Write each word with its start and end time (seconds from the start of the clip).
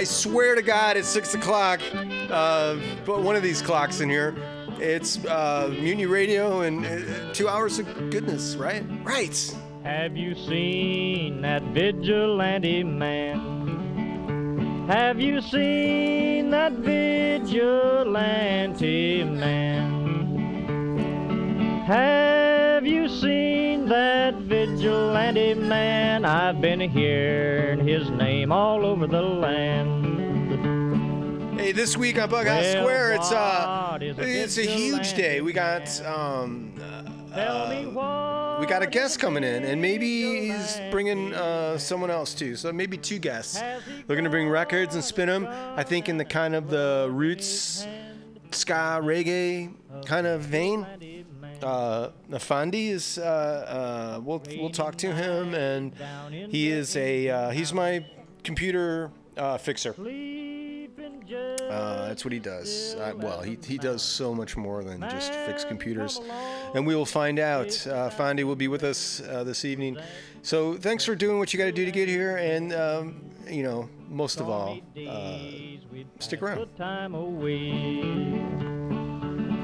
I 0.00 0.04
swear 0.04 0.54
to 0.54 0.62
God, 0.62 0.96
it's 0.96 1.08
six 1.08 1.34
o'clock. 1.34 1.82
Uh, 2.30 2.78
but 3.04 3.20
one 3.20 3.36
of 3.36 3.42
these 3.42 3.60
clocks 3.60 4.00
in 4.00 4.08
here. 4.08 4.34
It's 4.78 5.22
uh, 5.26 5.68
Mutiny 5.78 6.06
Radio 6.06 6.62
and 6.62 6.86
uh, 6.86 7.34
two 7.34 7.50
hours 7.50 7.78
of 7.78 7.84
goodness, 8.10 8.56
right? 8.56 8.82
Right. 9.04 9.54
Have 9.84 10.16
you 10.16 10.34
seen 10.34 11.42
that 11.42 11.62
vigilante 11.74 12.82
man? 12.82 14.86
Have 14.88 15.20
you 15.20 15.42
seen 15.42 16.48
that 16.48 16.72
vigilante 16.72 17.52
man? 19.24 19.90
Have 21.86 21.90
you 21.90 21.90
seen 21.90 21.94
that 22.24 22.39
vigilante 24.80 25.52
man? 25.52 26.24
I've 26.24 26.58
been 26.62 26.80
hearing 26.80 27.86
his 27.86 28.08
name 28.08 28.50
all 28.50 28.86
over 28.86 29.06
the 29.06 29.20
land. 29.20 30.00
Hey, 31.60 31.72
this 31.72 31.98
week 31.98 32.18
on 32.18 32.30
Bughouse 32.30 32.62
Well, 32.62 32.82
Square, 32.82 33.12
it's 33.12 33.30
uh, 33.30 33.98
a 34.00 34.04
it's 34.22 34.56
a 34.56 34.64
huge 34.64 35.12
day. 35.12 35.42
We 35.42 35.52
got 35.52 36.00
um, 36.06 36.72
uh, 36.80 38.56
we 38.58 38.64
got 38.64 38.82
a 38.82 38.86
guest 38.86 39.20
coming 39.20 39.44
in, 39.44 39.64
and 39.64 39.82
maybe 39.82 40.48
he's 40.48 40.80
bringing 40.90 41.34
uh, 41.34 41.76
someone 41.76 42.10
else 42.10 42.32
too. 42.32 42.56
So 42.56 42.72
maybe 42.72 42.96
two 42.96 43.18
guests. 43.18 43.60
They're 44.06 44.16
gonna 44.16 44.30
bring 44.30 44.48
records 44.48 44.94
and 44.94 45.04
spin 45.04 45.28
them. 45.28 45.46
I 45.76 45.82
think 45.82 46.08
in 46.08 46.16
the 46.16 46.24
kind 46.24 46.54
of 46.54 46.70
the 46.70 47.10
roots, 47.12 47.86
ska, 48.50 49.00
reggae 49.02 49.74
kind 50.06 50.26
of 50.26 50.40
vein. 50.40 50.86
Uh, 51.62 52.10
Nafandi 52.30 52.88
is. 52.90 53.18
Uh, 53.18 54.16
uh, 54.18 54.20
we'll 54.22 54.42
we'll 54.58 54.70
talk 54.70 54.96
to 54.96 55.12
him, 55.12 55.54
and 55.54 55.94
he 56.50 56.70
is 56.70 56.96
a 56.96 57.28
uh, 57.28 57.50
he's 57.50 57.72
my 57.72 58.04
computer 58.42 59.10
uh, 59.36 59.58
fixer. 59.58 59.94
Uh, 61.30 62.08
that's 62.08 62.24
what 62.24 62.32
he 62.32 62.40
does. 62.40 62.96
Well, 63.16 63.42
he, 63.42 63.56
he 63.64 63.78
does 63.78 64.02
so 64.02 64.34
much 64.34 64.56
more 64.56 64.82
than 64.82 65.00
just 65.02 65.32
fix 65.32 65.64
computers. 65.64 66.20
And 66.74 66.84
we 66.86 66.96
will 66.96 67.06
find 67.06 67.38
out. 67.38 67.68
Fondi 67.68 68.42
will 68.42 68.56
be 68.56 68.66
with 68.68 68.82
us 68.82 69.18
this 69.18 69.64
evening. 69.64 69.96
So 70.42 70.74
thanks 70.76 71.04
for 71.04 71.14
doing 71.14 71.38
what 71.38 71.52
you 71.52 71.58
got 71.58 71.66
to 71.66 71.72
do 71.72 71.84
to 71.84 71.92
get 71.92 72.08
here. 72.08 72.36
And, 72.38 72.72
um, 72.72 73.22
you 73.48 73.62
know, 73.62 73.88
most 74.08 74.40
of 74.40 74.48
all, 74.48 74.80
stick 76.18 76.42
around. 76.42 76.68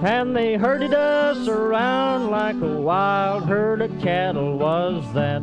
And 0.00 0.34
they 0.36 0.54
herded 0.54 0.94
us 0.94 1.48
around 1.48 2.30
like 2.30 2.54
a 2.56 2.80
wild 2.80 3.46
herd 3.46 3.82
of 3.82 3.90
cattle. 4.00 4.56
Was 4.56 5.04
that 5.12 5.42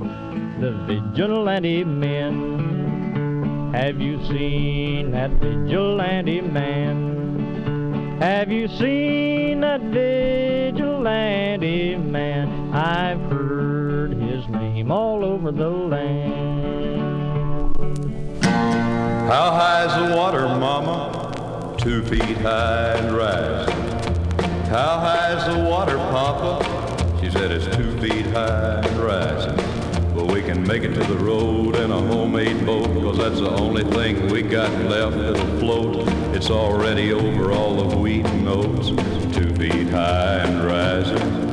the 0.62 0.72
vigilante 0.88 1.84
men? 1.84 3.74
Have 3.74 4.00
you 4.00 4.24
seen 4.26 5.12
that 5.12 5.32
vigilante 5.32 6.40
man? 6.40 8.18
Have 8.22 8.50
you 8.50 8.70
seen 8.70 9.60
that 9.60 9.82
vigilante 9.82 10.78
man? 11.98 12.74
I've 12.74 13.20
heard 13.30 14.14
his 14.14 14.48
name 14.48 14.90
all 14.90 15.26
over 15.26 15.52
the 15.52 15.70
land. 15.70 16.56
How 19.28 19.52
high's 19.52 19.94
the 20.10 20.16
water, 20.16 20.48
mama? 20.48 21.76
Two 21.78 22.02
feet 22.04 22.38
high 22.38 22.94
and 22.94 23.14
rising. 23.14 23.75
How 24.70 25.00
high's 25.00 25.46
the 25.46 25.64
water, 25.64 25.96
papa? 25.96 27.20
She 27.22 27.30
said 27.30 27.52
it's 27.52 27.74
two 27.76 27.98
feet 28.00 28.26
high 28.28 28.82
and 28.84 28.98
rising. 29.00 29.56
But 30.16 30.32
we 30.32 30.42
can 30.42 30.66
make 30.66 30.84
it 30.84 30.94
to 30.96 31.04
the 31.04 31.18
road 31.18 31.76
in 31.76 31.92
a 31.92 32.02
homemade 32.02 32.66
boat, 32.66 32.88
cause 32.88 33.18
that's 33.18 33.40
the 33.40 33.52
only 33.52 33.84
thing 33.84 34.28
we 34.32 34.42
got 34.42 34.72
left 34.86 35.18
that'll 35.18 35.60
float. 35.60 36.08
It's 36.36 36.50
already 36.50 37.14
over 37.14 37.52
all 37.52 37.88
the 37.88 37.98
wheat 37.98 38.26
and 38.26 38.48
oats, 38.48 38.90
two 39.36 39.54
feet 39.56 39.90
high 39.90 40.40
and 40.40 40.66
rising. 40.66 41.46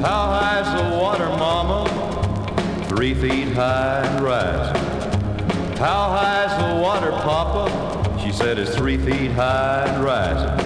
How 0.00 0.26
high's 0.26 0.82
the 0.82 0.96
water, 0.96 1.28
mama? 1.28 2.84
Three 2.88 3.12
feet 3.12 3.48
high 3.48 4.02
and 4.02 4.24
rising. 4.24 4.82
How 5.76 6.08
high's 6.08 6.56
the 6.58 6.82
water, 6.82 7.10
Papa? 7.10 8.18
She 8.24 8.32
said 8.32 8.58
it's 8.58 8.74
three 8.74 8.96
feet 8.96 9.32
high 9.32 9.84
and 9.86 10.02
rising. 10.02 10.65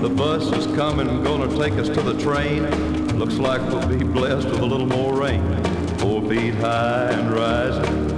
The 0.00 0.08
bus 0.08 0.50
is 0.52 0.66
coming, 0.76 1.22
gonna 1.22 1.54
take 1.58 1.74
us 1.74 1.90
to 1.90 2.00
the 2.00 2.18
train. 2.18 2.62
Looks 3.18 3.36
like 3.36 3.60
we'll 3.68 3.86
be 3.86 4.02
blessed 4.02 4.48
with 4.48 4.60
a 4.60 4.64
little 4.64 4.86
more 4.86 5.14
rain. 5.14 5.42
Four 5.98 6.22
feet 6.26 6.54
high 6.54 7.10
and 7.10 7.30
rising. 7.30 8.08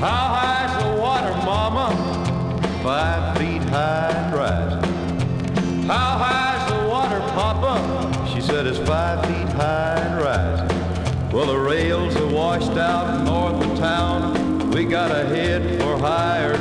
How 0.00 0.34
high's 0.34 0.82
the 0.82 1.00
water, 1.00 1.30
Mama? 1.46 1.94
Five 2.82 3.38
feet 3.38 3.62
high 3.70 4.10
and 4.10 4.34
rising. 4.34 5.86
How 5.86 6.18
high's 6.18 6.72
the 6.72 6.88
water, 6.88 7.20
Papa? 7.20 8.28
She 8.34 8.40
said 8.40 8.66
it's 8.66 8.80
five 8.80 9.24
feet 9.26 9.52
high 9.54 9.94
and 9.96 10.20
rising. 10.20 11.30
Well, 11.30 11.46
the 11.46 11.56
rails 11.56 12.16
are 12.16 12.26
washed 12.26 12.72
out 12.72 13.24
north 13.24 13.64
of 13.64 13.78
town. 13.78 14.70
We 14.72 14.86
gotta 14.86 15.24
head 15.24 15.80
for 15.80 15.96
higher. 15.98 16.57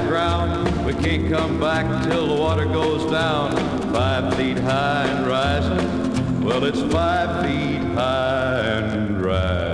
We 0.87 0.93
can't 0.93 1.29
come 1.29 1.59
back 1.59 2.05
till 2.05 2.27
the 2.27 2.41
water 2.41 2.63
goes 2.63 3.11
down. 3.11 3.51
Five 3.91 4.33
feet 4.37 4.57
high 4.57 5.03
and 5.07 5.27
rising. 5.27 6.41
Well, 6.41 6.63
it's 6.63 6.81
five 6.81 7.43
feet 7.45 7.81
high 7.93 8.61
and 8.61 9.21
rising. 9.21 9.66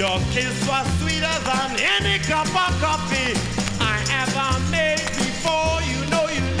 Your 0.00 0.18
kiss 0.32 0.66
was 0.66 0.86
sweeter 0.98 1.36
than 1.44 1.76
any 1.78 2.18
cup 2.20 2.46
of 2.46 2.72
coffee 2.80 3.36
I 3.78 4.00
ever 4.22 4.70
made 4.70 4.96
before. 4.96 5.82
You 5.82 6.00
know 6.10 6.26
you 6.26 6.59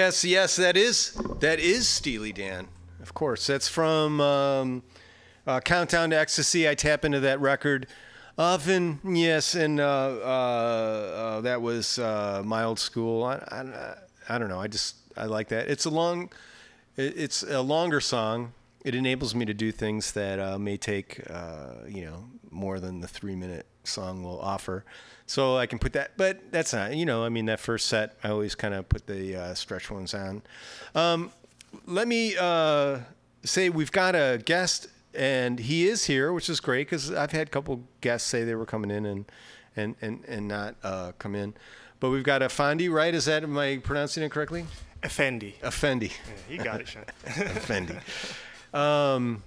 Yes, 0.00 0.24
yes, 0.24 0.56
that 0.56 0.78
is 0.78 1.12
that 1.40 1.60
is 1.60 1.86
Steely 1.86 2.32
Dan. 2.32 2.68
Of 3.02 3.12
course, 3.12 3.46
that's 3.46 3.68
from 3.68 4.18
um, 4.22 4.82
uh, 5.46 5.60
Countdown 5.60 6.08
to 6.08 6.18
Ecstasy. 6.18 6.66
I 6.66 6.74
tap 6.74 7.04
into 7.04 7.20
that 7.20 7.38
record 7.38 7.86
often. 8.38 8.98
Yes, 9.04 9.54
and 9.54 9.78
uh, 9.78 9.84
uh, 9.84 10.26
uh, 10.26 11.40
that 11.42 11.60
was 11.60 11.98
uh, 11.98 12.40
my 12.46 12.64
old 12.64 12.78
school. 12.78 13.24
I, 13.24 13.34
I, 13.52 13.94
I 14.30 14.38
don't 14.38 14.48
know. 14.48 14.58
I 14.58 14.68
just 14.68 14.96
I 15.18 15.26
like 15.26 15.48
that. 15.48 15.68
It's 15.68 15.84
a 15.84 15.90
long, 15.90 16.32
it- 16.96 17.18
it's 17.18 17.42
a 17.42 17.60
longer 17.60 18.00
song. 18.00 18.54
It 18.86 18.94
enables 18.94 19.34
me 19.34 19.44
to 19.44 19.52
do 19.52 19.70
things 19.70 20.12
that 20.12 20.40
uh, 20.40 20.58
may 20.58 20.78
take 20.78 21.18
you 21.86 22.06
know 22.06 22.24
more 22.50 22.80
than 22.80 23.00
the 23.02 23.08
three 23.08 23.36
minute 23.36 23.66
song 23.84 24.22
will 24.22 24.40
offer. 24.40 24.82
So 25.30 25.56
I 25.56 25.66
can 25.66 25.78
put 25.78 25.92
that, 25.92 26.16
but 26.16 26.50
that's 26.50 26.72
not, 26.72 26.96
you 26.96 27.06
know, 27.06 27.24
I 27.24 27.28
mean, 27.28 27.46
that 27.46 27.60
first 27.60 27.86
set, 27.86 28.16
I 28.24 28.30
always 28.30 28.56
kind 28.56 28.74
of 28.74 28.88
put 28.88 29.06
the 29.06 29.36
uh, 29.36 29.54
stretch 29.54 29.88
ones 29.88 30.12
on. 30.12 30.42
Um, 30.96 31.30
let 31.86 32.08
me 32.08 32.34
uh, 32.36 32.98
say 33.44 33.70
we've 33.70 33.92
got 33.92 34.16
a 34.16 34.42
guest, 34.44 34.88
and 35.14 35.60
he 35.60 35.86
is 35.86 36.06
here, 36.06 36.32
which 36.32 36.50
is 36.50 36.58
great 36.58 36.88
because 36.90 37.12
I've 37.12 37.30
had 37.30 37.46
a 37.46 37.50
couple 37.50 37.84
guests 38.00 38.28
say 38.28 38.42
they 38.42 38.56
were 38.56 38.66
coming 38.66 38.90
in 38.90 39.06
and 39.06 39.24
and 39.76 39.94
and, 40.02 40.24
and 40.26 40.48
not 40.48 40.74
uh, 40.82 41.12
come 41.20 41.36
in. 41.36 41.54
But 42.00 42.10
we've 42.10 42.24
got 42.24 42.42
Effendi, 42.42 42.88
right? 42.88 43.14
Is 43.14 43.26
that 43.26 43.44
am 43.44 43.56
I 43.56 43.76
pronouncing 43.76 44.24
it 44.24 44.32
correctly? 44.32 44.66
Effendi. 45.04 45.54
Effendi. 45.62 46.08
Yeah, 46.08 46.56
you 46.56 46.64
got 46.64 46.80
it, 46.80 46.88
Sean. 46.88 47.04
Effendi. 47.24 47.94
Um, 48.72 49.42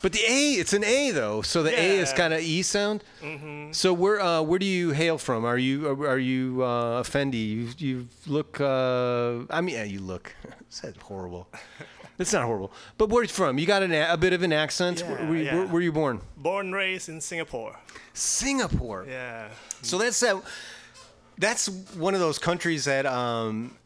but 0.00 0.12
the 0.12 0.20
A, 0.26 0.52
it's 0.54 0.72
an 0.72 0.84
A 0.84 1.10
though, 1.10 1.42
so 1.42 1.62
the 1.62 1.70
A 1.78 1.98
is 1.98 2.10
Yeah. 2.10 2.16
kind 2.16 2.34
of 2.34 2.40
E 2.40 2.62
sound. 2.62 3.02
So 3.72 3.92
where 3.92 4.20
uh, 4.20 4.42
where 4.42 4.58
do 4.58 4.66
you 4.66 4.92
hail 4.92 5.18
from? 5.18 5.44
Are 5.44 5.58
you 5.58 5.88
are, 5.88 6.08
are 6.08 6.18
you 6.18 6.62
uh, 6.62 7.00
Effendi? 7.00 7.36
You 7.38 7.68
you 7.78 8.08
look. 8.26 8.60
Uh, 8.60 9.44
I 9.50 9.60
mean, 9.60 9.74
yeah, 9.74 9.84
you 9.84 10.00
look. 10.00 10.34
That's 10.82 11.02
horrible. 11.02 11.48
It's 12.18 12.32
not 12.32 12.44
horrible. 12.44 12.72
But 12.96 13.10
where 13.10 13.22
you 13.22 13.28
from? 13.28 13.58
You 13.58 13.66
got 13.66 13.82
an, 13.82 13.92
a 13.92 14.08
a 14.12 14.16
bit 14.16 14.32
of 14.32 14.42
an 14.42 14.52
accent. 14.52 15.00
Yeah, 15.00 15.10
where, 15.12 15.26
were 15.26 15.36
you, 15.36 15.44
yeah. 15.44 15.54
where 15.56 15.66
were 15.66 15.80
you 15.80 15.92
born? 15.92 16.20
Born 16.36 16.72
raised 16.72 17.08
in 17.08 17.20
Singapore. 17.20 17.76
Singapore. 18.12 19.04
Yeah. 19.08 19.48
So 19.82 19.98
that's 19.98 20.20
that. 20.20 20.42
That's 21.38 21.68
one 21.96 22.14
of 22.14 22.20
those 22.20 22.38
countries 22.38 22.84
that 22.86 23.06
um, 23.06 23.76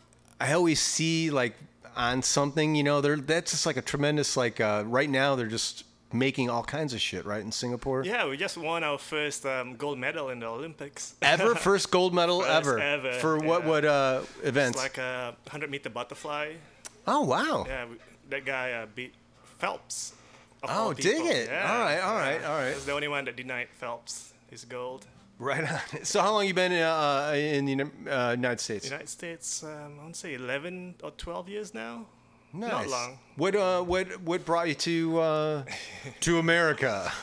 I 0.41 0.53
always 0.55 0.81
see 0.81 1.31
like 1.31 1.55
on 1.97 2.23
something. 2.23 2.75
You 2.75 2.83
know, 2.83 3.01
they're 3.03 3.17
that's 3.17 3.51
just 3.51 3.67
like 3.67 3.77
a 3.77 3.83
tremendous 3.83 4.37
like. 4.37 4.61
Uh, 4.61 4.85
right 4.87 5.11
now, 5.11 5.35
they're 5.37 5.47
just 5.49 5.85
making 6.13 6.51
all 6.51 6.63
kinds 6.63 6.95
of 6.95 7.01
shit 7.01 7.25
right 7.25 7.41
in 7.41 7.53
Singapore. 7.53 8.05
Yeah, 8.05 8.29
we 8.29 8.37
just 8.37 8.57
won 8.57 8.85
our 8.85 8.99
first 8.99 9.45
um, 9.47 9.77
gold 9.77 9.99
medal 9.99 10.29
in 10.31 10.41
the 10.41 10.47
Olympics. 10.47 11.15
Ever 11.23 11.55
first 11.71 11.91
gold 11.91 12.15
medal 12.15 12.41
First 12.41 12.51
ever. 12.51 12.79
ever, 12.79 13.13
for 13.15 13.39
what 13.39 13.63
yeah. 13.63 13.69
what 13.69 13.85
uh, 13.85 14.21
It's 14.39 14.49
events? 14.49 14.79
like 14.79 14.99
a 14.99 15.35
100 15.45 15.71
meter 15.71 15.91
butterfly. 15.91 16.55
oh 17.07 17.23
wow. 17.23 17.65
Yeah, 17.67 17.87
we, 17.87 17.97
that 18.31 18.45
guy 18.45 18.73
uh, 18.73 18.87
beat 18.95 19.15
Phelps. 19.59 20.15
Oh, 20.65 20.93
dig 20.93 21.27
it. 21.27 21.49
Yeah, 21.49 21.73
All 21.73 21.81
right, 21.85 21.99
all 22.01 22.15
right, 22.15 22.41
yeah. 22.41 22.49
all 22.53 22.57
right. 22.59 22.75
He's 22.75 22.85
the 22.85 22.93
only 22.93 23.09
one 23.09 23.25
that 23.25 23.37
denied 23.37 23.69
Phelps 23.75 24.33
his 24.49 24.65
gold. 24.65 25.07
Right 25.39 25.65
on. 25.65 25.81
So 26.05 26.21
how 26.21 26.33
long 26.33 26.47
you 26.47 26.55
been 26.55 26.73
uh, 26.73 27.33
in 27.35 27.65
the 27.67 27.91
uh, 28.09 28.31
United 28.33 28.61
States? 28.61 28.85
United 28.85 29.09
States, 29.09 29.65
um, 29.65 29.99
I 29.99 30.03
want 30.03 30.15
to 30.15 30.21
say 30.21 30.35
11 30.35 30.97
or 31.03 31.11
12 31.11 31.49
years 31.49 31.75
now. 31.75 32.07
Nice. 32.53 32.71
Not 32.73 32.89
long. 32.89 33.19
What 33.37 33.55
uh 33.57 33.83
what 33.83 34.21
what 34.23 34.45
brought 34.45 34.69
you 34.69 34.75
to 34.75 35.21
uh, 35.21 35.65
to 36.21 36.39
America? 36.39 37.13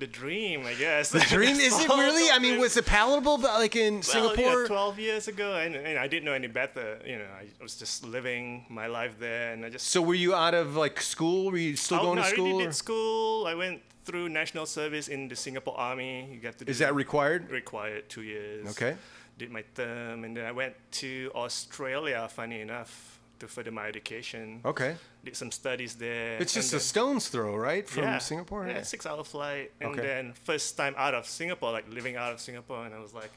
The 0.00 0.06
dream, 0.06 0.64
I 0.64 0.72
guess. 0.72 1.10
The 1.10 1.20
dream 1.20 1.56
is 1.68 1.78
it 1.78 1.86
really? 1.90 2.30
I 2.30 2.38
mean, 2.38 2.58
was 2.58 2.74
it 2.78 2.86
palatable 2.86 3.36
but, 3.36 3.52
like 3.60 3.76
in 3.76 3.96
Well, 3.96 4.02
Singapore? 4.02 4.62
yeah, 4.62 4.66
12 4.66 4.98
years 4.98 5.28
ago, 5.28 5.56
and, 5.56 5.76
and 5.76 5.98
I 5.98 6.06
didn't 6.08 6.24
know 6.24 6.32
any 6.32 6.46
better. 6.46 6.98
You 7.04 7.18
know, 7.18 7.26
I 7.38 7.44
was 7.62 7.76
just 7.76 8.02
living 8.06 8.64
my 8.70 8.86
life 8.86 9.18
there, 9.20 9.52
and 9.52 9.62
I 9.62 9.68
just. 9.68 9.88
So 9.88 10.00
were 10.00 10.14
you 10.14 10.34
out 10.34 10.54
of 10.54 10.74
like 10.74 11.02
school? 11.02 11.50
Were 11.50 11.58
you 11.58 11.76
still 11.76 11.98
Oh, 11.98 12.02
going 12.04 12.16
no, 12.16 12.22
to 12.22 12.28
I 12.28 12.32
school? 12.32 12.46
already 12.46 12.64
or- 12.64 12.68
did 12.68 12.74
school. 12.74 13.46
I 13.46 13.54
went 13.54 13.82
through 14.06 14.30
national 14.30 14.64
service 14.64 15.08
in 15.08 15.28
the 15.28 15.36
Singapore 15.36 15.76
Army. 15.78 16.30
You 16.32 16.40
got 16.40 16.56
to 16.60 16.64
do 16.64 16.70
Is 16.70 16.78
that 16.78 16.94
required? 16.94 17.50
required 17.50 18.08
two 18.08 18.22
years. 18.22 18.70
Okay. 18.70 18.96
Did 19.36 19.50
my 19.50 19.64
term, 19.74 20.24
and 20.24 20.34
then 20.34 20.46
I 20.46 20.52
went 20.52 20.76
to 20.92 21.30
Australia. 21.34 22.26
Funny 22.32 22.62
enough, 22.62 23.19
to 23.40 23.48
further 23.48 23.70
my 23.70 23.86
education. 23.86 24.60
Okay. 24.64 24.96
Did 25.24 25.36
some 25.36 25.50
studies 25.50 25.94
there. 25.96 26.38
It's 26.38 26.54
just 26.54 26.72
a 26.72 26.80
stone's 26.80 27.28
throw, 27.28 27.56
right, 27.56 27.88
from 27.88 28.04
yeah, 28.04 28.18
Singapore? 28.18 28.66
Yeah, 28.68 28.82
six 28.82 29.04
hour 29.06 29.24
flight. 29.24 29.72
And 29.80 29.90
Okay. 29.92 30.02
then 30.02 30.32
first 30.44 30.76
time 30.76 30.94
out 30.96 31.14
of 31.14 31.26
Singapore, 31.26 31.72
like 31.72 31.92
living 31.92 32.16
out 32.16 32.32
of 32.32 32.40
Singapore, 32.40 32.86
and 32.86 32.94
I 32.94 32.98
was 33.00 33.12
like, 33.12 33.30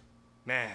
man, 0.45 0.71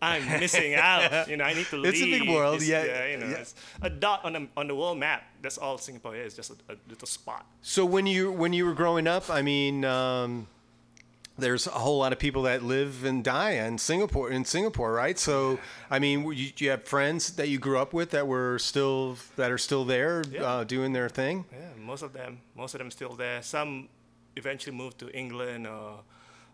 I'm 0.00 0.24
missing 0.40 0.74
out. 0.74 1.28
You 1.28 1.36
know, 1.38 1.44
I 1.44 1.54
need 1.54 1.66
to 1.66 1.76
leave. 1.76 1.94
It's 1.94 2.02
a 2.02 2.18
big 2.18 2.28
world, 2.28 2.56
It's- 2.62 2.68
yeah, 2.68 3.06
you 3.06 3.16
know, 3.18 3.26
yeah. 3.28 3.36
it's 3.42 3.54
a 3.82 3.90
dot 3.90 4.24
on 4.24 4.32
the 4.34 4.46
on 4.56 4.68
the 4.68 4.74
world 4.74 4.98
map. 4.98 5.22
That's 5.42 5.58
all 5.58 5.78
Singapore 5.78 6.14
is, 6.16 6.34
just 6.34 6.50
a, 6.50 6.72
a 6.72 6.76
little 6.88 7.08
spot. 7.08 7.46
So 7.62 7.84
when 7.84 8.06
you 8.06 8.30
when 8.32 8.52
you 8.52 8.66
were 8.66 8.74
growing 8.74 9.06
up, 9.06 9.30
I 9.30 9.42
mean, 9.42 9.84
um, 9.86 10.48
there's 11.38 11.66
a 11.66 11.70
whole 11.70 11.98
lot 11.98 12.12
of 12.12 12.18
people 12.18 12.42
that 12.42 12.62
live 12.62 13.04
and 13.04 13.22
die 13.24 13.52
in 13.52 13.78
Singapore. 13.78 14.30
In 14.30 14.44
Singapore, 14.44 14.92
right? 14.92 15.18
So 15.18 15.58
I 15.90 15.98
mean, 15.98 16.24
you, 16.32 16.50
you 16.56 16.70
have 16.70 16.84
friends 16.84 17.32
that 17.36 17.48
you 17.48 17.58
grew 17.58 17.78
up 17.78 17.92
with 17.92 18.10
that 18.10 18.26
were 18.26 18.58
still 18.58 19.16
that 19.36 19.50
are 19.50 19.58
still 19.58 19.84
there 19.84 20.22
Yeah. 20.30 20.42
uh, 20.44 20.64
doing 20.64 20.92
their 20.92 21.08
thing. 21.08 21.44
Yeah, 21.52 21.68
most 21.78 22.02
of 22.02 22.12
them, 22.12 22.40
most 22.54 22.74
of 22.74 22.78
them 22.78 22.90
still 22.90 23.14
there. 23.16 23.42
Some 23.42 23.88
eventually 24.36 24.76
moved 24.76 24.98
to 24.98 25.08
England 25.10 25.66
or 25.66 26.00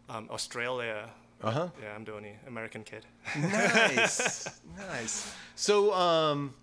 um, 0.09 0.29
Australia. 0.31 1.09
Uh 1.43 1.51
huh. 1.51 1.69
Yeah, 1.83 1.95
I'm 1.97 2.05
the 2.05 2.15
only 2.15 2.37
American 2.47 2.85
kid. 2.85 3.05
Nice, 3.37 4.49
nice. 4.77 5.33
So, 5.57 5.93
um, 5.93 6.55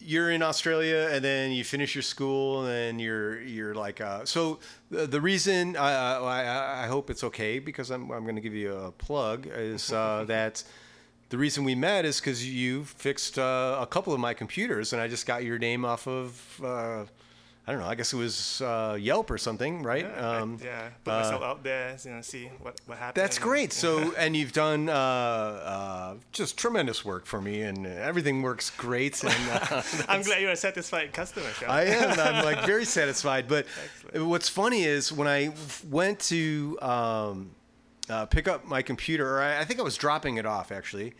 you're 0.00 0.30
in 0.30 0.42
Australia, 0.42 1.08
and 1.12 1.24
then 1.24 1.52
you 1.52 1.64
finish 1.64 1.94
your 1.94 2.02
school, 2.02 2.60
and 2.60 2.68
then 2.68 2.98
you're 2.98 3.40
you're 3.42 3.74
like, 3.74 4.00
uh, 4.00 4.24
so 4.24 4.58
the, 4.90 5.06
the 5.06 5.20
reason 5.20 5.76
I, 5.76 6.16
I 6.16 6.84
I 6.84 6.86
hope 6.86 7.10
it's 7.10 7.24
okay 7.24 7.58
because 7.58 7.90
I'm 7.90 8.10
I'm 8.10 8.24
going 8.24 8.36
to 8.36 8.40
give 8.40 8.54
you 8.54 8.74
a 8.74 8.92
plug 8.92 9.46
is 9.46 9.92
uh, 9.92 10.24
that. 10.28 10.64
The 11.28 11.38
reason 11.38 11.62
we 11.62 11.76
met 11.76 12.04
is 12.04 12.18
because 12.18 12.44
you 12.44 12.82
fixed 12.84 13.38
uh, 13.38 13.78
a 13.80 13.86
couple 13.86 14.12
of 14.12 14.18
my 14.18 14.34
computers, 14.34 14.92
and 14.92 15.00
I 15.00 15.06
just 15.06 15.26
got 15.26 15.44
your 15.44 15.60
name 15.60 15.84
off 15.84 16.08
of. 16.08 16.60
Uh, 17.70 17.72
I 17.72 17.74
don't 17.74 17.82
know. 17.82 17.88
I 17.88 17.94
guess 17.94 18.12
it 18.12 18.16
was 18.16 18.60
uh, 18.60 18.96
Yelp 19.00 19.30
or 19.30 19.38
something, 19.38 19.82
right? 19.82 20.04
Yeah, 20.04 20.30
I- 20.30 20.40
Um, 20.40 20.58
yeah, 20.62 20.88
put 21.04 21.12
uh, 21.12 21.20
myself 21.20 21.42
out 21.42 21.62
there, 21.62 21.96
you 22.04 22.10
know, 22.10 22.20
see 22.22 22.50
what 22.60 22.80
what 22.86 22.98
happens. 22.98 23.22
That's 23.22 23.38
great. 23.38 23.72
So, 23.72 24.12
and 24.18 24.36
you've 24.36 24.52
done 24.52 24.88
uh, 24.88 24.92
uh, 24.94 26.14
just 26.32 26.56
tremendous 26.58 27.04
work 27.04 27.26
for 27.26 27.40
me, 27.40 27.62
and 27.62 27.86
everything 27.86 28.42
works 28.42 28.70
great. 28.70 29.22
And 29.24 29.32
uh, 29.52 29.82
I'm 30.08 30.22
glad 30.22 30.40
you're 30.42 30.50
a 30.52 30.56
satisfied 30.56 31.12
customer, 31.12 31.50
Sean. 31.58 31.70
I 31.70 31.84
am. 31.84 32.18
I'm 32.18 32.44
like 32.44 32.64
very 32.66 32.84
satisfied. 32.98 33.46
But 33.48 33.66
Excellent. 33.84 34.26
what's 34.28 34.48
funny 34.48 34.84
is 34.84 35.12
when 35.12 35.28
I 35.28 35.52
went 35.90 36.18
to 36.30 36.78
um, 36.82 37.50
uh, 38.10 38.26
pick 38.26 38.48
up 38.48 38.64
my 38.66 38.82
computer, 38.82 39.36
or 39.36 39.40
I, 39.42 39.60
I 39.60 39.64
think 39.64 39.78
I 39.80 39.82
was 39.82 39.96
dropping 39.96 40.36
it 40.36 40.44
off 40.46 40.72
actually, 40.72 41.14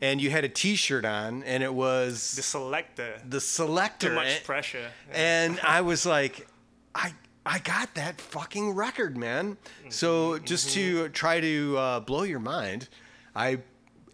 and 0.00 0.20
you 0.20 0.30
had 0.30 0.44
a 0.44 0.48
T-shirt 0.48 1.04
on, 1.04 1.42
and 1.42 1.62
it 1.62 1.74
was 1.74 2.32
the 2.32 2.42
Selecter. 2.42 3.18
the 3.28 3.38
Selecter, 3.38 3.98
Too 3.98 4.14
much 4.14 4.26
and- 4.28 4.44
pressure. 4.44 4.90
and 5.12 5.58
I 5.62 5.80
was 5.90 6.06
like, 6.06 6.46
I 6.94 7.12
I 7.44 7.58
got 7.58 7.94
that 7.94 8.20
fucking 8.20 8.72
record, 8.74 9.16
man. 9.16 9.56
So 9.88 10.38
just 10.38 10.70
to 10.74 11.08
try 11.08 11.40
to 11.40 11.76
uh, 11.78 12.00
blow 12.00 12.22
your 12.22 12.38
mind, 12.40 12.88
I 13.34 13.58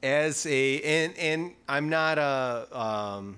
as 0.03 0.47
a 0.47 0.81
and 0.83 1.17
and 1.19 1.53
I'm 1.69 1.89
not 1.89 2.19
a 2.19 2.69
um, 2.79 3.37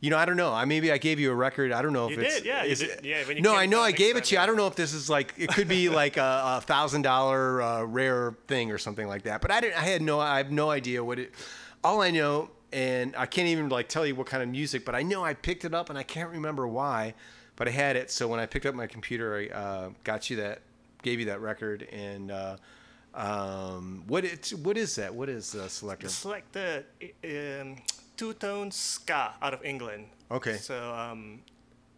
you 0.00 0.08
know, 0.10 0.16
I 0.16 0.24
don't 0.24 0.36
know. 0.36 0.52
I 0.52 0.64
maybe 0.64 0.90
I 0.90 0.98
gave 0.98 1.20
you 1.20 1.30
a 1.30 1.34
record. 1.34 1.72
I 1.72 1.82
don't 1.82 1.92
know 1.92 2.08
if 2.08 2.16
You 2.16 2.22
it's 2.22 2.36
did, 2.36 2.46
yeah, 2.46 2.64
is 2.64 2.80
it- 2.82 3.04
Yeah, 3.04 3.22
when 3.26 3.36
you 3.36 3.42
no, 3.42 3.54
I 3.54 3.66
know 3.66 3.80
I 3.80 3.92
gave 3.92 4.16
it 4.16 4.24
to 4.24 4.34
you. 4.34 4.40
I 4.40 4.46
don't 4.46 4.56
know 4.56 4.66
if 4.66 4.74
this 4.74 4.92
is 4.94 5.10
like 5.10 5.34
it 5.36 5.50
could 5.50 5.68
be 5.68 5.88
like 6.02 6.16
a, 6.16 6.62
thousand 6.64 7.02
dollar 7.02 7.60
uh, 7.62 7.82
rare 7.84 8.34
thing 8.48 8.70
or 8.72 8.78
something 8.78 9.06
like 9.06 9.22
that. 9.24 9.40
But 9.42 9.50
I 9.50 9.60
didn't. 9.60 9.76
I 9.78 9.84
had 9.84 10.02
no. 10.02 10.18
I 10.18 10.38
have 10.38 10.50
no 10.50 10.70
idea 10.70 11.04
what 11.04 11.18
it. 11.18 11.32
All 11.84 12.00
I 12.02 12.10
know, 12.10 12.50
and 12.72 13.14
I 13.16 13.26
can't 13.26 13.48
even 13.48 13.68
like 13.68 13.88
tell 13.88 14.06
you 14.06 14.14
what 14.14 14.26
kind 14.26 14.42
of 14.42 14.48
music. 14.48 14.84
But 14.84 14.94
I 14.94 15.02
know 15.02 15.24
I 15.24 15.34
picked 15.34 15.64
it 15.64 15.74
up, 15.74 15.90
and 15.90 15.98
I 15.98 16.02
can't 16.02 16.30
remember 16.30 16.66
why. 16.66 17.14
But 17.56 17.68
I 17.68 17.72
had 17.72 17.96
it. 17.96 18.10
So 18.10 18.26
when 18.28 18.40
I 18.40 18.46
picked 18.46 18.64
up 18.66 18.74
my 18.74 18.86
computer, 18.86 19.36
I 19.36 19.54
uh, 19.54 19.90
got 20.04 20.30
you 20.30 20.36
that, 20.36 20.62
gave 21.02 21.18
you 21.20 21.26
that 21.26 21.40
record, 21.40 21.86
and. 21.92 22.30
Uh, 22.30 22.56
um, 23.12 24.04
what 24.06 24.24
it 24.24 24.50
what 24.62 24.76
is 24.78 24.94
that? 24.94 25.12
What 25.12 25.28
is 25.28 25.54
uh, 25.56 25.64
Selecter? 25.66 26.02
The 26.02 26.06
Selecter, 26.54 26.84
i- 27.02 27.60
um, 27.60 27.76
two 28.20 28.34
tone 28.34 28.70
ska 28.70 29.32
out 29.40 29.54
of 29.54 29.64
England. 29.64 30.04
Okay. 30.30 30.56
So 30.56 30.76
um, 30.92 31.40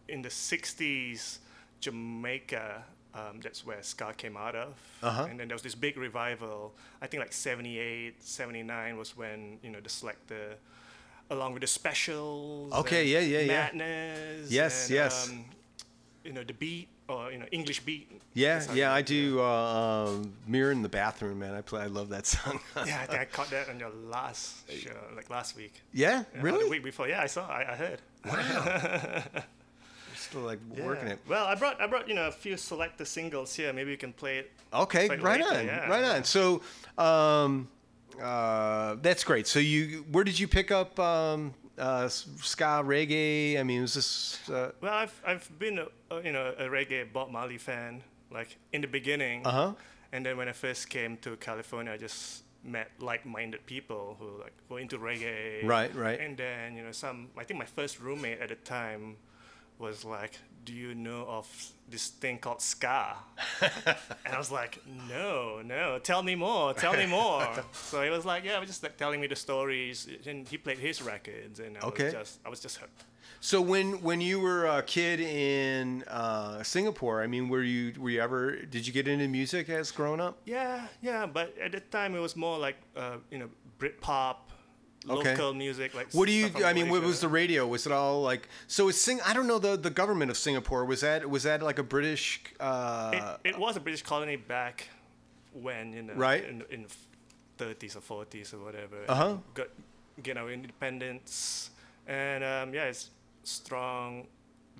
in 0.07 0.21
the 0.21 0.29
'60s, 0.29 1.39
Jamaica. 1.81 2.85
Um, 3.15 3.41
that's 3.43 3.63
where 3.63 3.83
ska 3.83 4.11
came 4.17 4.35
out 4.35 4.55
of. 4.55 4.73
Uh-huh. 5.03 5.27
And 5.29 5.39
then 5.39 5.47
there 5.47 5.53
was 5.53 5.61
this 5.61 5.75
big 5.75 5.97
revival. 5.97 6.73
I 6.99 7.05
think 7.05 7.21
like 7.21 7.31
78, 7.31 8.23
79 8.23 8.97
was 8.97 9.15
when, 9.15 9.59
you 9.61 9.69
know, 9.69 9.79
the 9.79 9.89
Selecter, 9.89 10.55
along 11.29 11.53
with 11.53 11.61
the 11.61 11.67
specials. 11.67 12.73
Okay, 12.73 13.05
yeah, 13.05 13.19
yeah, 13.19 13.39
yeah. 13.41 13.47
Madness. 13.53 14.49
Yes, 14.49 14.87
and, 14.87 14.95
yes. 14.95 15.29
Um, 15.29 15.45
you 16.23 16.33
know, 16.33 16.43
the 16.43 16.55
beat, 16.55 16.87
or, 17.07 17.31
you 17.31 17.37
know, 17.37 17.45
English 17.51 17.81
beat. 17.81 18.09
Yeah, 18.33 18.63
yeah, 18.73 18.93
I 18.93 19.01
do. 19.01 19.41
Uh, 19.41 20.05
um, 20.07 20.33
Mirror 20.47 20.71
in 20.71 20.81
the 20.81 20.89
bathroom, 20.89 21.39
man. 21.39 21.53
I 21.53 21.61
play. 21.61 21.81
I 21.81 21.87
love 21.87 22.09
that 22.09 22.25
song. 22.33 22.59
Yeah, 22.85 22.99
I 23.01 23.05
think 23.05 23.21
I 23.21 23.25
caught 23.25 23.49
that 23.51 23.69
on 23.69 23.79
your 23.79 23.91
last 24.09 24.69
show, 24.71 24.91
like 25.15 25.29
last 25.29 25.55
week. 25.55 25.73
yeah, 25.93 26.23
Yeah, 26.33 26.41
really. 26.41 26.63
The 26.63 26.69
week 26.69 26.83
before. 26.83 27.07
Yeah, 27.07 27.21
I 27.21 27.27
saw. 27.27 27.47
I, 27.47 27.71
I 27.71 27.75
heard. 27.75 28.01
Still 30.15 30.41
like 30.41 30.59
working 30.77 31.07
it. 31.09 31.19
Well, 31.27 31.45
I 31.45 31.55
brought 31.55 31.81
I 31.81 31.87
brought 31.87 32.07
you 32.07 32.15
know 32.15 32.27
a 32.27 32.31
few 32.31 32.55
selected 32.55 33.05
singles 33.07 33.53
here. 33.55 33.73
Maybe 33.73 33.91
you 33.91 33.97
can 33.97 34.13
play 34.13 34.37
it. 34.37 34.51
Okay, 34.73 35.07
Like 35.09 35.21
right 35.21 35.41
later, 35.41 35.59
on, 35.59 35.65
yeah. 35.65 35.87
right 35.89 36.03
on. 36.03 36.23
So, 36.23 36.61
um, 36.97 37.67
uh, 38.21 38.95
that's 39.01 39.23
great. 39.23 39.47
So 39.47 39.59
you, 39.59 40.05
where 40.11 40.23
did 40.23 40.39
you 40.39 40.47
pick 40.47 40.71
up 40.71 40.97
um, 40.99 41.53
uh, 41.77 42.07
ska 42.07 42.83
reggae? 42.83 43.59
I 43.59 43.63
mean, 43.63 43.81
was 43.81 43.93
this? 43.93 44.39
Uh 44.49 44.71
Well, 44.81 44.93
I've 44.93 45.21
I've 45.25 45.49
been 45.59 45.79
a, 45.79 46.21
you 46.23 46.31
know 46.31 46.53
a 46.57 46.65
reggae 46.69 47.11
Bob 47.11 47.29
Marley 47.31 47.57
fan 47.57 48.03
like 48.31 48.57
in 48.71 48.81
the 48.81 48.87
beginning. 48.87 49.43
huh. 49.45 49.73
And 50.11 50.23
then 50.25 50.37
when 50.37 50.47
I 50.47 50.53
first 50.53 50.89
came 50.89 51.17
to 51.17 51.35
California, 51.37 51.91
I 51.93 51.97
just 51.97 52.43
met 52.63 52.91
like-minded 52.99 53.65
people 53.65 54.15
who 54.19 54.39
like 54.43 54.53
were 54.69 54.79
into 54.79 54.97
reggae. 54.97 55.63
Right, 55.65 55.93
right. 55.95 56.19
And 56.19 56.37
then 56.37 56.75
you 56.77 56.83
know 56.83 56.91
some. 56.91 57.29
I 57.37 57.43
think 57.43 57.59
my 57.59 57.65
first 57.65 57.99
roommate 57.99 58.39
at 58.39 58.49
the 58.49 58.55
time 58.55 59.17
was 59.79 60.05
like, 60.05 60.37
"Do 60.63 60.73
you 60.73 60.95
know 60.95 61.25
of 61.27 61.47
this 61.89 62.07
thing 62.09 62.37
called 62.39 62.61
ska?" 62.61 63.15
and 63.61 64.33
I 64.33 64.37
was 64.37 64.51
like, 64.51 64.79
"No, 65.09 65.61
no. 65.63 65.99
Tell 65.99 66.23
me 66.23 66.35
more. 66.35 66.73
Tell 66.73 66.93
me 66.95 67.05
more." 67.05 67.47
so 67.71 68.01
he 68.03 68.09
was 68.09 68.25
like, 68.25 68.43
"Yeah, 68.43 68.59
was 68.59 68.69
just 68.69 68.83
like 68.83 68.97
telling 68.97 69.19
me 69.21 69.27
the 69.27 69.35
stories." 69.35 70.07
And 70.25 70.47
he 70.47 70.57
played 70.57 70.79
his 70.79 71.01
records, 71.01 71.59
and 71.59 71.77
I 71.77 71.81
Okay. 71.87 72.05
was 72.05 72.13
just 72.13 72.39
I 72.45 72.49
was 72.49 72.59
just 72.59 72.77
hooked. 72.77 73.03
So 73.41 73.59
when 73.61 74.01
when 74.01 74.21
you 74.21 74.39
were 74.39 74.65
a 74.65 74.81
kid 74.83 75.19
in 75.19 76.03
uh, 76.03 76.63
Singapore, 76.63 77.21
I 77.21 77.27
mean, 77.27 77.49
were 77.49 77.61
you 77.63 77.93
were 77.99 78.09
you 78.09 78.21
ever? 78.21 78.55
Did 78.55 78.87
you 78.87 78.93
get 78.93 79.07
into 79.07 79.27
music 79.27 79.67
as 79.69 79.91
grown 79.91 80.21
up? 80.21 80.37
Yeah, 80.45 80.87
yeah, 81.01 81.25
but 81.25 81.53
at 81.59 81.73
the 81.73 81.81
time 81.81 82.15
it 82.15 82.19
was 82.21 82.35
more 82.37 82.57
like 82.57 82.77
uh, 82.95 83.17
you 83.29 83.37
know 83.39 83.49
Britpop, 83.79 84.35
Okay. 85.09 85.31
local 85.31 85.53
music. 85.53 85.93
Like 85.93 86.07
What 86.13 86.27
do 86.27 86.31
you? 86.31 86.49
I 86.63 86.73
mean, 86.73 86.89
what 86.89 87.01
was 87.03 87.19
the 87.19 87.27
radio? 87.27 87.67
Was 87.67 87.85
it 87.85 87.91
all 87.91 88.21
like? 88.21 88.47
So 88.67 88.87
it's 88.89 88.97
Sing. 89.01 89.19
I 89.25 89.33
don't 89.33 89.47
know 89.47 89.59
the 89.59 89.75
the 89.77 89.89
government 89.89 90.31
of 90.31 90.37
Singapore. 90.37 90.85
Was 90.85 91.01
that 91.01 91.29
was 91.29 91.43
that 91.43 91.61
like 91.61 91.79
a 91.79 91.83
British? 91.83 92.41
Uh, 92.59 93.37
It, 93.43 93.49
it 93.49 93.59
was 93.59 93.75
a 93.75 93.79
British 93.79 94.01
colony 94.01 94.37
back 94.37 94.87
when 95.53 95.93
you 95.93 96.03
know 96.03 96.13
Right. 96.15 96.43
in 96.45 96.63
in 96.69 96.85
30s 97.57 97.95
or 97.95 98.25
40s 98.25 98.53
or 98.53 98.59
whatever. 98.59 98.97
Uh-huh. 99.07 99.37
Got 99.53 99.67
you 100.25 100.33
know 100.33 100.47
independence 100.47 101.69
and 102.07 102.43
um, 102.43 102.73
yeah, 102.73 102.85
it's 102.85 103.09
strong. 103.43 104.27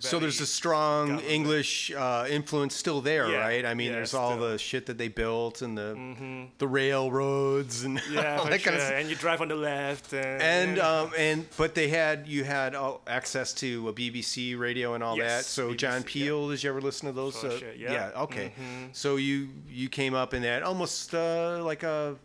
So 0.09 0.19
there's 0.19 0.41
a 0.41 0.45
strong 0.45 1.07
government. 1.07 1.31
English 1.31 1.91
uh, 1.91 2.25
influence 2.29 2.75
still 2.75 3.01
there, 3.01 3.29
Yeah, 3.29 3.37
right? 3.37 3.65
I 3.65 3.73
mean, 3.73 3.87
yeah, 3.87 3.93
there's 3.97 4.13
all 4.13 4.31
still. 4.31 4.43
Mm-hmm. 4.43 4.51
the 4.53 4.57
shit 4.59 4.85
that 4.87 4.97
they 4.97 5.07
built 5.07 5.61
and 5.61 5.77
the 5.77 6.47
the 6.57 6.67
railroads 6.67 7.83
and 7.83 8.01
Yeah, 8.11 8.37
all 8.37 8.45
that 8.45 8.61
sure. 8.61 8.71
kind 8.71 8.75
of 8.77 8.81
stuff. 8.81 8.93
and 8.99 9.09
you 9.09 9.15
drive 9.15 9.41
on 9.41 9.47
the 9.47 9.55
left 9.55 10.13
and 10.13 10.41
And 10.41 10.77
yeah. 10.77 10.89
um, 11.01 11.11
and 11.17 11.47
but 11.57 11.75
they 11.75 11.87
had 11.89 12.27
you 12.27 12.43
had 12.43 12.75
all 12.75 13.01
access 13.07 13.53
to 13.55 13.89
a 13.89 13.93
BBC 13.93 14.57
radio 14.57 14.93
and 14.93 15.03
all 15.03 15.17
that. 15.17 15.45
So 15.45 15.69
BBC, 15.71 15.77
John 15.77 16.01
yeah. 16.01 16.07
Peel, 16.07 16.49
did 16.49 16.63
you 16.63 16.69
ever 16.69 16.81
listen 16.81 17.07
to 17.07 17.13
those? 17.13 17.43
Uh, 17.43 17.57
sure, 17.57 17.73
yeah. 17.73 18.09
Mm-hmm. 18.11 18.21
Okay. 18.23 18.53
So 18.91 19.15
you 19.17 19.49
you 19.69 19.89
came 19.89 20.13
up 20.13 20.33
in 20.33 20.41
that 20.43 20.63
almost 20.63 21.13
uh, 21.13 21.61
like 21.63 21.83
a. 21.83 22.15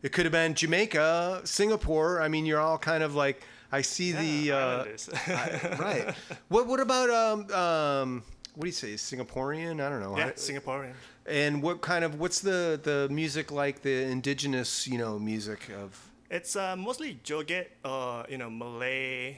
It 0.00 0.12
could 0.12 0.26
have 0.26 0.32
been 0.32 0.54
Jamaica, 0.54 1.40
Singapore. 1.44 2.20
I 2.20 2.28
mean, 2.28 2.46
you're 2.46 2.60
all 2.60 2.78
kind 2.78 3.02
of 3.02 3.14
like. 3.14 3.42
I 3.70 3.82
see 3.82 4.12
the. 4.12 4.52
Uh, 4.52 4.84
I- 5.26 5.76
right. 5.78 6.14
What 6.48 6.66
What 6.66 6.80
about 6.80 7.10
um 7.10 7.50
um. 7.52 8.22
What 8.54 8.62
do 8.64 8.68
you 8.68 8.72
say? 8.72 8.94
Singaporean? 8.94 9.80
I 9.80 9.88
don't 9.88 10.00
know. 10.00 10.16
yeah, 10.16 10.24
How- 10.26 10.30
Singaporean. 10.32 10.94
And 11.26 11.62
what 11.62 11.80
kind 11.80 12.04
of 12.04 12.18
what's 12.18 12.40
the 12.40 12.80
the 12.82 13.08
music 13.10 13.50
like 13.52 13.82
the 13.82 14.02
indigenous 14.10 14.88
you 14.88 14.98
know 14.98 15.18
music 15.18 15.68
of 15.82 15.90
It's 16.30 16.56
uh, 16.56 16.74
mostly 16.76 17.20
Joget 17.24 17.66
or 17.84 18.24
you 18.28 18.38
know 18.38 18.50
Malay. 18.50 19.36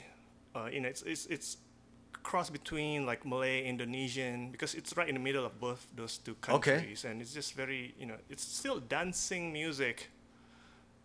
Uh, 0.54 0.68
you 0.72 0.80
know, 0.80 0.88
it's, 0.88 1.02
it's 1.02 1.26
it's 1.26 1.56
cross 2.22 2.50
between 2.50 3.06
like 3.06 3.24
Malay, 3.24 3.64
Indonesian 3.66 4.50
because 4.50 4.74
it's 4.74 4.96
right 4.96 5.08
in 5.08 5.14
the 5.14 5.20
middle 5.20 5.44
of 5.44 5.58
both 5.60 5.86
those 5.96 6.18
two 6.18 6.36
Okay. 6.50 6.72
countries, 6.72 7.04
and 7.04 7.20
it's 7.20 7.32
just 7.34 7.54
very 7.54 7.94
you 7.98 8.06
know 8.06 8.16
it's 8.28 8.42
still 8.44 8.80
dancing 8.80 9.52
music, 9.52 10.10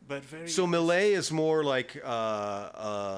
but 0.07 0.23
very 0.23 0.47
So 0.47 0.67
Malay 0.67 1.13
is 1.13 1.31
more 1.31 1.63
like 1.63 1.99
uh, 2.03 2.69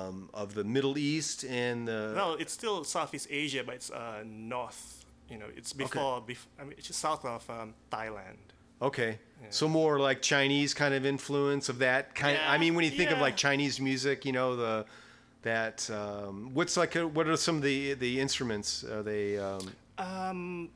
um, 0.09 0.29
of 0.33 0.53
the 0.53 0.63
Middle 0.63 0.97
East 0.97 1.43
and 1.43 1.87
the. 1.87 2.13
well, 2.15 2.33
it's 2.39 2.53
still 2.53 2.83
Southeast 2.83 3.27
Asia, 3.29 3.63
but 3.65 3.75
it's 3.75 3.91
uh, 3.91 4.23
north. 4.25 5.05
You 5.29 5.37
know, 5.37 5.47
it's 5.55 5.73
before 5.73 6.21
bef- 6.21 6.45
I 6.59 6.63
mean, 6.63 6.75
it's 6.77 6.87
just 6.87 6.99
south 6.99 7.25
of 7.25 7.49
um, 7.49 7.73
Thailand. 7.91 8.37
okay. 8.81 9.19
So 9.49 9.67
more 9.67 9.99
like 9.99 10.21
Chinese 10.21 10.73
kind 10.73 10.93
of 10.93 11.05
influence 11.05 11.69
of 11.69 11.79
that 11.79 12.15
kind. 12.15 12.37
Yeah, 12.37 12.51
I 12.51 12.57
mean, 12.57 12.73
when 12.75 12.83
you 12.85 12.91
think 12.91 13.11
of 13.11 13.19
like 13.19 13.35
Chinese 13.37 13.79
music, 13.79 14.25
you 14.25 14.31
know 14.31 14.55
the 14.55 14.85
that 15.43 15.89
um, 15.91 16.51
what's 16.53 16.75
like 16.75 16.95
a, 16.95 17.07
what 17.07 17.27
are 17.27 17.37
some 17.37 17.57
of 17.57 17.61
the 17.61 17.93
the 17.93 18.19
instruments? 18.19 18.83
Are 18.83 19.03
they? 19.03 19.37
Um, 19.37 19.61
Um, 19.99 20.69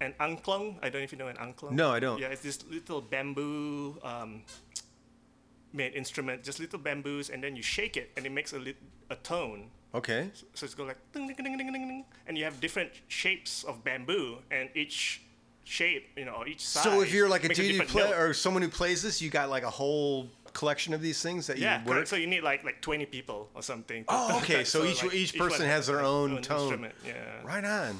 an 0.00 0.14
angklung. 0.20 0.76
I 0.82 0.90
don't 0.90 1.00
know 1.00 1.04
if 1.04 1.12
you 1.12 1.18
know 1.18 1.28
an 1.28 1.36
angklung. 1.36 1.72
No, 1.72 1.90
I 1.90 2.00
don't. 2.00 2.18
Yeah, 2.20 2.28
it's 2.28 2.42
this 2.42 2.62
little 2.70 3.00
bamboo 3.00 3.96
um, 4.02 4.42
made 5.74 5.94
instrument, 5.94 6.42
just 6.44 6.60
little 6.60 6.78
bamboos, 6.78 7.28
and 7.30 7.42
then 7.42 7.56
you 7.56 7.62
shake 7.62 7.96
it, 7.96 8.10
and 8.16 8.24
it 8.24 8.32
makes 8.32 8.52
a 8.52 8.58
lit- 8.58 8.76
a 9.10 9.16
tone. 9.16 9.70
okay. 9.94 10.30
So 10.54 10.64
it's 10.64 10.74
go 10.74 10.84
like 10.84 10.96
ding, 11.12 11.26
ding, 11.26 11.36
ding, 11.36 11.56
ding, 11.58 11.72
ding, 11.72 11.72
ding, 11.88 12.04
and 12.26 12.38
you 12.38 12.44
have 12.44 12.60
different 12.60 12.90
shapes 13.08 13.64
of 13.64 13.82
bamboo, 13.84 14.38
and 14.50 14.68
each 14.74 15.20
shape, 15.64 16.08
you 16.16 16.24
know, 16.24 16.44
each 16.46 16.64
size. 16.64 16.84
So 16.84 17.00
if 17.00 17.12
you're 17.12 17.28
like 17.28 17.44
a 17.44 17.48
dude 17.48 17.74
who 17.76 17.84
play 17.84 18.12
or 18.12 18.32
someone 18.34 18.62
who 18.62 18.68
plays 18.68 19.02
this, 19.02 19.20
you 19.22 19.30
got 19.30 19.48
like 19.50 19.62
a 19.62 19.70
whole 19.70 20.28
collection 20.52 20.94
of 20.94 21.00
these 21.02 21.20
things 21.22 21.46
that 21.48 21.58
yeah, 21.58 21.80
you 21.80 21.86
work. 21.86 21.94
correct. 21.96 22.08
So 22.08 22.16
you 22.16 22.26
need 22.28 22.42
like 22.42 22.64
like 22.64 22.80
20 22.80 23.06
people 23.06 23.48
or 23.54 23.62
something. 23.62 24.04
to- 24.04 24.10
Oh, 24.10 24.38
okay. 24.38 24.62
So 24.74 24.84
each- 24.84 25.02
each 25.12 25.36
person 25.36 25.60
one 25.66 25.68
has 25.68 25.86
their 25.88 25.96
like, 25.96 26.04
own 26.06 26.42
tone. 26.42 26.60
Instrument. 26.60 26.94
Yeah. 27.04 27.14
Right 27.44 27.64
on. 27.64 27.98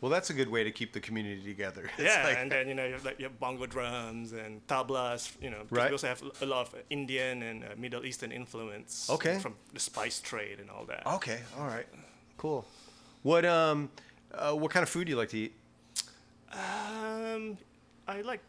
Well, 0.00 0.10
that's 0.10 0.30
a 0.30 0.34
good 0.34 0.48
way 0.48 0.64
to 0.64 0.70
keep 0.70 0.92
the 0.92 1.00
community 1.00 1.42
together. 1.44 1.90
It's 1.98 2.04
Yeah, 2.14 2.24
like- 2.24 2.38
and 2.38 2.50
then 2.50 2.68
you 2.68 2.74
know 2.74 2.86
you 2.86 2.94
have 2.94 3.04
like 3.04 3.18
you 3.20 3.24
have 3.28 3.38
bongo 3.38 3.66
drums 3.66 4.32
and 4.32 4.66
tablas. 4.66 5.30
You 5.42 5.50
know, 5.50 5.62
Right. 5.70 5.88
we 5.90 5.92
also 5.92 6.06
have 6.08 6.22
a 6.40 6.46
lot 6.46 6.66
of 6.68 6.74
Indian 6.88 7.42
and 7.42 7.64
uh, 7.64 7.68
Middle 7.76 8.04
Eastern 8.06 8.32
influence. 8.32 9.10
Okay. 9.10 9.38
From 9.38 9.54
the 9.74 9.80
spice 9.80 10.20
trade 10.20 10.58
and 10.60 10.70
all 10.70 10.84
that. 10.86 11.02
Okay, 11.06 11.40
all 11.58 11.66
right, 11.66 11.86
cool. 12.38 12.64
What 13.22 13.44
um, 13.44 13.90
Uh, 14.32 14.54
what 14.54 14.70
kind 14.70 14.82
of 14.82 14.88
food 14.88 15.04
do 15.06 15.10
you 15.10 15.18
like 15.18 15.30
to 15.30 15.38
eat? 15.38 15.52
Um, 16.52 17.58
I 18.06 18.22
like 18.22 18.40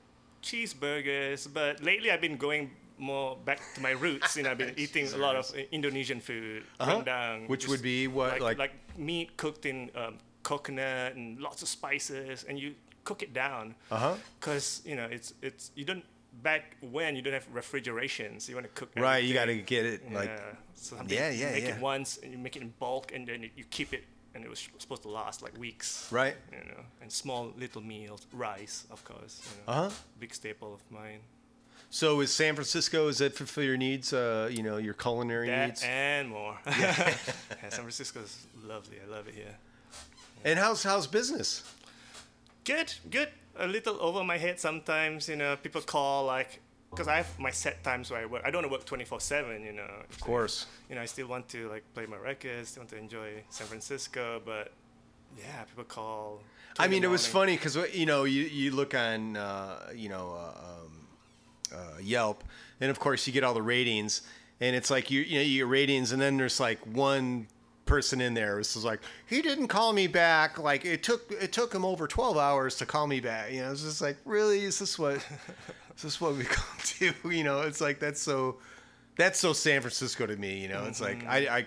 cheeseburgers, 0.43 1.47
but 1.51 1.83
lately 1.83 2.11
I've 2.11 2.21
been 2.21 2.37
going 2.37 2.71
more 2.97 3.35
back 3.45 3.59
to 3.75 3.81
my 3.81 3.91
roots. 3.91 4.35
You 4.37 4.43
know, 4.43 4.51
I've 4.51 4.57
been 4.57 4.73
eating 4.83 5.07
a 5.13 5.17
lot 5.17 5.35
of 5.35 5.45
Indonesian 5.71 6.19
food, 6.21 6.63
Uh-huh. 6.79 6.91
rendang, 7.01 7.47
Which 7.49 7.67
would 7.67 7.81
be 7.81 8.07
what, 8.07 8.33
like, 8.33 8.41
like- 8.41 8.57
like 8.57 8.73
meat 8.97 9.37
cooked 9.37 9.65
in 9.65 9.89
um, 9.95 10.17
coconut 10.43 11.15
and 11.15 11.39
lots 11.39 11.61
of 11.61 11.67
spices, 11.67 12.43
and 12.47 12.59
you 12.59 12.73
cook 13.03 13.21
it 13.23 13.33
down. 13.33 13.75
Uh-huh. 13.89 14.15
Because 14.39 14.81
you 14.85 14.95
know 14.95 15.05
it's 15.09 15.33
it's 15.41 15.71
you 15.75 15.85
don't 15.85 16.03
back 16.43 16.77
when 16.81 17.15
you 17.15 17.21
don't 17.21 17.33
have 17.33 17.47
refrigeration, 17.53 18.39
so 18.39 18.49
you 18.51 18.55
want 18.55 18.67
to 18.67 18.73
cook. 18.73 18.91
Right, 18.95 19.23
you 19.23 19.33
got 19.33 19.45
to 19.45 19.55
get 19.57 19.85
it 19.85 20.11
like. 20.13 20.29
yeah. 20.29 20.55
So 20.75 20.95
something 20.97 21.17
Yeah, 21.17 21.29
you 21.31 21.45
make 21.45 21.63
yeah. 21.63 21.75
it 21.75 21.81
once 21.81 22.17
and 22.23 22.31
you 22.31 22.37
make 22.37 22.55
it 22.55 22.61
in 22.61 22.73
bulk, 22.79 23.11
and 23.13 23.27
then 23.27 23.41
you 23.55 23.63
keep 23.69 23.93
it, 23.93 24.03
and 24.33 24.43
it 24.43 24.49
was 24.49 24.67
supposed 24.79 25.03
to 25.03 25.09
last 25.09 25.41
like 25.43 25.55
weeks 25.59 26.07
Right. 26.11 26.35
you 26.51 26.57
know, 26.71 26.81
and 27.01 27.11
small 27.11 27.53
little 27.57 27.81
meals, 27.81 28.25
rice, 28.33 28.85
of 28.89 29.03
course. 29.03 29.41
You 29.43 29.57
know, 29.67 29.73
Uh 29.73 29.89
huh. 29.89 29.95
Big 30.19 30.33
staple 30.33 30.73
of 30.73 30.81
mine. 30.89 31.19
So 31.89 32.21
is 32.21 32.31
San 32.31 32.55
Francisco? 32.55 33.09
Is 33.09 33.17
that 33.17 33.35
fulfill 33.35 33.65
your 33.65 33.77
needs? 33.77 34.13
Uh, 34.13 34.47
you 34.49 34.63
know, 34.63 34.77
your 34.77 34.93
culinary 34.93 35.49
That 35.49 35.67
needs. 35.67 35.83
and 35.83 36.29
more. 36.29 36.57
yeah, 36.65 37.13
San 37.69 37.81
Francisco 37.85 38.21
is 38.21 38.47
lovely. 38.65 38.97
I 39.05 39.11
love 39.11 39.27
it 39.27 39.35
here. 39.35 39.55
And 40.43 40.57
how's 40.57 40.83
how's 40.83 41.07
business? 41.07 41.63
Good, 42.63 42.93
good. 43.09 43.29
A 43.57 43.67
little 43.67 43.97
over 44.01 44.23
my 44.23 44.37
head 44.37 44.59
sometimes. 44.59 45.29
You 45.29 45.35
know, 45.35 45.55
people 45.55 45.81
call 45.81 46.25
like, 46.25 46.61
because 46.89 47.07
I 47.07 47.17
have 47.17 47.39
my 47.39 47.51
set 47.51 47.83
times 47.83 48.09
where 48.09 48.21
I 48.21 48.25
work. 48.25 48.41
I 48.45 48.51
don't 48.51 48.69
want 48.69 48.85
to 48.85 48.93
work 48.93 49.07
24/7. 49.07 49.65
You 49.65 49.73
know. 49.73 49.89
Of 50.09 50.19
course. 50.19 50.65
You 50.89 50.95
know, 50.95 51.01
I 51.01 51.05
still 51.05 51.27
want 51.27 51.47
to 51.49 51.69
like 51.69 51.83
play 51.93 52.05
my 52.05 52.17
records. 52.17 52.69
Still 52.69 52.81
want 52.81 52.89
to 52.91 52.97
enjoy 52.97 53.43
San 53.49 53.67
Francisco, 53.67 54.41
but 54.43 54.71
yeah, 55.37 55.63
people 55.63 55.83
call. 55.83 56.41
I 56.79 56.87
mean, 56.87 57.03
it 57.03 57.09
was 57.09 57.27
funny 57.27 57.55
because 57.55 57.75
you 57.93 58.05
know 58.05 58.23
you 58.23 58.43
you 58.43 58.71
look 58.71 58.95
on 58.95 59.37
uh, 59.37 59.89
you 59.93 60.09
know 60.09 60.33
uh, 60.33 60.65
um, 60.65 61.07
uh, 61.73 61.99
Yelp, 62.01 62.43
and 62.79 62.89
of 62.89 62.99
course 62.99 63.27
you 63.27 63.33
get 63.33 63.43
all 63.43 63.53
the 63.53 63.61
ratings, 63.61 64.21
and 64.59 64.75
it's 64.75 64.89
like 64.89 65.11
you 65.11 65.21
you 65.21 65.35
know 65.35 65.43
you 65.43 65.59
get 65.59 65.67
ratings, 65.67 66.11
and 66.11 66.21
then 66.21 66.37
there's 66.37 66.59
like 66.59 66.79
one 66.87 67.47
person 67.91 68.21
in 68.21 68.33
there 68.33 68.55
was 68.55 68.85
like 68.85 69.01
he 69.27 69.41
didn't 69.41 69.67
call 69.67 69.91
me 69.91 70.07
back 70.07 70.57
like 70.57 70.85
it 70.85 71.03
took 71.03 71.29
it 71.29 71.51
took 71.51 71.73
him 71.73 71.83
over 71.83 72.07
12 72.07 72.37
hours 72.37 72.77
to 72.77 72.85
call 72.85 73.05
me 73.05 73.19
back 73.19 73.51
you 73.51 73.61
know 73.61 73.69
it's 73.69 73.83
just 73.83 74.01
like 74.01 74.15
really 74.23 74.63
is 74.63 74.79
this 74.79 74.97
what 74.97 75.15
is 75.97 76.01
this 76.01 76.21
what 76.21 76.37
we 76.37 76.45
come 76.45 76.79
to 76.83 77.13
you 77.29 77.43
know 77.43 77.61
it's 77.61 77.81
like 77.81 77.99
that's 77.99 78.21
so 78.21 78.57
that's 79.17 79.37
so 79.39 79.51
san 79.51 79.81
francisco 79.81 80.25
to 80.25 80.37
me 80.37 80.61
you 80.61 80.69
know 80.69 80.85
it's 80.85 81.01
like 81.01 81.27
i 81.27 81.39
i 81.39 81.57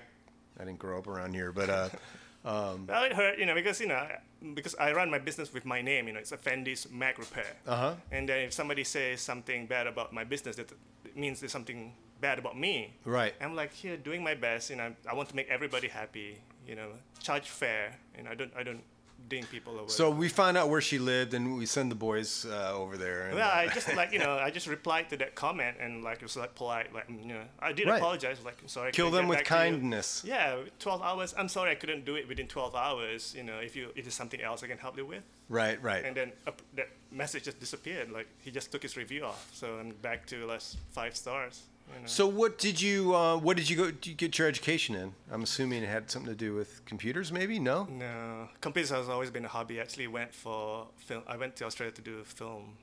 i 0.58 0.64
didn't 0.64 0.78
grow 0.78 0.96
up 0.96 1.06
around 1.06 1.34
here 1.34 1.52
but 1.52 1.68
uh 1.68 1.88
Well, 2.44 3.04
it 3.04 3.14
hurt, 3.14 3.38
you 3.38 3.46
know, 3.46 3.54
because 3.54 3.80
you 3.80 3.86
know, 3.86 3.94
I- 3.94 4.18
because 4.52 4.74
I 4.74 4.92
run 4.92 5.10
my 5.10 5.18
business 5.18 5.54
with 5.54 5.64
my 5.64 5.80
name. 5.80 6.06
You 6.06 6.12
know, 6.12 6.20
it's 6.20 6.30
Effendi's 6.32 6.86
Mac 6.90 7.16
Repair. 7.18 7.56
Uh-huh. 7.66 7.94
And 8.12 8.28
then 8.28 8.40
if 8.40 8.52
somebody 8.52 8.84
says 8.84 9.22
something 9.22 9.66
bad 9.66 9.86
about 9.86 10.12
my 10.12 10.24
business, 10.24 10.56
that 10.56 10.70
means 11.16 11.40
there's 11.40 11.52
something 11.52 11.94
bad 12.24 12.38
about 12.38 12.56
me. 12.66 12.74
Right. 13.04 13.34
I'm 13.44 13.54
like 13.62 13.72
here 13.82 13.96
doing 14.08 14.22
my 14.30 14.34
best. 14.46 14.70
You 14.70 14.76
know, 14.76 14.88
I 15.10 15.12
want 15.18 15.28
to 15.32 15.36
make 15.36 15.48
everybody 15.56 15.88
happy. 15.88 16.30
You 16.68 16.74
know, 16.78 16.88
charge 17.26 17.48
fair. 17.62 17.84
and 18.16 18.26
I 18.32 18.34
don't, 18.38 18.52
I 18.60 18.62
don't 18.62 18.82
ding 19.28 19.44
people 19.56 19.72
over. 19.80 19.90
So 19.90 20.04
we 20.22 20.28
find 20.28 20.54
out 20.60 20.66
where 20.72 20.80
she 20.90 20.98
lived, 20.98 21.34
and 21.34 21.42
we 21.60 21.66
send 21.66 21.90
the 21.94 22.00
boys 22.08 22.30
uh, 22.46 22.82
over 22.82 22.96
there. 23.04 23.20
And, 23.26 23.34
Well, 23.38 23.50
uh, 23.50 23.62
I 23.62 23.64
just 23.78 23.88
like 24.00 24.10
you 24.14 24.20
know, 24.24 24.34
I 24.46 24.50
just 24.58 24.66
replied 24.76 25.06
to 25.10 25.16
that 25.22 25.34
comment 25.34 25.74
and 25.84 25.92
like 26.08 26.18
it 26.22 26.26
was 26.28 26.36
like 26.44 26.54
polite, 26.54 26.88
like 26.96 27.06
you 27.08 27.26
know, 27.34 27.44
I 27.68 27.72
did 27.78 27.86
Right. 27.86 28.00
apologize, 28.02 28.38
like 28.44 28.58
sorry. 28.66 28.88
I 28.88 28.92
kill 29.00 29.10
them 29.16 29.28
with 29.28 29.38
back 29.38 29.46
to 29.48 29.54
you." 29.54 29.60
kindness. 29.60 30.08
Yeah, 30.26 30.56
12 30.78 31.02
hours. 31.08 31.34
I'm 31.40 31.48
sorry 31.56 31.70
I 31.74 31.76
couldn't 31.82 32.04
do 32.10 32.14
it 32.20 32.24
within 32.28 32.46
12 32.46 32.74
hours. 32.86 33.34
You 33.36 33.44
know, 33.48 33.58
if 33.68 33.76
you 33.76 33.84
if 33.96 34.02
there's 34.04 34.14
something 34.22 34.40
else 34.48 34.58
I 34.64 34.68
can 34.72 34.78
help 34.78 34.96
you 34.96 35.06
with. 35.14 35.24
Right, 35.50 35.78
right. 35.82 36.02
And 36.06 36.16
then 36.16 36.32
up, 36.46 36.62
that 36.78 36.88
message 37.12 37.44
just 37.44 37.60
disappeared. 37.60 38.10
Like 38.18 38.28
he 38.44 38.50
just 38.50 38.72
took 38.72 38.82
his 38.82 38.96
review 38.96 39.22
off. 39.30 39.40
So 39.52 39.66
I'm 39.80 39.90
back 40.08 40.20
to 40.32 40.36
less 40.46 40.76
five 40.98 41.14
stars. 41.14 41.56
You 41.92 42.00
know. 42.00 42.06
So 42.06 42.26
what 42.26 42.58
did 42.58 42.80
you 42.80 43.14
uh, 43.14 43.36
what 43.36 43.56
did 43.56 43.68
you 43.70 43.76
go 43.76 43.90
did 43.90 44.06
you 44.06 44.14
get 44.14 44.38
your 44.38 44.48
education 44.48 44.94
in? 44.94 45.12
I'm 45.30 45.42
assuming 45.42 45.82
it 45.82 45.88
had 45.88 46.10
something 46.10 46.30
to 46.32 46.36
do 46.36 46.54
with 46.54 46.84
computers, 46.86 47.30
maybe? 47.32 47.58
No. 47.58 47.84
no, 47.90 48.48
computers 48.60 48.90
has 48.90 49.08
always 49.08 49.30
been 49.30 49.44
a 49.44 49.48
hobby. 49.48 49.78
I 49.78 49.82
actually 49.82 50.06
went 50.08 50.34
for 50.34 50.86
film. 50.96 51.22
I 51.26 51.36
went 51.36 51.56
to 51.56 51.64
Australia 51.66 51.92
to 51.94 52.02
do 52.02 52.18
a 52.20 52.24
film. 52.24 52.76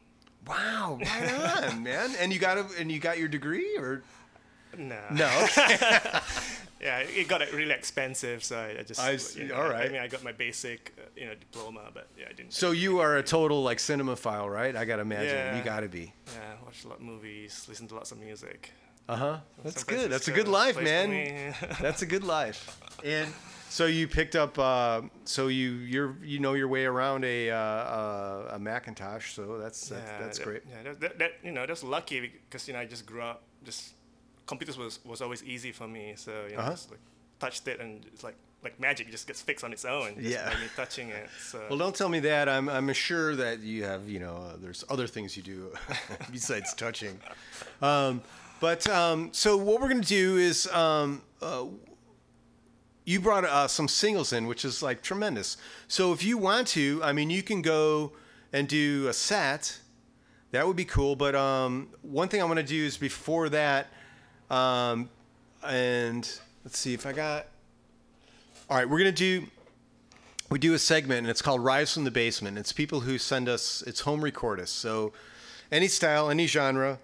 Wow, 0.47 0.97
right 1.02 1.66
on, 1.70 1.84
man. 1.89 2.12
And 2.20 2.32
you 2.34 2.39
got 2.39 2.58
a, 2.58 2.66
and 2.80 2.91
you 2.91 2.99
got 2.99 3.20
your 3.20 3.28
degree 3.28 3.76
or 3.78 4.04
No. 4.78 4.99
no? 5.12 5.47
Yeah, 6.82 6.97
it 6.97 7.28
got 7.28 7.41
really 7.52 7.70
expensive, 7.74 8.43
so 8.43 8.58
I, 8.58 8.80
I 8.80 8.84
just. 8.84 8.99
I 8.99 9.16
see, 9.18 9.41
you 9.41 9.49
know, 9.49 9.56
all 9.56 9.72
I 9.72 9.88
mean, 9.89 10.02
I 10.02 10.08
got 10.08 10.24
my 10.24 10.32
basic, 10.32 10.91
uh, 10.97 11.04
you 11.16 11.28
know, 11.28 11.36
diploma, 11.36 11.91
but 11.93 12.08
yeah, 12.18 12.26
I 12.28 12.34
didn't. 12.34 12.54
so 12.54 12.72
you 12.72 12.99
are 13.02 13.18
a 13.18 13.24
total 13.24 13.62
like 13.62 13.78
cinemaphile, 13.78 14.52
right? 14.52 14.76
I 14.76 14.84
gotta 14.86 15.04
imagine 15.04 15.28
Yeah. 15.38 15.56
you 15.58 15.64
gotta 15.64 15.88
be. 15.88 16.12
Yeah, 16.34 16.56
watch 16.66 16.84
a 16.84 16.88
lot 16.88 16.97
of 16.97 17.04
movies, 17.04 17.68
listen 17.70 17.88
to 17.89 17.93
lots 17.93 18.12
of 18.12 18.18
music. 18.18 18.72
Uh 19.12 19.16
huh. 19.18 19.38
That's 19.64 19.84
San 19.86 19.95
good. 19.97 20.09
That's 20.12 20.28
a 20.30 20.32
good 20.32 20.47
life, 20.47 20.78
man. 20.82 21.53
That's 21.82 22.01
a 22.01 22.05
good 22.05 22.24
life. 22.24 22.80
And 23.03 23.28
so 23.70 23.86
you 23.86 24.07
picked 24.07 24.36
up. 24.36 24.57
Uh, 24.57 25.01
so 25.26 25.47
you 25.47 25.72
you're 25.93 26.16
you 26.24 26.39
know 26.39 26.53
your 26.53 26.70
way 26.70 26.86
around 26.86 27.26
a 27.26 27.49
uh, 27.51 27.55
uh, 27.57 28.51
a 28.55 28.59
Macintosh. 28.59 29.34
So 29.34 29.57
that's 29.57 29.89
that's, 29.89 30.01
Yeah, 30.12 30.20
that's 30.22 30.38
that- 30.38 30.43
great. 30.47 30.62
Yeah, 30.70 30.84
that, 30.84 30.99
that, 31.01 31.20
that 31.20 31.32
you 31.43 31.51
know 31.51 31.66
that's 31.66 31.84
lucky 31.84 32.32
because 32.49 32.68
you 32.68 32.74
know 32.74 32.80
I 32.80 32.86
just 32.86 33.05
grew 33.05 33.22
up 33.22 33.41
just 33.66 33.93
computers 34.45 34.78
was, 34.78 34.99
was 35.05 35.22
always 35.22 35.43
easy 35.43 35.72
for 35.74 35.88
me. 35.88 36.14
So 36.16 36.32
you 36.49 36.55
know 36.55 36.62
Uh-huh. 36.62 36.72
just 36.72 36.89
like 36.91 36.99
touched 37.39 37.68
it 37.68 37.80
and 37.82 38.05
it's 38.14 38.24
like 38.24 38.36
like 38.64 38.80
magic 38.80 39.07
it 39.07 39.12
just 39.12 39.28
gets 39.28 39.41
fixed 39.41 39.66
on 39.66 39.74
its 39.74 39.84
own. 39.86 40.16
Just 40.16 40.28
Yeah. 40.36 40.47
by 40.53 40.55
me 40.55 40.68
touching 40.76 41.09
it. 41.09 41.28
So 41.49 41.59
Well, 41.70 41.78
don't 41.80 41.95
tell 41.95 42.09
me 42.09 42.20
that. 42.22 42.47
I'm 42.47 42.70
I'm 42.70 42.93
sure 42.93 43.36
that 43.36 43.59
you 43.59 43.84
have 43.84 44.07
you 44.07 44.20
know 44.20 44.36
uh, 44.38 44.55
there's 44.62 44.86
other 44.89 45.07
things 45.07 45.36
you 45.36 45.43
do 45.43 45.57
besides 46.32 46.74
touching. 46.74 47.20
Um, 47.82 48.22
but 48.62 48.88
um, 48.88 49.30
so 49.34 49.57
what 49.57 49.82
we're 49.82 49.89
gonna 49.89 50.01
do 50.01 50.38
is 50.38 50.68
um, 50.68 51.24
uh, 51.41 51.66
you 53.03 53.20
brought 53.20 53.43
uh, 53.43 53.68
some 53.68 53.88
singles 53.88 54.32
in, 54.32 54.45
which 54.45 54.64
is 54.64 54.84
like 54.84 55.01
tremendous. 55.01 55.57
So 55.88 56.14
if 56.14 56.24
you 56.24 56.38
want 56.38 56.68
to, 56.70 57.01
I 57.03 57.12
mean, 57.12 57.32
you 57.32 57.41
can 57.41 57.64
go 57.64 58.14
and 58.53 58.68
do 58.68 59.07
a 59.07 59.14
set. 59.14 59.80
That 60.51 60.68
would 60.68 60.76
be 60.76 60.86
cool. 60.86 61.16
But 61.16 61.34
um, 61.34 61.89
one 62.03 62.28
thing 62.28 62.39
I 62.39 62.45
want 62.45 62.57
to 62.57 62.64
do 62.66 62.86
is 62.86 62.97
before 62.97 63.49
that, 63.49 63.88
um, 64.51 65.09
and 65.68 66.30
let's 66.64 66.78
see 66.78 66.93
if 66.93 67.05
I 67.07 67.14
got. 67.14 67.47
All 68.70 68.78
right, 68.78 68.88
we're 68.88 68.99
gonna 68.99 69.12
do 69.12 69.47
we 70.51 70.59
do 70.59 70.74
a 70.76 70.80
segment 70.80 71.20
and 71.20 71.30
it's 71.30 71.41
called 71.41 71.64
Rise 71.64 71.93
from 71.93 72.03
the 72.03 72.12
Basement. 72.12 72.59
It's 72.59 72.74
people 72.74 72.99
who 72.99 73.18
send 73.18 73.49
us 73.49 73.82
it's 73.88 74.01
home 74.01 74.22
recordists. 74.22 74.68
So 74.68 75.14
any 75.72 75.88
style, 75.88 76.30
any 76.30 76.45
genre. 76.45 76.99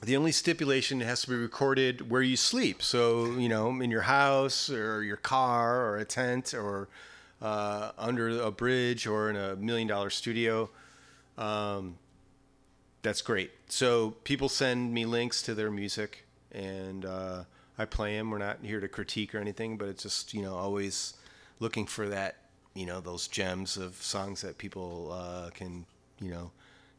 The 0.00 0.16
only 0.16 0.32
stipulation 0.32 1.00
has 1.00 1.22
to 1.22 1.30
be 1.30 1.36
recorded 1.36 2.08
where 2.08 2.22
you 2.22 2.36
sleep. 2.36 2.82
So, 2.82 3.36
you 3.36 3.48
know, 3.48 3.80
in 3.80 3.90
your 3.90 4.02
house 4.02 4.70
or 4.70 5.02
your 5.02 5.16
car 5.16 5.86
or 5.86 5.96
a 5.98 6.04
tent 6.04 6.54
or 6.54 6.88
uh, 7.42 7.90
under 7.98 8.40
a 8.40 8.50
bridge 8.50 9.06
or 9.06 9.28
in 9.28 9.36
a 9.36 9.56
million 9.56 9.88
dollar 9.88 10.10
studio. 10.10 10.70
Um, 11.36 11.98
that's 13.02 13.22
great. 13.22 13.50
So 13.68 14.12
people 14.24 14.48
send 14.48 14.92
me 14.92 15.04
links 15.04 15.42
to 15.42 15.54
their 15.54 15.70
music 15.70 16.24
and 16.52 17.04
uh, 17.04 17.44
I 17.76 17.84
play 17.84 18.16
them. 18.16 18.30
We're 18.30 18.38
not 18.38 18.58
here 18.62 18.80
to 18.80 18.88
critique 18.88 19.34
or 19.34 19.38
anything, 19.38 19.76
but 19.76 19.88
it's 19.88 20.02
just, 20.02 20.32
you 20.32 20.42
know, 20.42 20.54
always 20.56 21.14
looking 21.60 21.86
for 21.86 22.08
that, 22.08 22.36
you 22.74 22.86
know, 22.86 23.00
those 23.00 23.28
gems 23.28 23.76
of 23.76 23.94
songs 23.96 24.42
that 24.42 24.58
people 24.58 25.12
uh, 25.12 25.50
can, 25.50 25.86
you 26.20 26.30
know, 26.30 26.50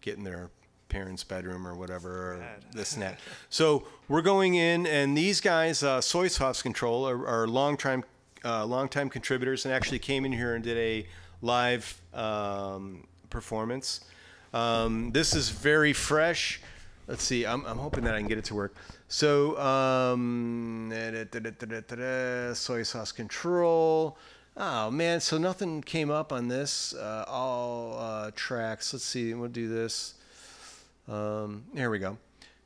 get 0.01 0.17
in 0.17 0.23
their 0.23 0.49
parents' 0.89 1.23
bedroom 1.23 1.67
or 1.67 1.75
whatever, 1.75 2.33
or 2.33 2.45
this 2.73 2.93
and 2.93 3.03
that. 3.03 3.19
So 3.49 3.87
we're 4.07 4.21
going 4.21 4.55
in, 4.55 4.85
and 4.85 5.17
these 5.17 5.39
guys, 5.39 5.83
uh, 5.83 6.01
Soy 6.01 6.27
Sauce 6.27 6.61
Control, 6.61 7.07
are, 7.07 7.27
are 7.27 7.47
long 7.47 7.77
time, 7.77 8.03
uh, 8.43 8.65
long 8.65 8.89
time 8.89 9.09
contributors, 9.09 9.65
and 9.65 9.73
actually 9.73 9.99
came 9.99 10.25
in 10.25 10.31
here 10.31 10.55
and 10.55 10.63
did 10.63 10.77
a 10.77 11.07
live 11.41 12.01
um, 12.13 13.07
performance. 13.29 14.01
Um, 14.53 15.11
this 15.11 15.35
is 15.35 15.49
very 15.49 15.93
fresh. 15.93 16.61
Let's 17.07 17.23
see. 17.23 17.45
I'm, 17.45 17.65
I'm 17.65 17.77
hoping 17.77 18.03
that 18.03 18.13
I 18.13 18.19
can 18.19 18.27
get 18.27 18.37
it 18.37 18.45
to 18.45 18.55
work. 18.55 18.75
So, 19.07 19.59
um, 19.59 20.91
soy 22.53 22.83
sauce 22.83 23.11
control. 23.11 24.17
Oh 24.55 24.91
man, 24.91 25.21
so 25.21 25.37
nothing 25.37 25.81
came 25.81 26.11
up 26.11 26.33
on 26.33 26.49
this. 26.49 26.93
Uh, 26.93 27.23
all 27.27 27.97
uh, 27.97 28.31
tracks. 28.35 28.93
Let's 28.93 29.05
see. 29.05 29.33
We'll 29.33 29.49
do 29.49 29.69
this. 29.69 30.15
Um, 31.09 31.63
here 31.73 31.89
we 31.89 31.99
go. 31.99 32.17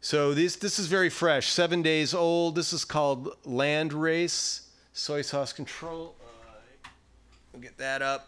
So 0.02 0.34
this 0.34 0.58
this 0.58 0.80
is 0.80 0.88
very 0.88 1.10
fresh. 1.10 1.48
Seven 1.48 1.82
days 1.82 2.14
old. 2.14 2.56
This 2.56 2.74
is 2.74 2.84
called 2.84 3.30
Land 3.46 3.94
Race. 3.94 4.70
Soy 4.92 5.22
sauce 5.22 5.54
control. 5.54 6.16
Uh, 6.22 6.90
we'll 7.54 7.62
get 7.62 7.78
that 7.78 8.02
up. 8.02 8.28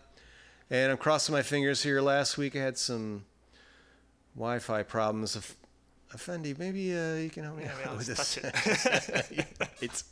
And 0.70 0.91
I'm 0.91 0.97
crossing 0.97 1.34
my 1.34 1.41
fingers 1.41 1.84
here. 1.84 2.01
Last 2.01 2.38
week 2.38 2.55
I 2.55 2.59
had 2.59 2.78
some 2.78 3.26
Wi-Fi 4.36 4.84
problems. 4.84 5.36
Of 5.36 5.53
Effendi, 6.13 6.55
maybe 6.57 6.97
uh, 6.97 7.16
you 7.16 7.30
can 7.30 7.43
help 7.43 7.57
me 7.57 7.63
Yeah, 7.66 7.89
out 7.89 7.97
with 7.97 8.07
this. 8.07 8.38
it. 8.38 9.45
it's, 9.82 10.05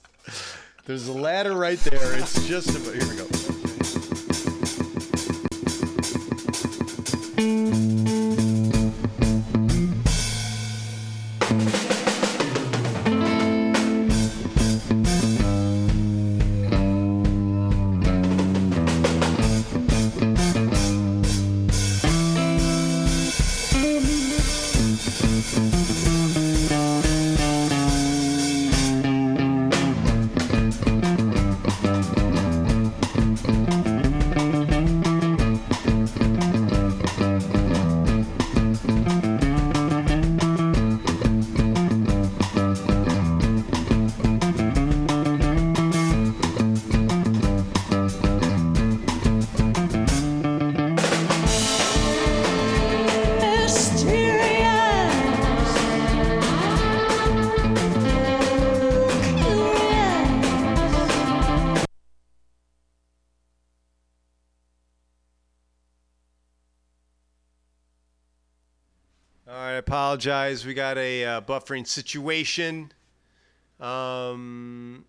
there's 0.85 1.07
a 1.07 1.13
ladder 1.13 1.53
right 1.53 1.79
there. 1.79 2.17
It's 2.19 2.45
just 2.45 2.69
about. 2.75 2.93
Here 2.93 3.07
we 3.09 3.15
go. 3.15 3.52
All 69.53 69.59
right, 69.59 69.73
I 69.73 69.73
apologize. 69.73 70.65
We 70.65 70.73
got 70.73 70.97
a 70.97 71.25
uh, 71.25 71.41
buffering 71.41 71.85
situation. 71.85 72.91
Um, 73.79 75.05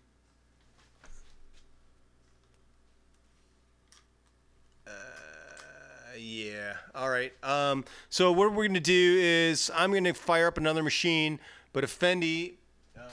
uh, 4.85 4.91
yeah. 6.15 6.73
All 6.93 7.09
right. 7.09 7.33
Um, 7.43 7.85
so 8.09 8.31
what 8.31 8.53
we're 8.53 8.67
gonna 8.67 8.79
do 8.79 9.17
is 9.19 9.71
I'm 9.73 9.91
gonna 9.91 10.13
fire 10.13 10.45
up 10.45 10.59
another 10.59 10.83
machine, 10.83 11.39
but 11.73 11.83
Effendi, 11.83 12.53
um, 12.95 13.03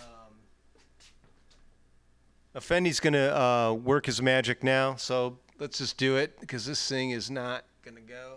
Effendi's 2.54 3.00
gonna 3.00 3.28
uh, 3.28 3.72
work 3.72 4.04
his 4.04 4.20
magic 4.20 4.62
now. 4.62 4.96
So 4.96 5.38
let's 5.58 5.78
just 5.78 5.96
do 5.96 6.16
it 6.16 6.38
because 6.40 6.66
this 6.66 6.86
thing 6.86 7.12
is 7.12 7.30
not 7.30 7.64
gonna 7.82 8.00
go. 8.02 8.36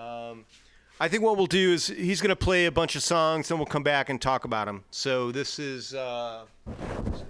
Um, 0.00 0.44
I 0.98 1.08
think 1.08 1.22
what 1.22 1.36
we'll 1.36 1.46
do 1.46 1.72
is 1.72 1.88
he's 1.88 2.22
going 2.22 2.30
to 2.30 2.36
play 2.36 2.64
a 2.66 2.72
bunch 2.72 2.96
of 2.96 3.02
songs, 3.02 3.48
then 3.48 3.58
we'll 3.58 3.66
come 3.66 3.82
back 3.82 4.08
and 4.08 4.20
talk 4.20 4.44
about 4.44 4.66
them. 4.66 4.84
So 4.90 5.30
this 5.30 5.58
is. 5.58 5.92
Uh, 5.92 6.44
so 6.66 7.26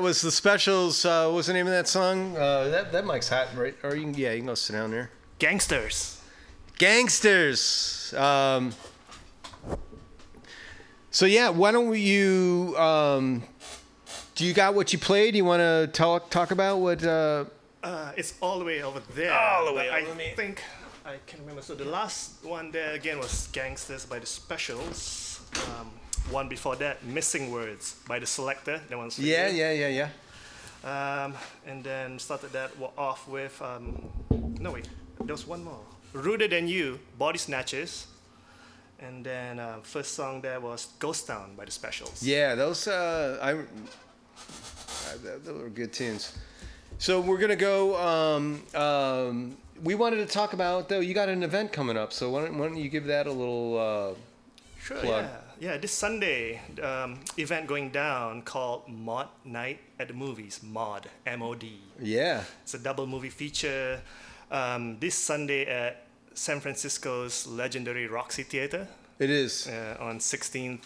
that 0.00 0.04
was 0.06 0.22
the 0.22 0.30
specials. 0.30 1.04
Uh, 1.04 1.26
what 1.26 1.34
was 1.36 1.46
the 1.48 1.52
name 1.52 1.66
of 1.66 1.72
that 1.72 1.86
song? 1.86 2.34
Uh, 2.34 2.68
that 2.70 2.90
that 2.92 3.04
mic's 3.04 3.28
hot, 3.28 3.48
right? 3.54 3.76
Or 3.82 3.94
you 3.94 4.04
can, 4.04 4.14
yeah, 4.14 4.32
you 4.32 4.38
can 4.38 4.46
go 4.46 4.54
sit 4.54 4.72
down 4.72 4.90
there. 4.90 5.10
Gangsters. 5.38 6.22
Gangsters. 6.78 8.14
Um, 8.14 8.72
so 11.10 11.26
yeah, 11.26 11.50
why 11.50 11.70
don't 11.70 11.94
you? 11.98 12.74
Um, 12.78 13.42
do 14.36 14.46
you 14.46 14.54
got 14.54 14.74
what 14.74 14.90
you 14.94 14.98
played? 14.98 15.36
You 15.36 15.44
want 15.44 15.60
to 15.60 15.90
talk 15.92 16.30
talk 16.30 16.50
about 16.50 16.78
what? 16.78 17.04
Uh, 17.04 17.44
Uh, 17.82 18.12
it's 18.16 18.32
all 18.40 18.58
the 18.58 18.64
way 18.64 18.82
over 18.82 19.00
there. 19.14 19.32
All 19.32 19.66
the 19.66 19.74
way 19.74 19.88
but 19.90 20.02
over 20.02 20.12
I 20.12 20.16
me. 20.16 20.32
think 20.34 20.62
I 21.04 21.16
can 21.26 21.40
remember. 21.40 21.60
So 21.60 21.74
the 21.74 21.84
last 21.84 22.42
one 22.42 22.70
there 22.70 22.94
again 22.94 23.18
was 23.18 23.48
Gangsters 23.52 24.06
by 24.06 24.18
the 24.18 24.26
Specials. 24.26 25.40
Um, 25.66 25.90
one 26.30 26.48
before 26.48 26.76
that, 26.76 27.04
Missing 27.04 27.50
Words 27.50 27.96
by 28.06 28.18
the 28.18 28.26
Selecter. 28.26 28.80
That 28.88 28.98
one's 28.98 29.18
yeah, 29.18 29.48
you. 29.48 29.58
yeah, 29.58 29.72
yeah, 29.88 29.88
yeah. 29.88 30.08
Um, 31.24 31.34
and 31.66 31.84
then 31.84 32.18
started 32.18 32.52
that 32.52 32.70
off 32.96 33.28
with 33.28 33.60
um, 33.62 34.08
no 34.60 34.72
wait, 34.72 34.88
there 35.24 35.34
was 35.34 35.46
one 35.46 35.64
more. 35.64 35.80
Ruder 36.12 36.48
Than 36.48 36.68
You, 36.68 36.98
Body 37.18 37.38
Snatchers. 37.38 38.06
And 39.02 39.24
then 39.24 39.58
uh, 39.58 39.78
first 39.82 40.14
song 40.14 40.40
there 40.42 40.60
was 40.60 40.88
Ghost 40.98 41.26
Town 41.26 41.54
by 41.56 41.64
the 41.64 41.70
Specials. 41.70 42.22
Yeah, 42.22 42.54
those 42.54 42.86
uh, 42.86 43.38
I, 43.40 43.52
uh, 43.52 43.56
th- 45.22 45.42
those 45.44 45.62
were 45.62 45.70
good 45.70 45.92
tunes. 45.92 46.36
So 46.98 47.20
we're 47.20 47.38
gonna 47.38 47.56
go. 47.56 47.96
Um, 47.96 48.62
um, 48.74 49.56
we 49.82 49.94
wanted 49.94 50.16
to 50.16 50.26
talk 50.26 50.52
about 50.52 50.88
though. 50.90 51.00
You 51.00 51.14
got 51.14 51.30
an 51.30 51.42
event 51.42 51.72
coming 51.72 51.96
up, 51.96 52.12
so 52.12 52.28
why 52.30 52.44
don't, 52.44 52.58
why 52.58 52.66
don't 52.66 52.76
you 52.76 52.90
give 52.90 53.06
that 53.06 53.26
a 53.26 53.32
little? 53.32 53.78
Uh, 53.78 54.14
Sure, 54.82 54.96
plug. 54.98 55.24
yeah. 55.24 55.36
Yeah, 55.60 55.76
this 55.76 55.92
Sunday, 55.92 56.60
um, 56.82 57.20
event 57.36 57.66
going 57.66 57.90
down 57.90 58.42
called 58.42 58.88
Mod 58.88 59.28
Night 59.44 59.78
at 59.98 60.08
the 60.08 60.14
Movies. 60.14 60.60
Mod, 60.62 61.06
M-O-D. 61.26 61.78
yeah, 62.00 62.44
It's 62.62 62.72
a 62.72 62.78
double 62.78 63.06
movie 63.06 63.28
feature 63.28 64.00
um, 64.50 64.98
this 65.00 65.14
Sunday 65.14 65.66
at 65.66 66.06
San 66.32 66.60
Francisco's 66.60 67.46
legendary 67.46 68.06
Roxy 68.06 68.42
Theater 68.42 68.88
it 69.18 69.28
is. 69.28 69.66
uh, 69.68 69.98
on 70.00 70.18
16th 70.18 70.80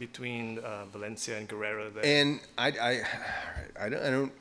between 0.00 0.58
uh, 0.58 0.86
Valencia 0.86 1.38
and 1.38 1.46
Guerrero. 1.46 1.88
There. 1.90 2.04
And 2.04 2.40
I, 2.58 2.68
I, 2.70 3.02
I 3.80 3.88
don't, 3.88 4.02
I 4.02 4.10
don't, 4.10 4.32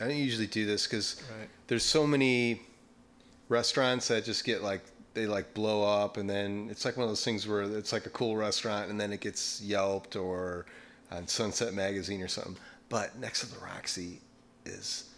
I 0.00 0.08
don't 0.08 0.16
usually 0.16 0.48
do 0.48 0.66
this 0.66 0.88
because 0.88 1.22
Right. 1.38 1.48
there's 1.68 1.84
so 1.84 2.04
many 2.04 2.62
restaurants 3.48 4.08
that 4.08 4.24
just 4.24 4.44
get 4.44 4.60
like 4.64 4.82
they 5.14 5.26
like 5.26 5.54
blow 5.54 5.84
up, 5.84 6.16
and 6.16 6.28
then 6.28 6.68
it's 6.70 6.84
like 6.84 6.96
one 6.96 7.04
of 7.04 7.10
those 7.10 7.24
things 7.24 7.46
where 7.46 7.62
it's 7.62 7.92
like 7.92 8.06
a 8.06 8.10
cool 8.10 8.36
restaurant, 8.36 8.90
and 8.90 9.00
then 9.00 9.12
it 9.12 9.20
gets 9.20 9.60
Yelped 9.62 10.16
or 10.16 10.66
on 11.10 11.26
Sunset 11.28 11.72
Magazine 11.72 12.20
or 12.20 12.28
something. 12.28 12.56
But 12.88 13.16
next 13.18 13.40
to 13.40 13.46
the 13.46 13.64
Roxy 13.64 14.20
is, 14.64 15.10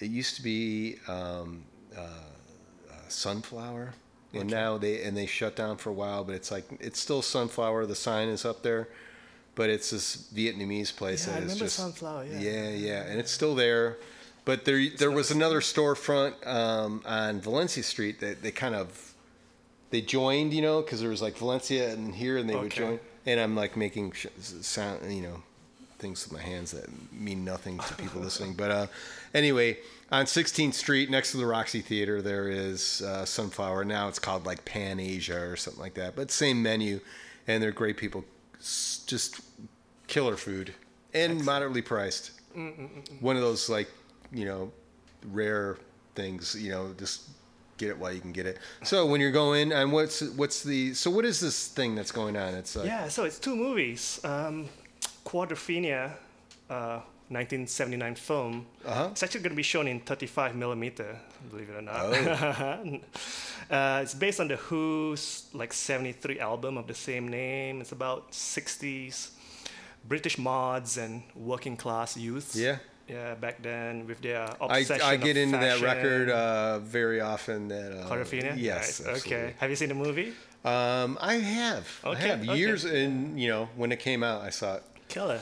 it 0.00 0.10
used 0.10 0.36
to 0.36 0.42
be 0.42 0.96
um, 1.08 1.62
uh, 1.96 2.00
uh, 2.00 2.94
Sunflower, 3.08 3.94
and 4.32 4.50
now 4.50 4.78
they 4.78 5.04
and 5.04 5.16
they 5.16 5.26
shut 5.26 5.54
down 5.54 5.76
for 5.76 5.90
a 5.90 5.94
while, 5.94 6.24
but 6.24 6.34
it's 6.34 6.50
like 6.50 6.64
it's 6.80 6.98
still 6.98 7.22
Sunflower. 7.22 7.86
The 7.86 7.94
sign 7.94 8.28
is 8.28 8.44
up 8.44 8.62
there, 8.62 8.88
but 9.54 9.70
it's 9.70 9.90
this 9.90 10.28
Vietnamese 10.34 10.94
place 10.94 11.26
Yeah, 11.26 11.34
I 11.34 11.38
remember 11.38 11.60
just 11.60 11.76
Sunflower, 11.76 12.24
yeah. 12.24 12.38
yeah, 12.40 12.68
yeah, 12.70 13.02
and 13.04 13.20
it's 13.20 13.30
still 13.30 13.54
there. 13.54 13.96
But 14.44 14.64
there 14.64 14.88
there 14.90 15.10
was 15.10 15.30
another 15.30 15.60
storefront 15.60 16.46
um, 16.46 17.02
on 17.06 17.40
Valencia 17.40 17.82
Street 17.82 18.20
that 18.20 18.42
they 18.42 18.50
kind 18.50 18.74
of 18.74 19.14
they 19.90 20.00
joined, 20.00 20.52
you 20.52 20.60
know, 20.62 20.82
because 20.82 21.00
there 21.00 21.10
was 21.10 21.22
like 21.22 21.36
Valencia 21.36 21.90
and 21.92 22.14
here, 22.14 22.36
and 22.36 22.48
they 22.48 22.54
would 22.64 22.70
join. 22.72 23.00
And 23.26 23.40
I'm 23.40 23.54
like 23.56 23.76
making 23.76 24.12
sh- 24.12 24.26
sound, 24.38 25.10
you 25.14 25.22
know, 25.22 25.42
things 25.98 26.24
with 26.28 26.32
my 26.38 26.42
hands 26.44 26.72
that 26.72 26.88
mean 27.12 27.42
nothing 27.44 27.78
to 27.78 27.94
people 27.94 28.20
listening. 28.28 28.52
But 28.54 28.70
uh, 28.70 28.86
anyway, 29.32 29.78
on 30.12 30.26
16th 30.26 30.74
Street, 30.74 31.08
next 31.10 31.30
to 31.30 31.38
the 31.38 31.46
Roxy 31.46 31.80
Theater, 31.80 32.20
there 32.20 32.48
is 32.50 33.00
uh, 33.00 33.24
Sunflower. 33.24 33.84
Now 33.86 34.08
it's 34.08 34.18
called 34.18 34.44
like 34.44 34.64
Pan 34.66 35.00
Asia 35.00 35.40
or 35.40 35.56
something 35.56 35.80
like 35.80 35.94
that, 35.94 36.16
but 36.16 36.30
same 36.30 36.62
menu, 36.62 37.00
and 37.46 37.62
they're 37.62 37.72
great 37.72 37.96
people. 37.96 38.24
S- 38.58 39.02
Just 39.06 39.40
killer 40.06 40.36
food 40.36 40.74
and 41.14 41.42
moderately 41.46 41.80
priced. 41.82 42.32
One 43.20 43.36
of 43.36 43.42
those 43.42 43.70
like, 43.70 43.88
you 44.32 44.44
know, 44.44 44.72
rare 45.30 45.78
things. 46.14 46.54
You 46.54 46.70
know, 46.70 46.94
just 46.98 47.28
get 47.76 47.90
it 47.90 47.98
while 47.98 48.12
you 48.12 48.20
can 48.20 48.32
get 48.32 48.46
it. 48.46 48.58
So 48.82 49.06
when 49.06 49.20
you're 49.20 49.32
going, 49.32 49.72
and 49.72 49.92
what's 49.92 50.22
what's 50.22 50.62
the 50.62 50.94
so 50.94 51.10
what 51.10 51.24
is 51.24 51.40
this 51.40 51.68
thing 51.68 51.94
that's 51.94 52.12
going 52.12 52.36
on? 52.36 52.54
It's 52.54 52.76
like 52.76 52.86
Yeah, 52.86 53.08
so 53.08 53.24
it's 53.24 53.38
two 53.38 53.56
movies. 53.56 54.20
Um, 54.24 54.68
Quadrophenia, 55.24 56.12
uh, 56.70 57.00
1979 57.28 58.14
film. 58.16 58.66
Uh-huh. 58.84 59.08
It's 59.10 59.22
actually 59.22 59.40
going 59.40 59.52
to 59.52 59.56
be 59.56 59.62
shown 59.62 59.88
in 59.88 60.00
35 60.00 60.54
millimeter, 60.54 61.18
believe 61.50 61.70
it 61.70 61.76
or 61.76 61.82
not. 61.82 61.96
Oh. 61.96 63.00
uh, 63.70 64.00
it's 64.02 64.14
based 64.14 64.40
on 64.40 64.48
the 64.48 64.56
Who's 64.56 65.46
like 65.54 65.72
73 65.72 66.38
album 66.38 66.76
of 66.76 66.86
the 66.86 66.94
same 66.94 67.28
name. 67.28 67.80
It's 67.80 67.92
about 67.92 68.32
60s 68.32 69.30
British 70.06 70.36
mods 70.36 70.98
and 70.98 71.22
working 71.34 71.76
class 71.76 72.16
youths. 72.16 72.54
Yeah. 72.54 72.78
Yeah, 73.08 73.34
back 73.34 73.62
then 73.62 74.06
with 74.06 74.22
their 74.22 74.48
I, 74.60 74.78
obsession 74.78 75.06
I 75.06 75.16
get 75.16 75.36
of 75.36 75.42
into 75.42 75.58
that 75.58 75.80
record 75.82 76.30
uh, 76.30 76.78
very 76.78 77.20
often. 77.20 77.68
That 77.68 77.92
uh, 77.92 78.08
Quadrophenia? 78.08 78.54
Yes. 78.56 79.00
Nice. 79.00 79.26
Okay. 79.26 79.54
Have 79.58 79.68
you 79.70 79.76
seen 79.76 79.90
the 79.90 79.94
movie? 79.94 80.32
Um, 80.64 81.18
I 81.20 81.34
have. 81.34 81.86
Okay. 82.04 82.24
I 82.24 82.26
have 82.28 82.48
okay. 82.48 82.56
years, 82.58 82.84
and 82.84 83.38
you 83.38 83.48
know 83.48 83.68
when 83.76 83.92
it 83.92 84.00
came 84.00 84.22
out, 84.22 84.40
I 84.42 84.50
saw 84.50 84.76
it. 84.76 84.82
Killer. 85.08 85.40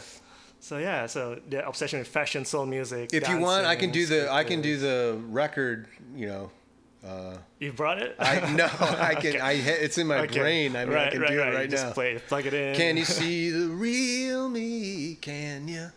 So 0.59 0.79
yeah, 0.79 1.07
so 1.07 1.41
the 1.49 1.67
obsession 1.67 2.01
with 2.01 2.09
fashion, 2.09 2.45
soul 2.45 2.67
music. 2.67 3.11
If 3.13 3.29
you 3.29 3.39
want, 3.39 3.67
I 3.67 3.77
can 3.77 3.91
do 3.91 4.07
the 4.07 4.33
I 4.33 4.43
can 4.45 4.61
do 4.61 4.77
the 4.79 5.21
record. 5.29 5.87
You 6.17 6.27
know, 6.27 7.39
You 7.61 7.73
brought 7.73 7.99
it? 8.03 8.17
I 8.19 8.53
no, 8.57 8.65
I 8.67 9.15
can. 9.15 9.37
Okay. 9.37 9.41
I 9.41 9.53
it's 9.53 9.99
in 9.99 10.09
my 10.09 10.19
Okay. 10.21 10.41
brain. 10.41 10.75
I 10.77 10.85
mean, 10.85 10.97
I 10.99 11.11
can 11.11 11.21
right, 11.21 11.31
do 11.31 11.39
right. 11.39 11.53
it 11.53 11.57
right 11.57 11.71
Just 11.71 11.87
now. 11.87 11.93
play 11.93 12.13
it, 12.15 12.27
plug 12.27 12.47
it 12.47 12.55
in. 12.55 12.75
Can 12.75 12.97
you 12.97 13.05
see 13.21 13.51
the 13.51 13.69
real 13.69 14.49
me? 14.49 15.17
Can 15.21 15.69
you? 15.69 15.91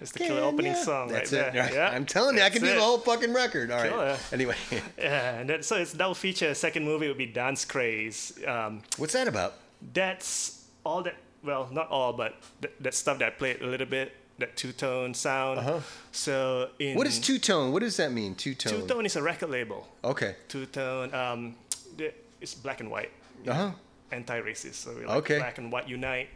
It's 0.00 0.12
the 0.12 0.18
killer 0.20 0.42
opening 0.42 0.72
ya? 0.72 0.78
song 0.78 1.08
That's 1.08 1.32
right 1.32 1.48
it. 1.48 1.52
there. 1.52 1.62
right. 1.64 1.72
Yeah. 1.74 1.90
I'm 1.90 2.06
telling 2.06 2.36
you, 2.36 2.42
I 2.42 2.48
can 2.50 2.62
That's 2.62 2.72
do 2.74 2.78
the 2.78 2.84
whole 2.84 2.98
fucking 2.98 3.32
record. 3.34 3.70
All 3.70 3.78
right. 3.78 3.90
Killer. 3.90 4.16
Anyway, 4.32 4.54
Yeah, 4.98 5.38
and 5.40 5.50
that, 5.50 5.64
so 5.64 5.76
it's 5.76 5.92
double 5.92 6.14
feature. 6.14 6.54
Second 6.54 6.84
movie 6.84 7.08
would 7.08 7.18
be 7.18 7.26
Dance 7.26 7.64
Craze. 7.64 8.38
Um, 8.46 8.82
what's 8.96 9.12
that 9.12 9.28
about? 9.28 9.54
that's 9.92 10.64
all 10.84 11.02
that. 11.02 11.16
Well, 11.42 11.68
not 11.72 11.88
all, 11.90 12.12
but 12.12 12.34
th- 12.60 12.74
that 12.80 12.94
stuff 12.94 13.18
that 13.18 13.26
I 13.26 13.30
played 13.30 13.62
a 13.62 13.66
little 13.66 13.86
bit. 13.86 14.12
That 14.38 14.56
two 14.56 14.72
tone 14.72 15.12
sound. 15.12 15.58
Uh-huh. 15.60 15.80
So 16.12 16.70
in 16.78 16.96
What 16.96 17.06
is 17.06 17.18
two 17.18 17.38
tone? 17.38 17.72
What 17.72 17.80
does 17.80 17.96
that 17.98 18.10
mean? 18.12 18.34
Two 18.34 18.54
tone. 18.54 18.80
two 18.80 18.86
tone 18.86 19.04
is 19.06 19.16
a 19.16 19.22
record 19.22 19.50
label. 19.50 19.86
Okay. 20.02 20.36
Two 20.48 20.64
tone. 20.66 21.14
Um, 21.14 21.56
it's 22.40 22.54
black 22.54 22.80
and 22.80 22.90
white. 22.90 23.10
Uh 23.46 23.52
huh. 23.54 23.70
anti-racist. 24.12 24.74
So 24.74 24.94
we 24.94 25.04
like 25.04 25.16
Okay. 25.18 25.38
black 25.38 25.58
and 25.58 25.70
white 25.70 25.88
unite, 25.88 26.28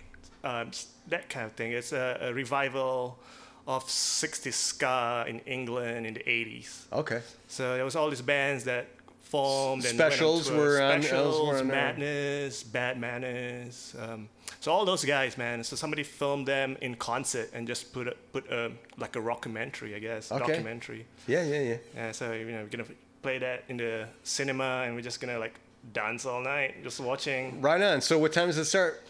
um, 0.43 0.71
that 1.09 1.29
kind 1.29 1.47
of 1.47 1.53
thing. 1.53 1.73
It's 1.73 1.93
a, 1.93 2.19
a 2.21 2.33
revival 2.35 3.19
of 3.67 3.85
60s 3.87 4.53
ska 4.53 5.25
in 5.27 5.41
England 5.41 6.07
in 6.07 6.15
the 6.15 6.21
80s. 6.21 6.85
Okay. 6.93 7.21
So 7.49 7.75
there 7.77 7.85
was 7.85 7.97
all 7.97 8.11
these 8.11 8.23
bands 8.23 8.65
that 8.65 8.87
formed 9.23 9.85
and 9.85 9.99
went 9.99 10.05
on 10.05 10.11
Specials 10.13 10.51
were 10.51 10.81
on- 10.83 11.03
Specials, 11.03 11.49
were 11.49 11.59
on. 11.59 11.67
Madness, 11.69 12.63
Bad 12.63 13.01
Manners. 13.01 13.97
Um, 13.99 14.29
so 14.61 14.71
all 14.71 14.85
those 14.85 15.05
guys, 15.05 15.37
man. 15.39 15.65
So 15.65 15.77
somebody 15.77 16.03
filmed 16.03 16.47
them 16.47 16.77
in 16.81 16.95
concert 16.97 17.51
and 17.55 17.67
just 17.67 17.93
put 17.93 18.09
a, 18.09 18.15
put 18.33 18.51
a, 18.51 18.71
like 18.99 19.17
a 19.17 19.21
rockumentary, 19.21 19.97
I 19.97 19.99
guess. 19.99 20.31
Okay. 20.31 20.47
Documentary. 20.47 21.07
Yeah, 21.27 21.43
yeah, 21.43 21.61
yeah. 21.61 21.77
Yeah, 21.95 22.13
so 22.13 22.33
you 22.33 22.47
know 22.53 22.63
we're 22.63 22.69
gonna 22.69 22.85
play 23.23 23.39
that 23.39 23.65
in 23.69 23.79
the 23.79 24.07
cinema 24.23 24.83
and 24.85 24.95
we're 24.95 25.01
just 25.01 25.21
gonna 25.21 25.39
like 25.39 25.55
dance 25.93 26.27
all 26.27 26.41
night, 26.43 26.83
just 26.83 27.01
watching. 27.01 27.61
Right 27.61 27.81
on. 27.83 28.01
So 28.03 28.19
what 28.19 28.33
time 28.33 28.49
does 28.49 28.59
it 28.59 28.67
start? 28.67 29.03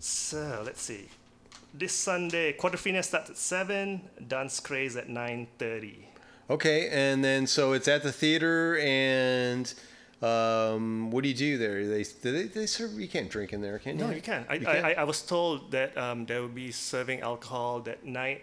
So 0.00 0.62
let's 0.64 0.82
see. 0.82 1.08
This 1.78 1.92
Sunday, 1.92 2.54
Quadrophenia 2.56 3.04
starts 3.04 3.28
at 3.30 3.36
seven. 3.36 4.00
Dance 4.28 4.60
Craze 4.60 4.96
at 4.96 5.08
nine 5.08 5.46
thirty. 5.58 6.08
Okay, 6.48 6.88
and 6.90 7.22
then 7.24 7.46
so 7.46 7.72
it's 7.72 7.88
at 7.88 8.02
the 8.02 8.12
theater, 8.12 8.78
and 8.78 9.72
um, 10.22 11.10
what 11.10 11.22
do 11.22 11.28
you 11.28 11.34
do 11.34 11.58
there? 11.58 11.86
They 11.86 12.02
they, 12.02 12.44
they 12.44 12.66
serve. 12.66 12.98
You 12.98 13.08
can't 13.08 13.28
drink 13.28 13.52
in 13.52 13.60
there, 13.60 13.78
can 13.78 13.98
you? 13.98 14.04
No, 14.06 14.10
you 14.10 14.22
can. 14.22 14.46
I, 14.48 14.54
You 14.54 14.66
I, 14.68 14.72
can? 14.74 14.84
I, 14.86 14.94
I 14.94 15.04
was 15.04 15.20
told 15.20 15.70
that 15.72 15.96
um, 15.98 16.24
they 16.24 16.38
will 16.38 16.48
be 16.48 16.70
serving 16.72 17.20
alcohol 17.20 17.80
that 17.80 18.04
night. 18.06 18.42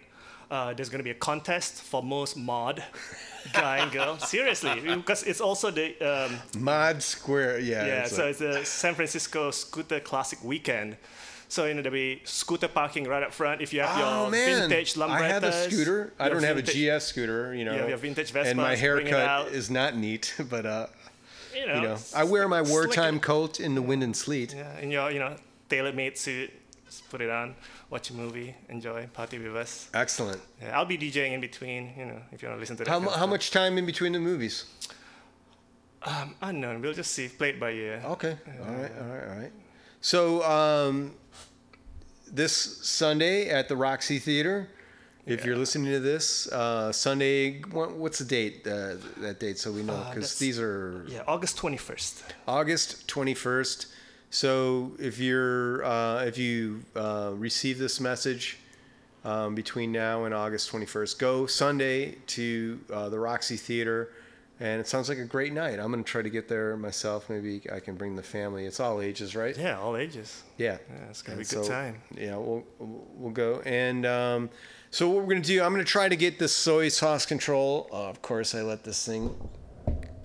Uh, 0.51 0.71
there's 0.73 0.89
going 0.89 0.99
to 0.99 1.03
be 1.03 1.09
a 1.09 1.15
contest 1.15 1.81
for 1.81 2.03
most 2.03 2.37
mod 2.37 2.83
guy 3.53 3.77
and 3.79 3.91
girl. 3.91 4.19
Seriously, 4.19 4.79
because 4.81 5.23
it's 5.23 5.41
also 5.41 5.71
the 5.71 5.97
um, 6.01 6.37
Mod 6.61 7.01
Square. 7.01 7.59
Yeah. 7.61 7.87
yeah. 7.87 8.03
it's 8.03 8.15
So 8.15 8.21
like- 8.23 8.29
it's 8.31 8.39
the 8.39 8.63
San 8.63 8.93
Francisco 8.93 9.49
Scooter 9.49 9.99
Classic 10.01 10.43
Weekend. 10.43 10.97
So 11.53 11.65
you 11.65 11.75
know 11.75 11.83
there'll 11.83 11.93
be 11.93 12.19
scooter 12.23 12.67
parking 12.67 13.03
right 13.03 13.21
up 13.21 13.31
front. 13.31 13.61
If 13.61 13.73
you 13.73 13.81
have 13.81 13.95
Oh 13.95 14.23
your 14.23 14.31
man, 14.31 14.69
vintage 14.69 14.97
I 14.97 15.27
have 15.27 15.43
a 15.43 15.51
scooter. 15.69 16.11
I 16.17 16.27
don't 16.27 16.41
have 16.41 16.57
a 16.57 16.63
GS 16.63 17.05
scooter, 17.05 17.53
you 17.53 17.63
know. 17.63 17.73
you 17.73 17.77
have 17.77 17.89
your 17.89 17.97
vintage 17.99 18.33
And 18.35 18.57
my 18.57 18.75
Vespas, 18.75 18.95
bring 18.95 19.05
it 19.05 19.13
haircut 19.13 19.47
is 19.49 19.69
not 19.69 19.95
neat, 19.95 20.33
but 20.49 20.65
uh, 20.65 20.87
You 21.53 21.67
know, 21.67 21.75
you 21.75 21.81
know, 21.83 21.97
I 22.15 22.23
wear 22.23 22.47
my 22.47 22.63
slick 22.63 22.73
wartime 22.73 23.19
coat 23.19 23.59
in 23.59 23.75
the 23.75 23.83
wind 23.83 24.01
and 24.01 24.17
sleet. 24.17 24.55
Yeah, 24.55 24.79
in 24.79 24.89
your 24.89 25.11
you 25.11 25.19
know 25.19 25.35
tailor-made 25.69 26.17
suit, 26.17 26.49
just 26.87 27.07
put 27.11 27.21
it 27.21 27.29
on, 27.29 27.53
watch 27.91 28.09
a 28.09 28.15
movie, 28.15 28.55
enjoy, 28.69 29.05
party 29.13 29.37
with 29.37 29.55
us. 29.55 29.89
Excellent. 29.93 30.41
Yeah, 30.59 30.75
I'll 30.75 30.85
be 30.85 30.97
DJing 30.97 31.33
in 31.33 31.41
between, 31.41 31.93
you 31.95 32.05
know, 32.05 32.19
if 32.31 32.41
you 32.41 32.47
want 32.47 32.57
to 32.57 32.61
listen 32.61 32.77
to 32.77 32.83
that. 32.83 32.89
How, 32.89 32.95
kind 32.95 33.05
mu- 33.05 33.11
of 33.11 33.19
how 33.19 33.27
much 33.27 33.51
time 33.51 33.77
in 33.77 33.85
between 33.85 34.13
the 34.13 34.19
movies? 34.19 34.65
Um, 36.01 36.33
unknown. 36.41 36.81
We'll 36.81 36.93
just 36.93 37.11
see. 37.11 37.27
Play 37.27 37.49
it 37.49 37.59
by 37.59 37.73
ear. 37.73 38.01
Okay. 38.05 38.37
All 38.65 38.73
right. 38.73 38.91
All 38.99 39.07
right. 39.07 39.27
All 39.29 39.37
right. 39.37 39.51
So 40.01 40.43
um, 40.43 41.13
this 42.33 42.53
Sunday 42.53 43.49
at 43.49 43.69
the 43.69 43.75
Roxy 43.75 44.19
Theater. 44.19 44.67
If 45.25 45.45
you're 45.45 45.55
listening 45.55 45.93
to 45.93 46.01
this, 46.01 46.51
uh, 46.51 46.91
Sunday, 46.91 47.61
what, 47.71 47.93
what's 47.93 48.19
the 48.19 48.25
date? 48.25 48.67
Uh, 48.67 48.95
that 49.19 49.39
date, 49.39 49.57
so 49.57 49.71
we 49.71 49.81
know, 49.81 50.05
because 50.09 50.35
Uh, 50.35 50.39
these 50.39 50.59
are 50.59 51.05
Yeah, 51.07 51.23
August 51.27 51.55
21st. 51.57 52.23
August 52.45 53.07
21st. 53.07 53.85
So 54.31 54.91
if 54.99 55.19
you're 55.19 55.85
uh, 55.85 56.25
if 56.25 56.37
you 56.37 56.83
uh, 56.95 57.31
receive 57.35 57.77
this 57.79 58.01
message 58.01 58.57
um, 59.23 59.55
between 59.55 59.93
now 59.93 60.25
and 60.25 60.33
August 60.33 60.69
21st, 60.71 61.19
go 61.19 61.45
Sunday 61.45 62.15
to 62.27 62.81
uh, 62.91 63.07
the 63.07 63.19
Roxy 63.19 63.55
Theater, 63.55 64.09
and 64.63 64.79
it 64.79 64.87
sounds 64.87 65.09
like 65.09 65.17
a 65.17 65.25
great 65.25 65.51
night. 65.51 65.77
I'm 65.77 65.91
gonna 65.91 66.03
try 66.03 66.21
to 66.21 66.29
get 66.29 66.47
there 66.47 66.77
myself. 66.77 67.29
Maybe 67.29 67.61
I 67.69 67.81
can 67.81 67.95
bring 67.95 68.15
the 68.15 68.23
family. 68.23 68.65
It's 68.65 68.79
all 68.79 69.01
ages, 69.01 69.35
right? 69.35 69.57
Yeah, 69.57 69.77
all 69.77 69.97
ages. 69.97 70.41
Yeah. 70.57 70.77
Yeah, 70.89 71.09
it's 71.09 71.21
gonna 71.21 71.37
And 71.37 71.49
be 71.49 71.53
a 71.53 71.59
good 71.59 71.65
so, 71.65 71.69
time. 71.69 72.01
Yeah, 72.15 72.37
we'll 72.37 72.63
we'll 72.79 73.33
go 73.33 73.61
and. 73.65 74.05
Um, 74.05 74.49
so 74.89 75.09
what 75.09 75.17
we're 75.17 75.33
gonna 75.33 75.41
do? 75.41 75.61
I'm 75.61 75.73
gonna 75.73 75.83
try 75.83 76.07
to 76.07 76.15
get 76.15 76.39
this 76.39 76.55
soy 76.55 76.87
sauce 76.87 77.25
control. 77.25 77.89
Uh, 77.91 78.07
of 78.07 78.21
course, 78.21 78.55
I 78.55 78.61
let 78.61 78.85
this 78.85 79.05
thing. 79.05 79.35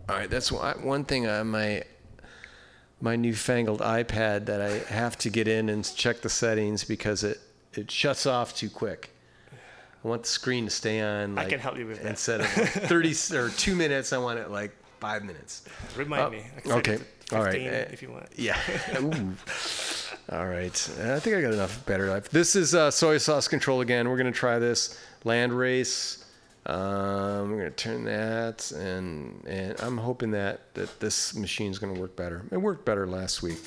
All 0.08 0.16
right, 0.16 0.30
that's 0.30 0.52
one 0.52 0.84
one 0.84 1.04
thing 1.04 1.26
on 1.26 1.48
my 1.48 1.82
my 3.00 3.16
newfangled 3.16 3.80
iPad 3.80 4.46
that 4.46 4.60
I 4.60 4.78
have 4.94 5.18
to 5.18 5.30
get 5.30 5.48
in 5.48 5.68
and 5.68 5.84
check 5.96 6.20
the 6.20 6.30
settings 6.30 6.84
because 6.84 7.24
it 7.24 7.40
it 7.74 7.90
shuts 7.90 8.24
off 8.24 8.54
too 8.54 8.70
quick. 8.70 9.10
I 10.04 10.08
want 10.08 10.22
the 10.22 10.28
screen 10.28 10.64
to 10.64 10.70
stay 10.70 11.00
on. 11.00 11.34
Like, 11.34 11.46
I 11.46 11.50
can 11.50 11.58
help 11.60 11.76
you 11.76 11.86
with 11.86 12.02
that. 12.02 12.08
Instead 12.10 12.40
of 12.40 12.56
like 12.56 12.68
30 12.88 13.10
s- 13.10 13.32
or 13.32 13.50
two 13.50 13.74
minutes, 13.74 14.12
I 14.12 14.18
want 14.18 14.38
it 14.38 14.50
like 14.50 14.72
five 15.00 15.24
minutes. 15.24 15.64
Remind 15.96 16.22
Oh, 16.22 16.30
me. 16.30 16.38
I 16.56 16.60
can 16.60 16.70
set 16.70 16.78
okay. 16.78 16.98
All 17.32 17.42
right. 17.42 17.52
15 17.60 17.72
if 17.92 18.02
you 18.02 18.10
want. 18.10 18.26
Yeah. 18.36 18.58
All 20.30 20.46
right. 20.46 20.90
I 21.02 21.18
think 21.20 21.36
I 21.36 21.40
got 21.40 21.52
enough 21.54 21.84
battery 21.86 22.08
life. 22.10 22.28
This 22.30 22.54
is 22.56 22.74
uh, 22.74 22.90
soy 22.90 23.18
sauce 23.18 23.48
control 23.48 23.80
again. 23.80 24.08
We're 24.08 24.16
going 24.16 24.32
to 24.32 24.38
try 24.38 24.58
this 24.58 24.98
land 25.24 25.52
race. 25.52 26.24
Um, 26.66 27.50
we're 27.50 27.58
going 27.60 27.70
to 27.70 27.76
turn 27.76 28.04
that, 28.04 28.70
and 28.72 29.42
and 29.46 29.80
I'm 29.80 29.96
hoping 29.96 30.32
that 30.32 30.74
that 30.74 31.00
this 31.00 31.34
machine's 31.34 31.78
going 31.78 31.94
to 31.94 32.00
work 32.00 32.14
better. 32.14 32.44
It 32.50 32.58
worked 32.58 32.84
better 32.84 33.06
last 33.06 33.42
week. 33.42 33.58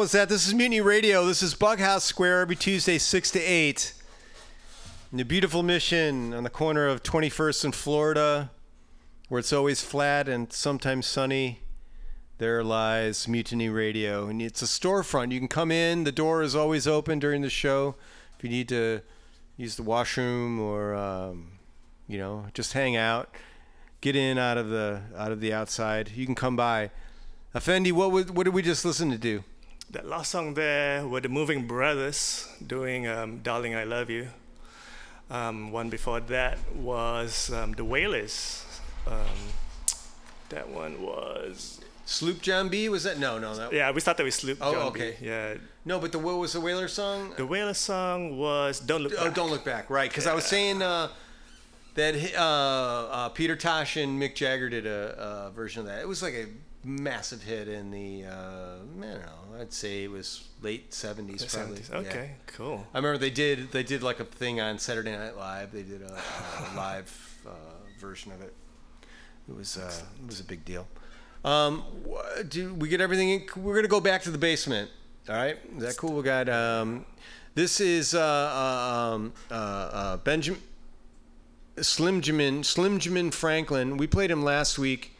Was 0.00 0.12
that? 0.12 0.30
This 0.30 0.48
is 0.48 0.54
Mutiny 0.54 0.80
Radio. 0.80 1.26
This 1.26 1.42
is 1.42 1.54
Bughouse 1.54 2.04
Square 2.04 2.40
every 2.40 2.56
Tuesday, 2.56 2.96
6 2.96 3.32
to 3.32 3.38
8. 3.38 3.92
In 5.12 5.18
the 5.18 5.26
beautiful 5.26 5.62
mission 5.62 6.32
on 6.32 6.42
the 6.42 6.48
corner 6.48 6.88
of 6.88 7.02
21st 7.02 7.64
and 7.66 7.74
Florida, 7.74 8.50
where 9.28 9.40
it's 9.40 9.52
always 9.52 9.82
flat 9.82 10.26
and 10.26 10.50
sometimes 10.54 11.06
sunny, 11.06 11.60
there 12.38 12.64
lies 12.64 13.28
Mutiny 13.28 13.68
Radio. 13.68 14.26
And 14.26 14.40
it's 14.40 14.62
a 14.62 14.64
storefront. 14.64 15.32
You 15.32 15.38
can 15.38 15.48
come 15.48 15.70
in, 15.70 16.04
the 16.04 16.12
door 16.12 16.40
is 16.40 16.56
always 16.56 16.88
open 16.88 17.18
during 17.18 17.42
the 17.42 17.50
show. 17.50 17.94
If 18.38 18.42
you 18.44 18.48
need 18.48 18.70
to 18.70 19.02
use 19.58 19.76
the 19.76 19.82
washroom 19.82 20.58
or, 20.58 20.94
um, 20.94 21.58
you 22.08 22.16
know, 22.16 22.46
just 22.54 22.72
hang 22.72 22.96
out, 22.96 23.34
get 24.00 24.16
in 24.16 24.38
out 24.38 24.56
of 24.56 24.70
the 24.70 25.02
out 25.14 25.30
of 25.30 25.40
the 25.40 25.52
outside, 25.52 26.12
you 26.14 26.24
can 26.24 26.34
come 26.34 26.56
by. 26.56 26.90
Effendi, 27.54 27.92
what 27.92 28.12
would, 28.12 28.30
what 28.34 28.44
did 28.44 28.54
we 28.54 28.62
just 28.62 28.86
listen 28.86 29.10
to 29.10 29.18
do? 29.18 29.44
That 29.90 30.06
last 30.06 30.30
song 30.30 30.54
there 30.54 31.06
were 31.06 31.20
the 31.20 31.28
Moving 31.28 31.66
Brothers 31.66 32.46
doing 32.64 33.08
um, 33.08 33.38
"Darling 33.42 33.74
I 33.74 33.84
Love 33.84 34.08
You." 34.08 34.28
Um, 35.30 35.72
one 35.72 35.90
before 35.90 36.20
that 36.20 36.58
was 36.74 37.50
um, 37.52 37.72
the 37.72 37.84
Wailers. 37.84 38.64
Um, 39.06 39.38
that 40.50 40.68
one 40.68 41.00
was 41.02 41.80
Sloop 42.06 42.40
John 42.40 42.68
B 42.68 42.88
was 42.88 43.02
that? 43.04 43.18
No, 43.18 43.38
no, 43.38 43.54
that. 43.56 43.72
yeah. 43.72 43.90
We 43.90 44.00
started 44.00 44.24
with 44.24 44.34
Sloop. 44.34 44.58
Oh, 44.60 44.72
John 44.72 44.80
B. 44.80 44.84
Oh, 44.84 44.88
okay. 45.06 45.16
Yeah. 45.20 45.54
No, 45.84 45.98
but 45.98 46.12
the 46.12 46.18
what 46.20 46.38
was 46.38 46.52
the 46.52 46.60
Wailer 46.60 46.86
song? 46.88 47.32
The 47.36 47.46
Wailer 47.46 47.74
song 47.74 48.38
was 48.38 48.78
"Don't 48.80 49.02
Look 49.02 49.12
Oh, 49.18 49.24
Back." 49.24 49.34
don't 49.34 49.50
look 49.50 49.64
back. 49.64 49.90
Right, 49.90 50.08
because 50.10 50.26
I 50.28 50.34
was 50.34 50.44
saying 50.44 50.82
uh, 50.82 51.08
that 51.94 52.14
uh, 52.36 52.40
uh, 52.40 53.28
Peter 53.30 53.56
Tosh 53.56 53.96
and 53.96 54.20
Mick 54.22 54.36
Jagger 54.36 54.68
did 54.68 54.86
a, 54.86 55.48
a 55.48 55.50
version 55.50 55.80
of 55.80 55.86
that. 55.86 56.00
It 56.00 56.06
was 56.08 56.22
like 56.22 56.34
a 56.34 56.46
massive 56.84 57.42
hit 57.42 57.68
in 57.68 57.90
the 57.90 58.24
uh, 58.24 58.32
I 58.32 58.76
don't 58.78 59.00
know. 59.00 59.60
I'd 59.60 59.72
say 59.72 60.04
it 60.04 60.10
was 60.10 60.48
late 60.62 60.92
seventies, 60.94 61.44
probably. 61.44 61.78
70s. 61.80 61.90
Yeah. 61.90 61.98
Okay, 61.98 62.30
cool. 62.46 62.86
I 62.94 62.98
remember 62.98 63.18
they 63.18 63.30
did 63.30 63.72
they 63.72 63.82
did 63.82 64.02
like 64.02 64.20
a 64.20 64.24
thing 64.24 64.60
on 64.60 64.78
Saturday 64.78 65.16
Night 65.16 65.36
Live. 65.36 65.72
They 65.72 65.82
did 65.82 66.02
a, 66.02 66.12
a 66.12 66.66
live 66.76 67.40
uh, 67.46 67.50
version 67.98 68.32
of 68.32 68.40
it. 68.42 68.54
It 69.48 69.56
was 69.56 69.76
uh, 69.76 69.92
it 70.22 70.26
was 70.26 70.40
a 70.40 70.44
big 70.44 70.64
deal. 70.64 70.86
Um, 71.44 71.84
do 72.48 72.74
we 72.74 72.88
get 72.88 73.00
everything? 73.00 73.30
In? 73.30 73.46
We're 73.56 73.74
gonna 73.74 73.88
go 73.88 74.00
back 74.00 74.22
to 74.22 74.30
the 74.30 74.38
basement. 74.38 74.90
All 75.28 75.36
right, 75.36 75.58
is 75.76 75.82
that 75.82 75.96
cool? 75.96 76.14
We 76.14 76.22
got 76.22 76.48
um, 76.48 77.04
this 77.54 77.80
is 77.80 78.14
uh, 78.14 78.20
uh, 78.20 79.14
um, 79.14 79.32
uh, 79.50 79.54
uh, 79.54 80.16
Benjamin 80.18 80.60
Slim 81.80 82.20
Jimin 82.20 82.64
Slim 82.64 82.98
Jimin 82.98 83.32
Franklin. 83.32 83.96
We 83.96 84.06
played 84.06 84.30
him 84.30 84.42
last 84.42 84.78
week, 84.78 85.16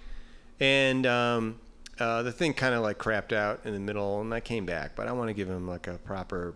and 0.61 1.07
um, 1.07 1.59
uh, 1.99 2.23
the 2.23 2.33
thing 2.33 2.55
kind 2.55 2.75
of 2.75 2.83
like 2.83 2.99
crapped 2.99 3.33
out 3.33 3.61
in 3.65 3.73
the 3.73 3.81
middle, 3.81 4.21
and 4.21 4.33
I 4.33 4.41
came 4.41 4.67
back. 4.67 4.95
But 4.95 5.09
I 5.09 5.13
want 5.13 5.29
to 5.29 5.35
give 5.35 5.49
him 5.49 5.67
like 5.67 5.87
a 5.87 5.99
proper 5.99 6.55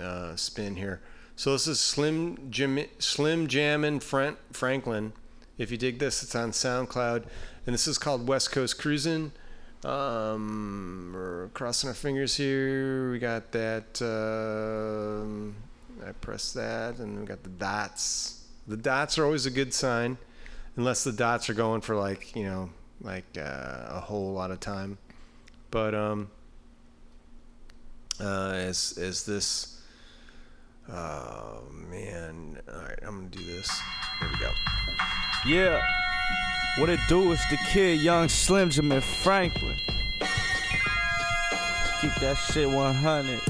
uh, 0.00 0.34
spin 0.36 0.76
here. 0.76 1.02
So 1.36 1.52
this 1.52 1.66
is 1.66 1.78
Slim 1.78 2.50
Jim 2.50 2.84
Slim 2.98 3.46
Jammin' 3.46 4.00
Fran- 4.00 4.38
Franklin. 4.52 5.12
If 5.58 5.70
you 5.70 5.76
dig 5.76 5.98
this, 5.98 6.22
it's 6.22 6.34
on 6.34 6.50
SoundCloud, 6.50 7.24
and 7.66 7.74
this 7.74 7.86
is 7.86 7.98
called 7.98 8.26
West 8.26 8.52
Coast 8.52 8.78
Cruisin'. 8.78 9.32
Um, 9.84 11.12
we're 11.14 11.48
crossing 11.48 11.88
our 11.88 11.94
fingers 11.94 12.36
here. 12.36 13.10
We 13.10 13.18
got 13.18 13.52
that. 13.52 14.02
Um, 14.02 15.54
I 16.06 16.12
press 16.12 16.52
that, 16.54 16.98
and 16.98 17.20
we 17.20 17.26
got 17.26 17.42
the 17.42 17.50
dots. 17.50 18.44
The 18.66 18.76
dots 18.76 19.18
are 19.18 19.24
always 19.24 19.46
a 19.46 19.50
good 19.50 19.72
sign, 19.72 20.18
unless 20.76 21.04
the 21.04 21.12
dots 21.12 21.48
are 21.48 21.54
going 21.54 21.82
for 21.82 21.94
like 21.94 22.34
you 22.34 22.44
know 22.44 22.70
like 23.00 23.24
uh, 23.38 23.86
a 23.88 24.00
whole 24.00 24.32
lot 24.32 24.50
of 24.50 24.60
time. 24.60 24.98
But 25.70 25.94
um, 25.94 26.30
uh, 28.20 28.52
as 28.54 28.98
as 29.00 29.24
this. 29.24 29.80
Oh 30.88 31.64
man! 31.90 32.60
All 32.72 32.80
right, 32.80 32.98
I'm 33.02 33.16
gonna 33.16 33.28
do 33.28 33.44
this. 33.44 33.68
Here 34.20 34.28
we 34.30 34.38
go. 34.38 34.52
Yeah. 35.46 35.80
What 36.78 36.90
it 36.90 37.00
do 37.08 37.32
is 37.32 37.40
the 37.50 37.56
kid, 37.72 38.00
young 38.02 38.28
Slim 38.28 38.68
Jim 38.68 39.00
Franklin. 39.00 39.76
Keep 42.02 42.14
that 42.16 42.36
shit 42.52 42.68
100. 42.68 43.40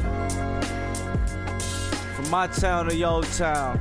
From 2.14 2.30
my 2.30 2.46
town 2.46 2.88
to 2.88 2.94
your 2.94 3.24
town, 3.24 3.80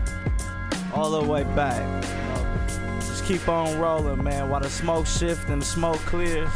all 0.93 1.11
the 1.11 1.23
way 1.23 1.43
back. 1.55 2.03
Just 3.15 3.27
keep 3.27 3.47
on 3.47 3.79
rolling, 3.79 4.21
man. 4.25 4.49
While 4.49 4.59
the 4.59 4.69
smoke 4.69 5.07
shift 5.07 5.47
and 5.47 5.61
the 5.61 5.65
smoke 5.65 5.99
clears. 5.99 6.49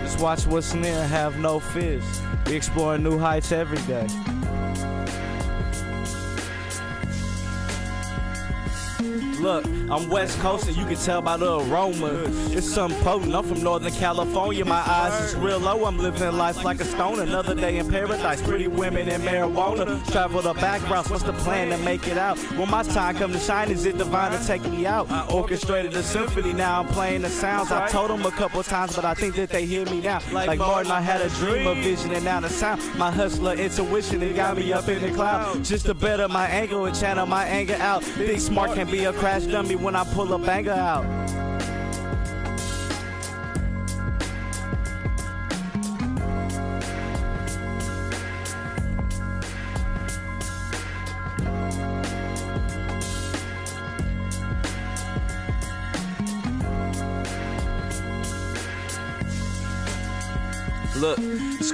Just 0.00 0.18
watch 0.20 0.46
what's 0.46 0.72
near 0.72 0.94
and 0.94 1.10
have 1.10 1.38
no 1.38 1.60
fears. 1.60 2.22
We 2.46 2.54
exploring 2.54 3.02
new 3.02 3.18
heights 3.18 3.52
every 3.52 3.76
day. 3.82 4.06
Look, 9.46 9.64
I'm 9.64 10.10
West 10.10 10.40
Coast 10.40 10.66
and 10.66 10.76
you 10.76 10.84
can 10.84 10.96
tell 10.96 11.22
by 11.22 11.36
the 11.36 11.58
aroma. 11.58 12.10
It's 12.50 12.68
something 12.68 13.00
potent. 13.04 13.32
I'm 13.32 13.44
from 13.44 13.62
Northern 13.62 13.92
California. 13.92 14.64
My 14.64 14.82
eyes 14.84 15.12
is 15.22 15.36
real 15.36 15.60
low. 15.60 15.84
I'm 15.84 15.98
living 15.98 16.36
life 16.36 16.64
like 16.64 16.80
a 16.80 16.84
stone. 16.84 17.20
Another 17.20 17.54
day 17.54 17.78
in 17.78 17.88
paradise. 17.88 18.42
Pretty 18.42 18.66
women 18.66 19.08
and 19.08 19.22
marijuana. 19.22 20.04
Travel 20.10 20.42
the 20.42 20.54
back 20.54 20.82
routes. 20.90 21.10
What's 21.10 21.22
the 21.22 21.32
plan 21.32 21.68
to 21.68 21.78
make 21.84 22.08
it 22.08 22.18
out? 22.18 22.36
When 22.58 22.68
my 22.68 22.82
time 22.82 23.14
come 23.14 23.30
to 23.30 23.38
shine, 23.38 23.70
is 23.70 23.84
it 23.84 23.98
divine 23.98 24.36
to 24.36 24.44
take 24.44 24.64
me 24.64 24.84
out? 24.84 25.08
I 25.12 25.24
orchestrated 25.28 25.94
a 25.94 26.02
symphony. 26.02 26.52
Now 26.52 26.80
I'm 26.80 26.88
playing 26.88 27.22
the 27.22 27.30
sounds. 27.30 27.70
I 27.70 27.88
told 27.88 28.10
them 28.10 28.26
a 28.26 28.32
couple 28.32 28.64
times, 28.64 28.96
but 28.96 29.04
I 29.04 29.14
think 29.14 29.36
that 29.36 29.50
they 29.50 29.64
hear 29.64 29.84
me 29.84 30.00
now. 30.00 30.18
Like 30.32 30.58
Martin, 30.58 30.90
I 30.90 31.00
had 31.00 31.20
a 31.20 31.28
dream, 31.36 31.68
a 31.68 31.74
vision, 31.76 32.10
and 32.10 32.24
now 32.24 32.40
the 32.40 32.50
sound. 32.50 32.82
My 32.98 33.12
hustler 33.12 33.54
intuition, 33.54 34.24
it 34.24 34.34
got 34.34 34.56
me 34.56 34.72
up 34.72 34.88
in 34.88 35.00
the 35.00 35.12
cloud. 35.12 35.62
Just 35.62 35.86
to 35.86 35.94
better 35.94 36.26
my 36.26 36.48
angle 36.48 36.86
and 36.86 36.98
channel 36.98 37.26
my 37.26 37.44
anger 37.44 37.76
out. 37.76 38.02
Think 38.02 38.40
smart 38.40 38.74
can 38.74 38.90
be 38.90 39.04
a 39.04 39.12
crash 39.36 39.52
dummy 39.52 39.76
when 39.76 39.94
I 39.94 40.04
pull 40.14 40.32
a 40.32 40.38
banger 40.38 40.72
out. 40.72 41.35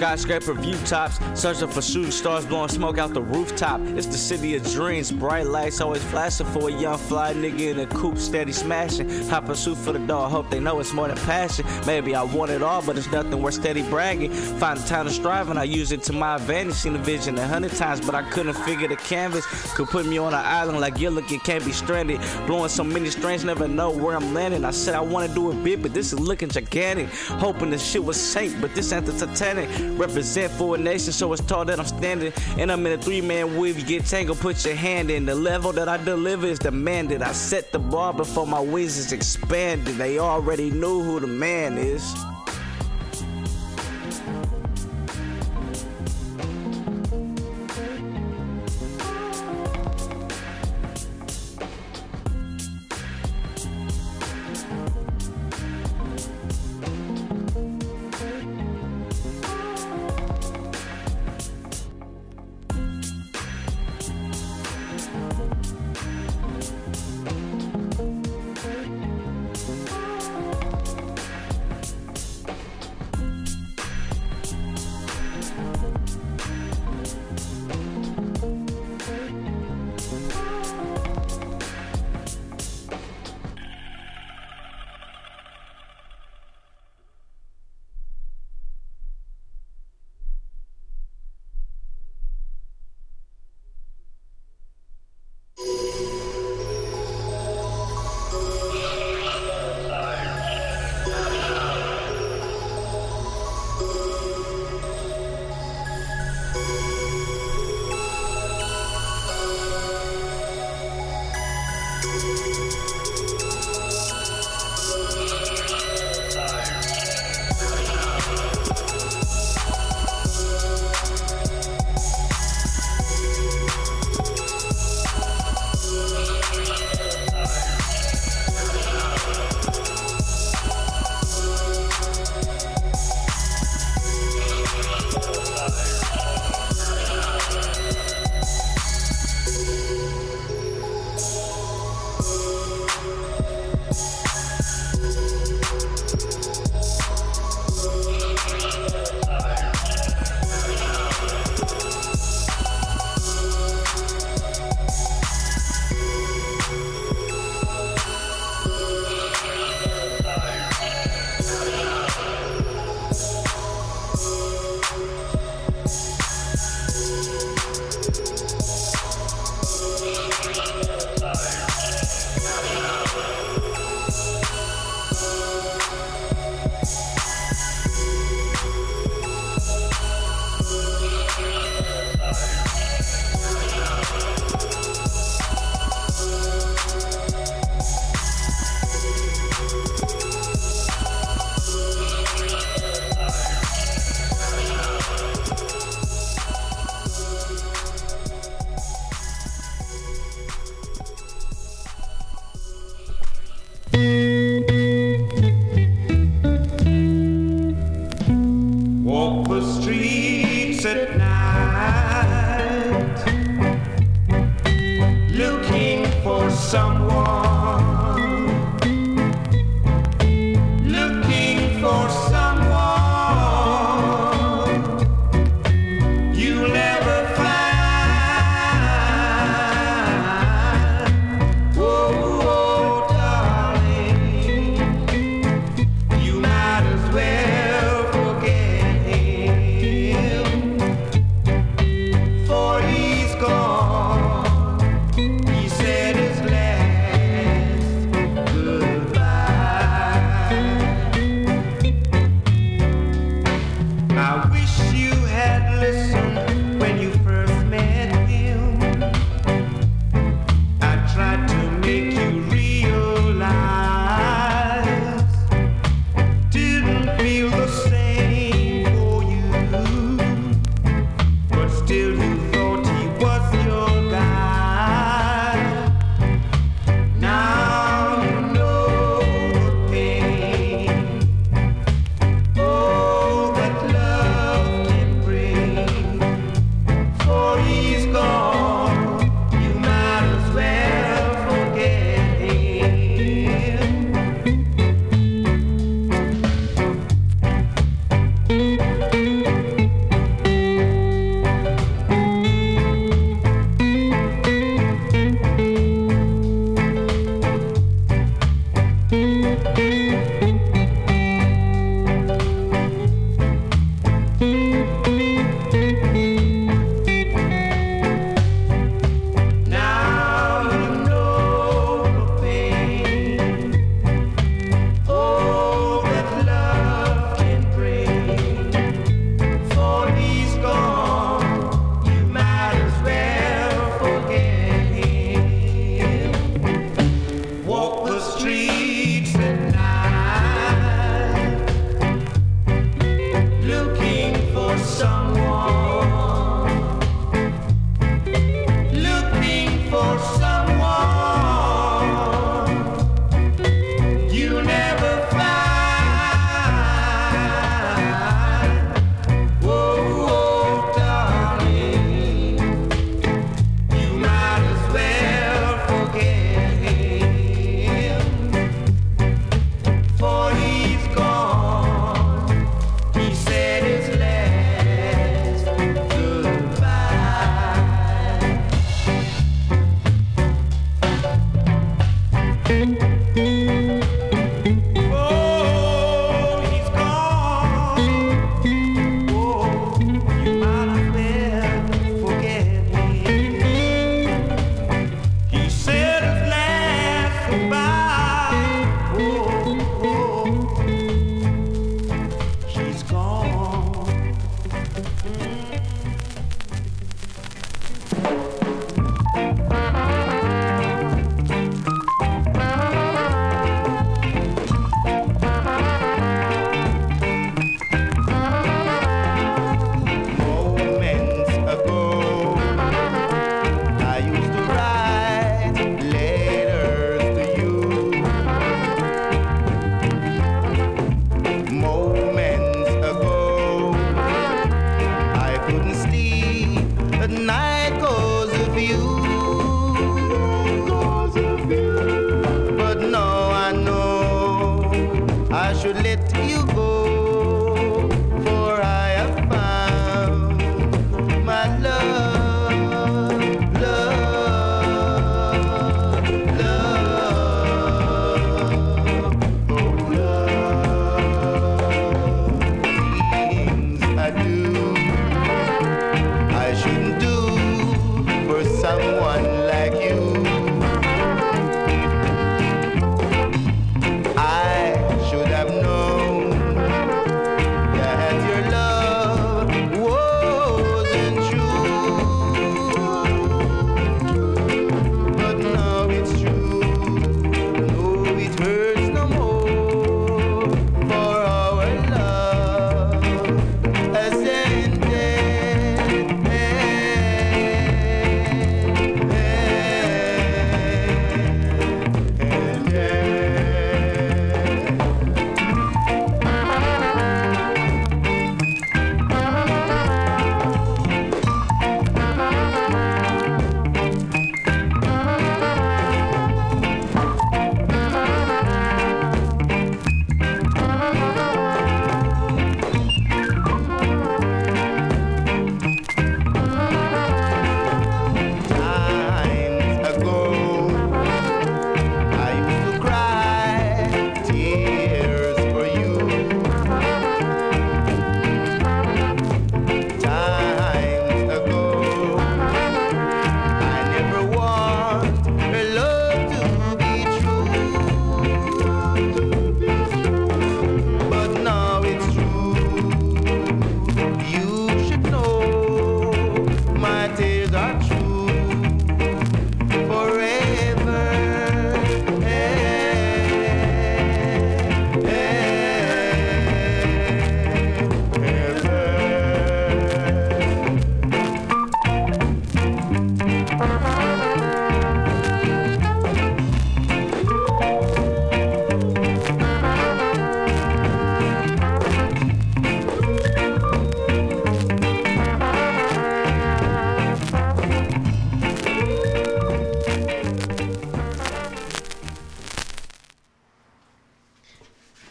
Skyscraper 0.02 0.52
view 0.54 0.76
tops, 0.78 1.20
searching 1.40 1.68
for 1.68 1.80
shooting 1.80 2.10
stars, 2.10 2.44
blowing 2.44 2.68
smoke 2.68 2.98
out 2.98 3.14
the 3.14 3.22
rooftop. 3.22 3.80
It's 3.96 4.08
the 4.08 4.18
city 4.18 4.56
of 4.56 4.64
dreams, 4.72 5.12
bright 5.12 5.46
lights 5.46 5.80
always 5.80 6.02
flashing 6.02 6.46
for 6.46 6.68
a 6.70 6.72
young 6.72 6.98
fly 6.98 7.34
nigga 7.34 7.70
in 7.70 7.78
a 7.78 7.86
coupe, 7.86 8.18
steady 8.18 8.50
smashing. 8.50 9.08
Hot 9.28 9.46
pursuit 9.46 9.78
for 9.78 9.92
the 9.92 10.00
dog, 10.00 10.32
hope 10.32 10.50
they 10.50 10.58
know 10.58 10.80
it's 10.80 10.92
more 10.92 11.06
than 11.06 11.16
passion. 11.18 11.64
Maybe 11.86 12.16
I 12.16 12.24
want 12.24 12.50
it 12.50 12.64
all, 12.64 12.82
but 12.82 12.98
it's 12.98 13.12
nothing 13.12 13.40
worth 13.40 13.54
steady 13.54 13.82
bragging. 13.82 14.32
Find 14.32 14.76
the 14.76 14.88
time 14.88 15.06
to 15.06 15.12
strive 15.12 15.50
and 15.50 15.58
I 15.58 15.62
use 15.62 15.92
it 15.92 16.02
to 16.04 16.12
my 16.12 16.34
advantage. 16.34 16.74
Seen 16.74 16.94
the 16.94 16.98
vision 16.98 17.38
a 17.38 17.46
hundred 17.46 17.70
times, 17.70 18.00
but 18.00 18.16
I 18.16 18.28
couldn't 18.28 18.54
figure 18.54 18.88
the 18.88 18.96
canvas. 18.96 19.46
Could 19.74 19.86
put 19.86 20.04
me 20.04 20.18
on 20.18 20.34
an 20.34 20.44
island 20.44 20.80
like 20.80 20.96
Gilligan, 20.96 21.38
can't 21.38 21.64
be 21.64 21.70
stranded. 21.70 22.20
Blowing 22.48 22.70
so 22.70 22.82
many 22.82 23.08
strings, 23.08 23.44
never 23.44 23.68
know 23.68 23.90
where 23.90 24.16
I'm 24.16 24.34
landing. 24.34 24.64
I 24.64 24.72
said 24.72 24.96
I 24.96 25.00
want 25.00 25.28
to 25.28 25.32
do 25.32 25.52
it 25.52 25.62
big, 25.62 25.80
but 25.80 25.94
this 25.94 26.12
is 26.12 26.18
looking 26.18 26.48
gigantic. 26.48 27.08
Hoping 27.38 27.70
the 27.70 27.78
shit 27.78 28.02
was 28.02 28.20
safe, 28.20 28.60
but 28.60 28.74
this 28.74 28.92
ain't 28.92 29.06
the 29.06 29.12
Titanic. 29.12 29.91
Represent 29.96 30.52
for 30.52 30.74
a 30.74 30.78
nation, 30.78 31.12
so 31.12 31.32
it's 31.32 31.42
tall 31.42 31.64
that 31.66 31.78
I'm 31.78 31.86
standing. 31.86 32.32
And 32.58 32.72
I'm 32.72 32.84
in 32.86 32.92
a 32.92 33.02
three 33.02 33.20
man 33.20 33.56
weave. 33.56 33.78
You 33.78 33.84
get 33.84 34.06
tangled, 34.06 34.38
put 34.38 34.64
your 34.64 34.74
hand 34.74 35.10
in. 35.10 35.26
The 35.26 35.34
level 35.34 35.72
that 35.72 35.88
I 35.88 35.96
deliver 35.96 36.46
is 36.46 36.58
demanded. 36.58 37.22
I 37.22 37.32
set 37.32 37.72
the 37.72 37.78
bar 37.78 38.12
before 38.12 38.46
my 38.46 38.60
wings 38.60 38.96
is 38.96 39.12
expanded. 39.12 39.96
They 39.96 40.18
already 40.18 40.70
knew 40.70 41.02
who 41.02 41.20
the 41.20 41.26
man 41.26 41.78
is. 41.78 42.14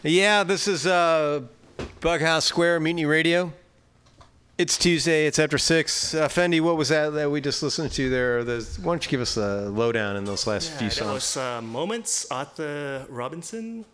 Yeah, 0.02 0.42
this 0.42 0.66
is 0.66 0.86
uh, 0.86 1.42
Bughouse 2.00 2.42
Square 2.44 2.80
Mutiny 2.80 3.04
Radio. 3.06 3.52
It's 4.58 4.76
Tuesday. 4.76 5.26
It's 5.26 5.38
after 5.38 5.58
six. 5.58 6.14
Uh, 6.14 6.28
Fendi, 6.28 6.60
what 6.60 6.76
was 6.76 6.88
that 6.90 7.10
that 7.10 7.30
we 7.30 7.40
just 7.40 7.62
listened 7.62 7.90
to 7.92 8.10
there? 8.10 8.44
There's, 8.44 8.78
why 8.78 8.92
don't 8.92 9.04
you 9.04 9.10
give 9.10 9.20
us 9.20 9.36
a 9.36 9.68
lowdown 9.70 10.16
in 10.16 10.24
those 10.24 10.46
last 10.46 10.70
few 10.72 10.86
Yeah, 10.86 10.88
that 10.88 10.94
songs? 10.94 11.12
was 11.14 11.36
uh, 11.36 11.62
Moments, 11.62 12.26
Arthur 12.30 13.06
Robinson. 13.08 13.84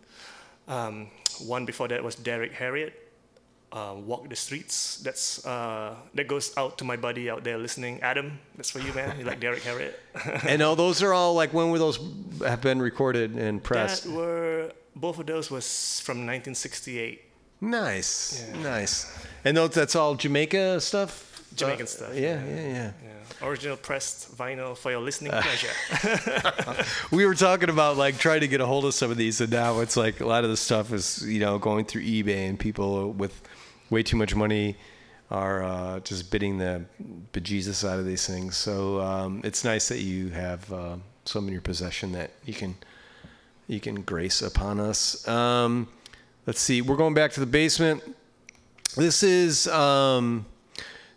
Um, 0.67 1.07
one 1.45 1.65
before 1.65 1.87
that 1.87 2.03
was 2.03 2.15
Derrick 2.15 2.51
Harriott, 2.51 2.93
uh, 3.71 3.95
Walk 3.97 4.29
the 4.29 4.35
Streets. 4.35 4.97
That's 4.97 5.43
uh, 5.45 5.95
That 6.13 6.27
goes 6.27 6.55
out 6.57 6.77
to 6.79 6.83
my 6.83 6.95
buddy 6.97 7.29
out 7.29 7.43
there 7.43 7.57
listening. 7.57 8.01
Adam, 8.01 8.37
that's 8.55 8.69
for 8.69 8.79
you, 8.79 8.93
man. 8.93 9.17
You 9.17 9.25
like 9.25 9.39
Derrick 9.39 9.63
Harriott? 9.63 9.99
and 10.47 10.61
all 10.61 10.75
those 10.75 11.01
are 11.01 11.13
all 11.13 11.33
like 11.33 11.53
when 11.53 11.71
were 11.71 11.79
those 11.79 11.99
have 12.45 12.61
been 12.61 12.81
recorded 12.81 13.35
and 13.35 13.63
pressed? 13.63 14.03
That 14.03 14.11
were, 14.13 14.38
both 14.99 15.19
of 15.19 15.25
those 15.25 15.49
was 15.49 15.99
from 16.01 16.17
1968. 16.17 17.21
Nice, 17.61 18.45
nice. 18.63 19.05
And 19.43 19.57
those, 19.57 19.71
that's 19.71 19.95
all 19.95 20.15
Jamaica 20.15 20.79
stuff. 20.81 21.25
Jamaican 21.55 21.83
Uh, 21.83 21.87
stuff. 21.87 22.15
Yeah, 22.15 22.43
yeah, 22.45 22.55
yeah. 22.67 22.91
Yeah. 23.03 23.47
Original 23.47 23.77
pressed 23.77 24.35
vinyl 24.37 24.77
for 24.77 24.91
your 24.91 25.01
listening 25.01 25.31
pleasure. 25.45 26.83
we 27.11 27.25
were 27.25 27.35
talking 27.35 27.69
about 27.69 27.97
like 27.97 28.17
trying 28.17 28.41
to 28.41 28.47
get 28.47 28.61
a 28.61 28.65
hold 28.65 28.85
of 28.85 28.93
some 28.93 29.11
of 29.11 29.17
these, 29.17 29.41
and 29.41 29.51
now 29.51 29.79
it's 29.79 29.97
like 29.97 30.19
a 30.19 30.25
lot 30.25 30.43
of 30.43 30.49
the 30.49 30.57
stuff 30.57 30.93
is 30.93 31.25
you 31.27 31.39
know 31.39 31.57
going 31.57 31.85
through 31.85 32.03
eBay, 32.03 32.47
and 32.49 32.59
people 32.59 33.11
with 33.13 33.41
way 33.89 34.03
too 34.03 34.17
much 34.17 34.35
money 34.35 34.75
are 35.31 35.63
uh, 35.63 35.99
just 36.01 36.31
bidding 36.31 36.57
the 36.57 36.85
bejesus 37.33 37.87
out 37.87 37.99
of 37.99 38.05
these 38.05 38.25
things. 38.25 38.57
So 38.57 38.99
um, 38.99 39.41
it's 39.43 39.63
nice 39.63 39.87
that 39.89 39.99
you 39.99 40.29
have 40.29 40.71
uh, 40.73 40.95
some 41.25 41.47
in 41.47 41.53
your 41.53 41.61
possession 41.61 42.11
that 42.13 42.31
you 42.45 42.53
can 42.53 42.75
you 43.69 43.79
can 43.79 44.01
grace 44.01 44.41
upon 44.41 44.79
us. 44.79 45.25
Um, 45.27 45.87
let's 46.45 46.59
see, 46.59 46.81
we're 46.81 46.97
going 46.97 47.13
back 47.13 47.31
to 47.33 47.39
the 47.39 47.45
basement. 47.45 48.03
This 48.97 49.23
is. 49.23 49.67
Um, 49.67 50.45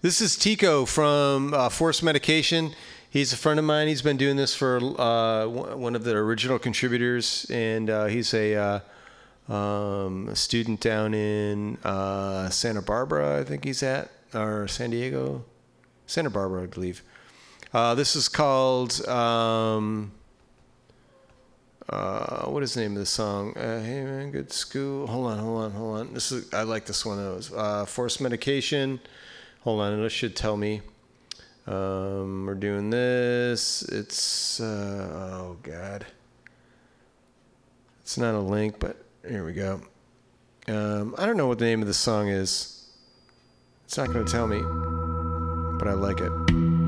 this 0.02 0.20
is 0.20 0.34
Tico 0.34 0.84
from 0.84 1.54
uh, 1.54 1.68
Force 1.68 2.02
Medication. 2.02 2.74
He's 3.08 3.32
a 3.32 3.36
friend 3.36 3.60
of 3.60 3.64
mine. 3.64 3.86
He's 3.86 4.02
been 4.02 4.16
doing 4.16 4.36
this 4.36 4.52
for 4.52 4.78
uh, 5.00 5.46
one 5.46 5.94
of 5.94 6.02
the 6.02 6.16
original 6.16 6.58
contributors, 6.58 7.46
and 7.50 7.88
uh, 7.88 8.06
he's 8.06 8.34
a, 8.34 8.82
uh, 9.48 9.52
um, 9.52 10.28
a 10.28 10.34
student 10.34 10.80
down 10.80 11.14
in 11.14 11.78
uh, 11.84 12.50
Santa 12.50 12.82
Barbara, 12.82 13.38
I 13.38 13.44
think 13.44 13.64
he's 13.64 13.84
at, 13.84 14.10
or 14.34 14.66
San 14.66 14.90
Diego, 14.90 15.44
Santa 16.08 16.30
Barbara, 16.30 16.64
I 16.64 16.66
believe. 16.66 17.04
Uh, 17.72 17.94
this 17.94 18.16
is 18.16 18.28
called. 18.28 19.06
Um, 19.06 20.10
uh, 21.88 22.46
what 22.46 22.62
is 22.62 22.74
the 22.74 22.80
name 22.80 22.92
of 22.92 22.98
the 22.98 23.06
song? 23.06 23.56
Uh, 23.56 23.80
hey 23.82 24.04
man, 24.04 24.30
good 24.30 24.52
school. 24.52 25.06
Hold 25.06 25.26
on, 25.26 25.38
hold 25.38 25.62
on, 25.62 25.70
hold 25.72 25.98
on. 25.98 26.14
This 26.14 26.32
is 26.32 26.52
I 26.52 26.62
like 26.62 26.86
this 26.86 27.04
one. 27.04 27.18
It 27.18 27.34
was 27.34 27.52
uh, 27.52 27.84
Force 27.86 28.20
Medication. 28.20 29.00
Hold 29.62 29.80
on, 29.80 30.00
it 30.00 30.08
should 30.10 30.36
tell 30.36 30.56
me. 30.56 30.82
Um, 31.66 32.46
we're 32.46 32.54
doing 32.54 32.90
this. 32.90 33.82
It's 33.82 34.60
uh, 34.60 35.40
oh 35.40 35.56
god. 35.62 36.06
It's 38.02 38.18
not 38.18 38.34
a 38.34 38.40
link, 38.40 38.78
but 38.78 38.96
here 39.26 39.44
we 39.44 39.52
go. 39.52 39.80
Um, 40.68 41.14
I 41.18 41.26
don't 41.26 41.36
know 41.36 41.46
what 41.46 41.58
the 41.58 41.64
name 41.64 41.80
of 41.80 41.88
the 41.88 41.94
song 41.94 42.28
is. 42.28 42.90
It's 43.84 43.96
not 43.96 44.12
going 44.12 44.24
to 44.24 44.30
tell 44.30 44.46
me, 44.46 44.60
but 45.78 45.88
I 45.88 45.94
like 45.94 46.20
it. 46.20 46.81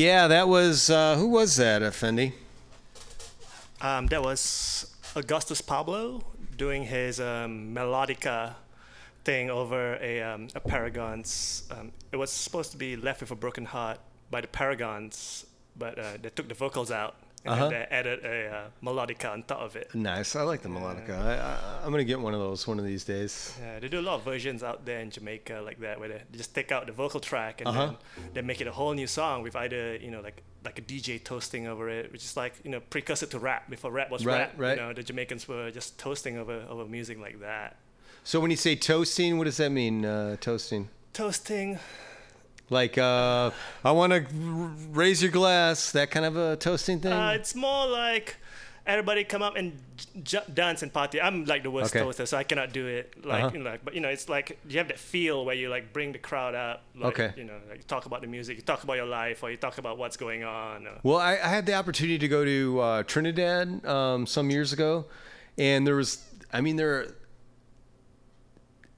Yeah, 0.00 0.28
that 0.28 0.48
was 0.48 0.88
uh, 0.88 1.16
who 1.16 1.26
was 1.26 1.56
that, 1.56 1.82
uh, 1.82 1.88
Effendi? 1.88 2.32
Um, 3.82 4.06
that 4.06 4.22
was 4.22 4.96
Augustus 5.14 5.60
Pablo 5.60 6.22
doing 6.56 6.84
his 6.84 7.20
um, 7.20 7.74
melodica 7.74 8.54
thing 9.24 9.50
over 9.50 9.98
a, 10.00 10.22
um, 10.22 10.48
a 10.54 10.60
Paragons. 10.60 11.70
Um, 11.70 11.92
it 12.12 12.16
was 12.16 12.30
supposed 12.30 12.70
to 12.72 12.78
be 12.78 12.96
Left 12.96 13.20
with 13.20 13.30
a 13.30 13.34
Broken 13.34 13.66
Heart 13.66 13.98
by 14.30 14.40
the 14.40 14.46
Paragons, 14.46 15.44
but 15.78 15.98
uh, 15.98 16.12
they 16.22 16.30
took 16.30 16.48
the 16.48 16.54
vocals 16.54 16.90
out 16.90 17.16
and 17.44 17.52
Uh-huh. 17.54 17.68
then 17.68 17.70
they 17.90 17.96
added 17.96 18.24
a 18.24 18.54
uh, 18.54 18.68
melodica 18.82 19.30
on 19.32 19.42
top 19.44 19.60
of 19.60 19.74
it. 19.76 19.94
Nice. 19.94 20.36
I 20.36 20.42
like 20.42 20.60
the 20.62 20.68
melodica. 20.68 21.18
I, 21.18 21.34
I, 21.34 21.84
I'm 21.84 21.90
gonna 21.90 22.04
get 22.04 22.20
one 22.20 22.34
of 22.34 22.40
those 22.40 22.66
one 22.68 22.78
of 22.78 22.84
these 22.84 23.04
days. 23.04 23.56
Yeah, 23.60 23.78
they 23.80 23.88
do 23.88 23.98
a 24.00 24.02
lot 24.10 24.14
of 24.16 24.24
versions 24.24 24.62
out 24.62 24.84
there 24.84 25.00
in 25.00 25.10
Jamaica 25.10 25.62
like 25.64 25.80
that, 25.80 25.98
where 26.00 26.08
they 26.10 26.22
just 26.36 26.54
take 26.54 26.70
out 26.70 26.86
the 26.86 26.92
vocal 26.92 27.20
track 27.20 27.60
and 27.60 27.68
Uh-huh. 27.68 27.86
then 27.86 27.96
they 28.34 28.42
make 28.42 28.60
it 28.60 28.66
a 28.66 28.72
whole 28.72 28.92
new 28.94 29.06
song 29.06 29.42
with 29.42 29.56
either 29.56 29.96
you 29.96 30.10
know 30.10 30.20
like 30.20 30.42
like 30.64 30.78
a 30.78 30.82
DJ 30.82 31.18
toasting 31.24 31.66
over 31.66 31.88
it, 31.88 32.12
which 32.12 32.22
is 32.24 32.36
like 32.36 32.52
you 32.64 32.70
know 32.70 32.80
precursor 32.80 33.26
to 33.26 33.38
rap. 33.38 33.70
Before 33.70 33.90
rap 33.90 34.10
was 34.10 34.26
Right, 34.26 34.38
rap, 34.40 34.52
right. 34.58 34.76
you 34.76 34.82
know 34.82 34.92
the 34.92 35.02
Jamaicans 35.02 35.48
were 35.48 35.70
just 35.70 35.98
toasting 35.98 36.36
over 36.36 36.64
over 36.68 36.84
music 36.84 37.18
like 37.18 37.40
that. 37.40 37.76
So 38.22 38.38
when 38.40 38.50
you 38.50 38.56
say 38.58 38.76
toasting, 38.76 39.38
what 39.38 39.44
does 39.44 39.56
that 39.56 39.70
mean? 39.70 40.04
Uh, 40.04 40.36
toasting. 40.40 40.88
Toasting, 41.14 41.78
Like, 42.70 42.96
uh, 42.98 43.50
I 43.84 43.90
want 43.92 44.12
to 44.12 44.20
raise 44.92 45.20
your 45.22 45.32
glass. 45.32 45.90
That 45.92 46.10
kind 46.12 46.24
of 46.24 46.36
a 46.36 46.56
toasting 46.56 47.00
thing. 47.00 47.12
uh, 47.12 47.32
it's 47.32 47.54
more 47.56 47.86
like 47.88 48.36
everybody 48.86 49.24
come 49.24 49.42
up 49.42 49.56
and 49.56 49.78
j- 50.22 50.38
dance 50.54 50.82
and 50.82 50.92
party. 50.92 51.20
I'm 51.20 51.44
like 51.44 51.62
the 51.64 51.70
worst 51.70 51.94
Okay. 51.94 52.04
toaster, 52.04 52.26
so 52.26 52.36
I 52.38 52.44
cannot 52.44 52.72
do 52.72 52.86
it. 52.86 53.24
Like, 53.24 53.42
Uh-huh. 53.44 53.50
you 53.54 53.62
know, 53.62 53.70
like, 53.70 53.84
but 53.84 53.94
you 53.94 54.00
know, 54.00 54.08
it's 54.08 54.28
like 54.28 54.58
you 54.68 54.78
have 54.78 54.88
that 54.88 54.98
feel 54.98 55.44
where 55.44 55.54
you 55.54 55.68
like 55.68 55.92
bring 55.92 56.12
the 56.12 56.18
crowd 56.18 56.54
up. 56.54 56.82
Like, 56.96 57.18
Okay. 57.18 57.32
You 57.36 57.44
know, 57.44 57.58
like 57.68 57.86
talk 57.88 58.06
about 58.06 58.20
the 58.20 58.26
music, 58.28 58.56
you 58.56 58.62
talk 58.62 58.82
about 58.84 58.94
your 58.96 59.06
life, 59.06 59.42
or 59.42 59.50
you 59.50 59.56
talk 59.56 59.78
about 59.78 59.98
what's 59.98 60.16
going 60.16 60.44
on. 60.44 60.86
Or, 60.86 60.98
Well, 61.02 61.18
I, 61.18 61.32
I 61.32 61.48
had 61.48 61.66
the 61.66 61.74
opportunity 61.74 62.18
to 62.18 62.28
go 62.28 62.44
to 62.44 62.80
uh, 62.80 63.02
Trinidad 63.02 63.84
um, 63.84 64.26
some 64.26 64.48
years 64.50 64.72
ago, 64.72 65.06
and 65.58 65.84
there 65.86 65.96
was, 65.96 66.24
I 66.52 66.60
mean, 66.60 66.76
there, 66.76 67.08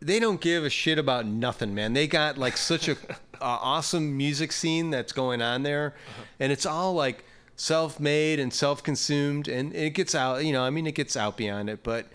they 0.00 0.18
don't 0.20 0.40
give 0.40 0.64
a 0.64 0.70
shit 0.70 0.98
about 0.98 1.26
nothing, 1.26 1.74
man. 1.74 1.92
They 1.92 2.06
got 2.06 2.36
like 2.38 2.56
such 2.56 2.88
a, 2.88 2.92
a 2.92 3.16
awesome 3.42 4.16
music 4.16 4.52
scene 4.52 4.90
that's 4.90 5.12
going 5.12 5.42
on 5.42 5.62
there, 5.62 5.94
and 6.40 6.52
it's 6.52 6.66
all 6.66 6.94
like 6.94 7.24
self-made 7.56 8.40
and 8.40 8.52
self-consumed, 8.52 9.48
and 9.48 9.74
it 9.74 9.90
gets 9.90 10.14
out. 10.14 10.44
You 10.44 10.52
know, 10.52 10.62
I 10.62 10.70
mean, 10.70 10.86
it 10.86 10.94
gets 10.94 11.16
out 11.16 11.36
beyond 11.36 11.70
it, 11.70 11.82
but. 11.82 12.06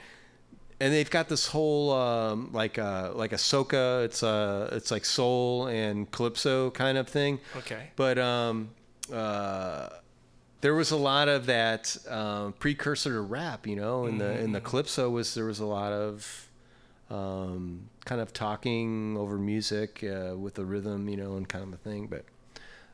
And 0.80 0.94
they've 0.94 1.10
got 1.10 1.28
this 1.28 1.48
whole 1.48 1.92
um, 1.92 2.52
like 2.54 2.78
uh, 2.78 3.12
like 3.16 3.32
a 3.32 3.38
soca. 3.38 4.06
It's 4.06 4.22
uh, 4.22 4.70
it's 4.74 4.92
like 4.92 5.06
soul 5.06 5.66
and 5.66 6.06
calypso 6.12 6.70
kind 6.70 7.00
of 7.00 7.10
thing. 7.10 7.40
Okay. 7.56 7.90
But 7.96 8.20
um, 8.20 8.70
uh, 9.12 9.90
there 10.62 10.76
was 10.76 10.92
a 10.92 10.96
lot 10.96 11.30
of 11.30 11.48
that 11.48 11.98
um, 12.08 12.54
precursor 12.54 13.14
to 13.14 13.22
rap, 13.22 13.66
you 13.66 13.76
know, 13.76 14.06
in 14.06 14.20
the 14.20 14.40
in 14.40 14.52
the 14.52 14.62
calypso 14.62 15.10
was 15.10 15.34
there 15.34 15.46
was 15.46 15.60
a 15.60 15.66
lot 15.66 15.94
of 15.94 16.47
um, 17.10 17.90
kind 18.06 18.22
of 18.22 18.34
talking 18.34 19.16
over 19.18 19.38
music 19.38 20.04
uh, 20.04 20.36
with 20.38 20.56
the 20.56 20.66
rhythm, 20.66 21.08
you 21.10 21.18
know, 21.18 21.36
and 21.38 21.48
kind 21.48 21.64
of 21.64 21.74
a 21.74 21.78
thing. 21.78 22.08
But 22.08 22.26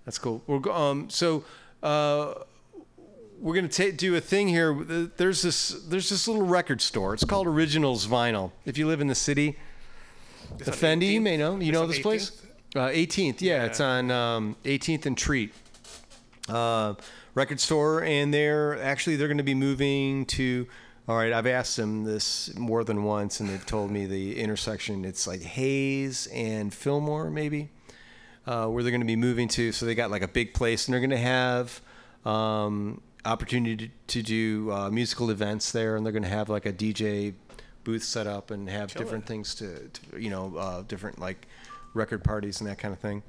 that's 0.05 0.17
cool. 0.17 0.43
We're 0.47 0.59
go- 0.59 0.73
um, 0.73 1.09
so 1.09 1.43
uh, 1.81 2.33
we're 3.39 3.55
gonna 3.55 3.67
ta- 3.67 3.91
do 3.95 4.15
a 4.15 4.21
thing 4.21 4.47
here. 4.47 4.73
There's 5.17 5.41
this 5.41 5.69
there's 5.87 6.09
this 6.09 6.27
little 6.27 6.45
record 6.45 6.81
store. 6.81 7.13
It's 7.13 7.25
called 7.25 7.47
Originals 7.47 8.07
Vinyl. 8.07 8.51
If 8.65 8.77
you 8.77 8.87
live 8.87 9.01
in 9.01 9.07
the 9.07 9.15
city, 9.15 9.57
the 10.57 10.71
on 10.71 10.77
Fendi, 10.77 11.11
you 11.11 11.21
may 11.21 11.37
know. 11.37 11.55
You 11.57 11.69
It's 11.69 11.71
know 11.73 11.87
this 11.87 11.99
place. 11.99 12.39
Uh, 12.75 12.87
18th, 12.89 13.39
yeah, 13.41 13.65
it's 13.65 13.79
on 13.79 14.09
um, 14.09 14.55
18th 14.63 15.05
and 15.05 15.15
Treat 15.15 15.53
uh, 16.49 16.95
record 17.35 17.59
store, 17.59 18.03
and 18.03 18.33
they're 18.33 18.81
actually 18.81 19.15
they're 19.15 19.27
going 19.27 19.37
to 19.37 19.43
be 19.43 19.53
moving 19.55 20.25
to. 20.27 20.67
All 21.05 21.17
right, 21.17 21.33
I've 21.33 21.47
asked 21.47 21.75
them 21.75 22.05
this 22.05 22.55
more 22.55 22.85
than 22.85 23.03
once, 23.03 23.41
and 23.41 23.49
they've 23.49 23.65
told 23.65 23.91
me 23.91 24.05
the 24.05 24.39
intersection. 24.39 25.03
It's 25.03 25.27
like 25.27 25.41
Hayes 25.41 26.27
and 26.27 26.73
Fillmore, 26.73 27.29
maybe, 27.29 27.67
uh, 28.47 28.67
where 28.67 28.83
they're 28.83 28.91
going 28.91 29.01
to 29.01 29.07
be 29.07 29.17
moving 29.17 29.49
to. 29.49 29.73
So 29.73 29.85
they 29.85 29.95
got 29.95 30.11
like 30.11 30.21
a 30.21 30.29
big 30.29 30.53
place, 30.53 30.87
and 30.87 30.93
they're 30.93 31.01
going 31.01 31.09
to 31.09 31.17
have 31.17 31.81
um, 32.23 33.01
opportunity 33.25 33.87
to, 33.89 33.91
to 34.07 34.23
do 34.23 34.71
uh, 34.71 34.89
musical 34.89 35.29
events 35.29 35.73
there, 35.73 35.97
and 35.97 36.05
they're 36.05 36.13
going 36.13 36.23
to 36.23 36.29
have 36.29 36.47
like 36.47 36.65
a 36.65 36.71
DJ 36.71 37.33
booth 37.83 38.03
set 38.03 38.25
up 38.25 38.49
and 38.49 38.69
have 38.69 38.93
different 38.93 39.25
things 39.25 39.55
to, 39.55 39.89
to 39.89 40.21
you 40.21 40.29
know, 40.29 40.55
uh, 40.55 40.83
different 40.83 41.19
like 41.19 41.47
record 41.93 42.23
parties 42.23 42.61
and 42.61 42.69
that 42.69 42.77
kind 42.77 42.93
of 42.93 42.99
thing. 43.01 43.23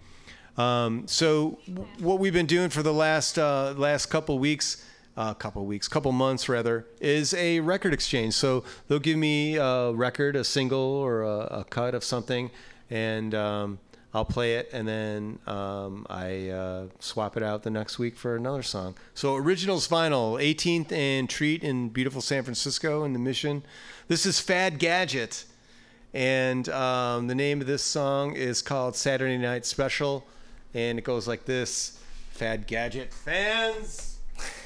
Um, 0.57 1.09
so 1.09 1.59
w- 1.67 1.89
what 1.99 2.21
we've 2.21 2.33
been 2.33 2.47
doing 2.47 2.71
for 2.71 2.85
the 2.85 2.93
last 2.93 3.37
uh, 3.37 3.75
last 3.77 4.07
couple 4.07 4.39
weeks, 4.39 4.89
uh, 5.17 5.35
couple 5.35 5.65
weeks, 5.65 5.89
couple 5.89 6.13
months 6.13 6.49
rather, 6.49 6.87
is 7.01 7.35
a 7.35 7.61
record 7.61 7.95
exchange. 7.95 8.35
So 8.35 8.65
they'll 8.89 8.99
give 8.99 9.19
me 9.19 9.57
a 9.57 9.93
record, 9.93 10.37
a 10.37 10.45
single 10.45 10.79
or 10.79 11.23
a, 11.23 11.39
a 11.61 11.65
cut 11.65 11.95
of 11.95 12.05
something, 12.05 12.51
and 12.91 13.35
um, 13.35 13.79
I'll 14.13 14.25
play 14.25 14.55
it, 14.55 14.71
and 14.73 14.87
then 14.87 15.39
um, 15.47 16.07
I 16.09 16.49
uh, 16.49 16.87
swap 17.01 17.37
it 17.37 17.43
out 17.43 17.65
the 17.65 17.71
next 17.71 17.99
week 17.99 18.17
for 18.17 18.37
another 18.37 18.63
song. 18.63 18.97
So 19.15 19.35
originals 19.35 19.89
vinyl, 19.89 20.41
18th 20.41 20.93
and 20.93 21.29
Treat 21.29 21.65
in 21.65 21.89
beautiful 21.89 22.21
San 22.21 22.45
Francisco 22.45 23.05
in 23.05 23.13
the 23.13 23.19
Mission. 23.19 23.65
This 24.07 24.25
is 24.25 24.39
Fad 24.39 24.79
Gadget. 24.79 25.45
And 26.13 26.69
um, 26.69 27.27
the 27.27 27.35
name 27.35 27.61
of 27.61 27.67
this 27.67 27.83
song 27.83 28.37
is 28.37 28.63
called 28.63 28.95
Saturday 28.95 29.37
Night 29.37 29.67
Special. 29.67 30.25
And 30.73 30.97
it 30.97 31.03
goes 31.03 31.27
like 31.27 31.45
this 31.45 31.99
Fad 32.31 32.69
Gadget 32.69 33.13
fans. 33.13 34.14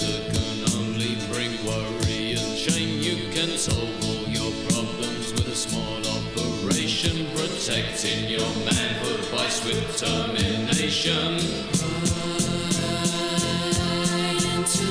Water 0.00 0.22
can 0.32 0.78
only 0.78 1.16
bring 1.32 1.50
worry 1.66 2.34
and 2.34 2.56
shame. 2.56 3.00
You 3.00 3.32
can 3.32 3.58
solve 3.58 4.04
all 4.04 4.28
your 4.28 4.52
problems 4.68 5.32
with 5.32 5.48
a 5.48 5.56
small 5.56 5.98
operation, 5.98 7.26
protecting 7.34 8.28
your 8.28 8.48
manhood 8.64 9.28
by 9.32 9.48
swift 9.48 9.98
termination. 9.98 11.40
Fly 13.72 14.38
into 14.54 14.86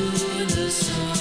the 0.55 0.69
sun. 0.69 1.16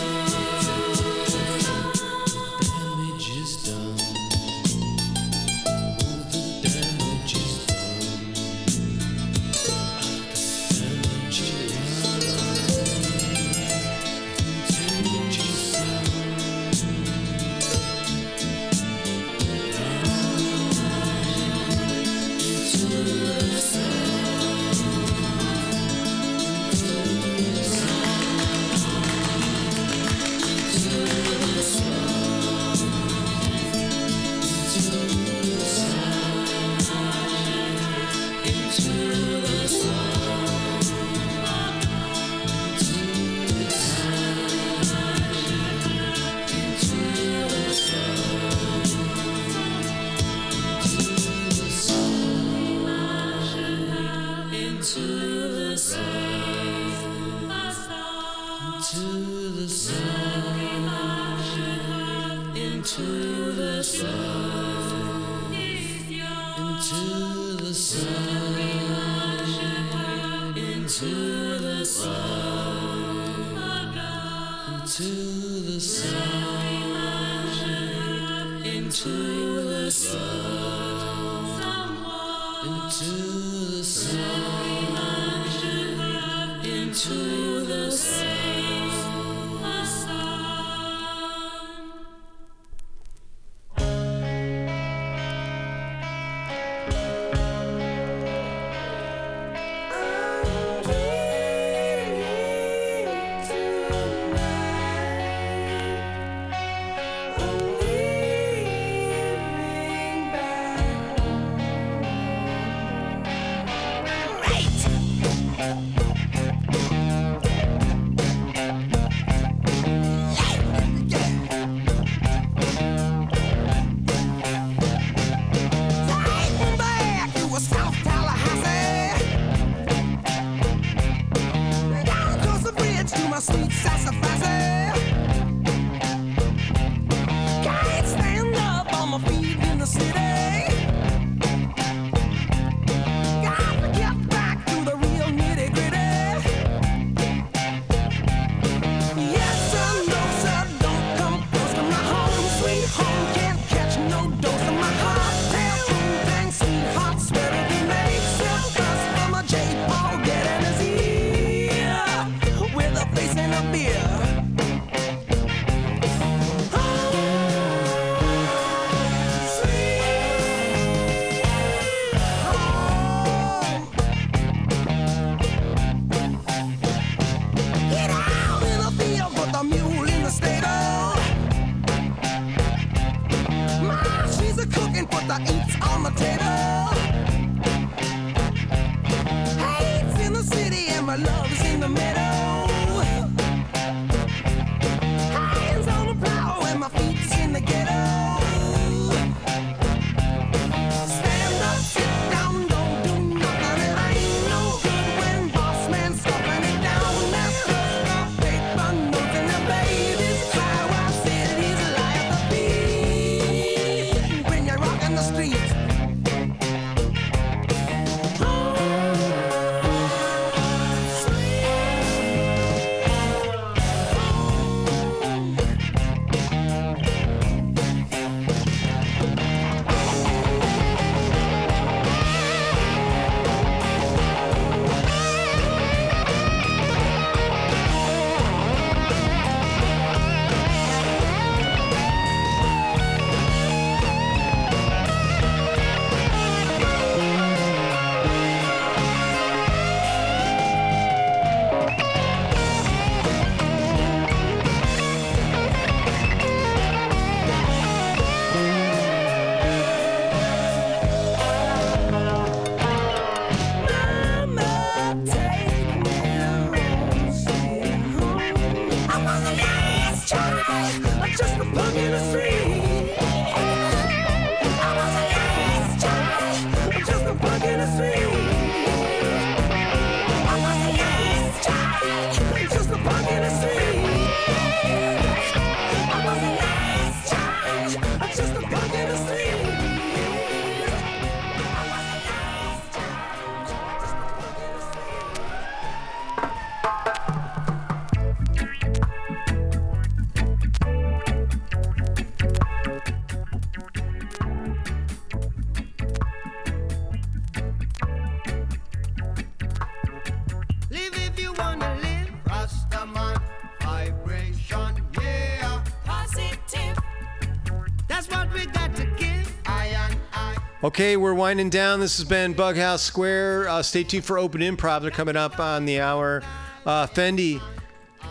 Okay, 320.87 321.17
we're 321.17 321.35
winding 321.35 321.69
down. 321.69 321.99
This 321.99 322.17
has 322.17 322.25
been 322.29 322.55
Bughouse 322.55 323.01
Square. 323.01 323.69
Uh, 323.69 323.83
stay 323.83 324.05
tuned 324.05 324.25
for 324.25 324.39
open 324.39 324.61
improv. 324.61 325.03
They're 325.03 325.11
coming 325.11 325.37
up 325.37 325.59
on 325.59 325.85
the 325.85 326.01
hour. 326.01 326.45
Uh, 326.85 327.09
Fendi, 327.09 327.61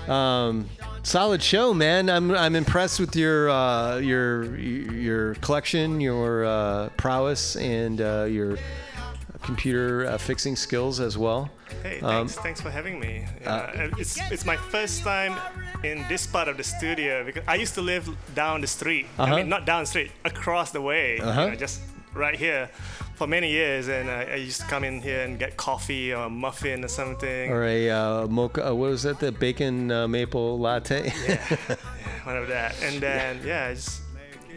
um, 0.08 0.70
solid 1.04 1.44
show, 1.44 1.74
man. 1.74 2.10
I'm 2.10 2.32
I'm 2.32 2.56
impressed 2.56 3.02
with 3.02 3.14
your 3.14 3.50
uh, 3.50 3.98
your 3.98 4.56
your 4.58 5.36
collection, 5.36 6.00
your 6.00 6.46
uh, 6.46 6.90
prowess, 6.96 7.58
and 7.58 8.00
uh, 8.00 8.24
your 8.30 8.58
computer 9.42 10.06
uh, 10.06 10.18
fixing 10.18 10.56
skills 10.56 11.02
as 11.02 11.18
well. 11.18 11.52
Hey, 11.84 12.00
Um, 12.00 12.26
thanks, 12.28 12.36
thanks 12.36 12.62
for 12.62 12.72
having 12.72 13.02
me. 13.02 13.26
uh, 13.46 13.50
Uh, 13.50 13.90
it's 13.98 14.18
it's 14.32 14.46
my 14.46 14.56
first 14.56 15.04
time 15.04 15.36
in 15.84 16.06
this 16.08 16.26
part 16.26 16.48
of 16.48 16.56
the 16.56 16.64
studio 16.64 17.26
because 17.26 17.44
I 17.50 17.56
used 17.56 17.74
to 17.74 17.82
live 17.82 18.08
down 18.34 18.62
the 18.62 18.68
street. 18.68 19.08
Uh-huh. 19.20 19.34
I 19.34 19.36
mean, 19.36 19.50
not 19.50 19.66
down 19.66 19.82
the 19.84 19.88
street, 19.88 20.12
across 20.24 20.72
the 20.72 20.82
way. 20.82 21.20
Uh-huh. 21.20 21.48
know, 21.50 21.56
just 21.56 21.82
right 22.16 22.36
here 22.36 22.70
for 23.16 23.28
many 23.28 23.52
years, 23.52 23.88
and 23.88 24.10
I, 24.10 24.24
I 24.24 24.36
used 24.36 24.62
to 24.62 24.68
come 24.68 24.84
in 24.84 25.02
here 25.02 25.22
and 25.22 25.38
get 25.38 25.58
coffee 25.58 26.14
or 26.14 26.26
a 26.26 26.30
muffin 26.30 26.84
or 26.84 26.88
something. 26.88 27.52
or 27.52 27.64
a 27.64 27.90
uh, 27.90 28.28
mocha. 28.28 28.70
Uh, 28.70 28.74
what 28.74 28.90
was 28.92 29.04
that? 29.04 29.20
The 29.20 29.32
bacon 29.32 29.92
uh, 29.92 30.08
maple 30.08 30.60
latte. 30.60 31.10
One 32.24 32.38
of 32.38 32.48
that, 32.48 32.76
and 32.82 33.00
then 33.02 33.40
yeah, 33.46 33.68
I 33.68 33.74
just 33.76 34.02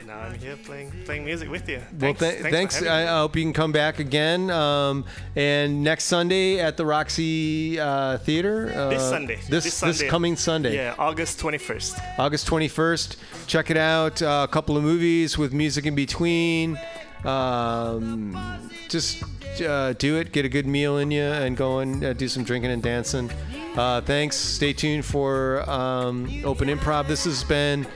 now 0.06 0.20
I'm 0.20 0.38
here 0.38 0.56
playing 0.64 0.90
playing 1.04 1.26
music 1.26 1.50
with 1.50 1.68
you. 1.68 1.76
Well, 1.78 2.14
Thanks, 2.14 2.20
th- 2.20 2.40
for 2.40 2.50
thanks. 2.50 2.74
having 2.76 2.90
I. 2.90 3.18
Hope 3.18 3.36
you 3.36 3.42
can 3.42 3.52
come 3.52 3.72
back 3.72 3.98
again. 3.98 4.50
Um, 4.50 5.04
and 5.36 5.84
next 5.84 6.04
Sunday 6.04 6.60
at 6.60 6.78
the 6.78 6.86
Roxie 6.86 7.78
uh, 7.78 8.16
Theater. 8.18 8.72
Uh, 8.74 8.88
this 8.88 9.02
Sunday. 9.02 9.38
This 9.50 9.64
this 9.64 9.74
Sunday. 9.74 10.08
coming 10.08 10.34
Sunday. 10.36 10.74
Yeah, 10.76 10.94
August 10.98 11.38
21st. 11.40 12.18
August 12.18 12.48
21st. 12.48 13.16
Check 13.46 13.70
it 13.70 13.76
out. 13.76 14.22
Uh, 14.22 14.46
a 14.48 14.50
couple 14.50 14.78
of 14.78 14.82
movies 14.82 15.36
with 15.36 15.52
music 15.52 15.84
in 15.84 15.94
between. 15.94 16.78
Um, 17.24 18.70
just 18.88 19.22
uh, 19.60 19.92
do 19.94 20.16
it. 20.16 20.32
Get 20.32 20.44
a 20.44 20.48
good 20.48 20.66
meal 20.66 20.98
in 20.98 21.10
you 21.10 21.22
and 21.22 21.56
go 21.56 21.80
and 21.80 22.04
uh, 22.04 22.12
do 22.12 22.28
some 22.28 22.44
drinking 22.44 22.70
and 22.70 22.82
dancing. 22.82 23.30
Uh, 23.76 24.00
thanks. 24.00 24.36
Stay 24.36 24.72
tuned 24.72 25.04
for 25.04 25.68
um, 25.68 26.42
Open 26.44 26.68
Improv. 26.68 27.06
This 27.06 27.24
has 27.24 27.44
been 27.44 27.86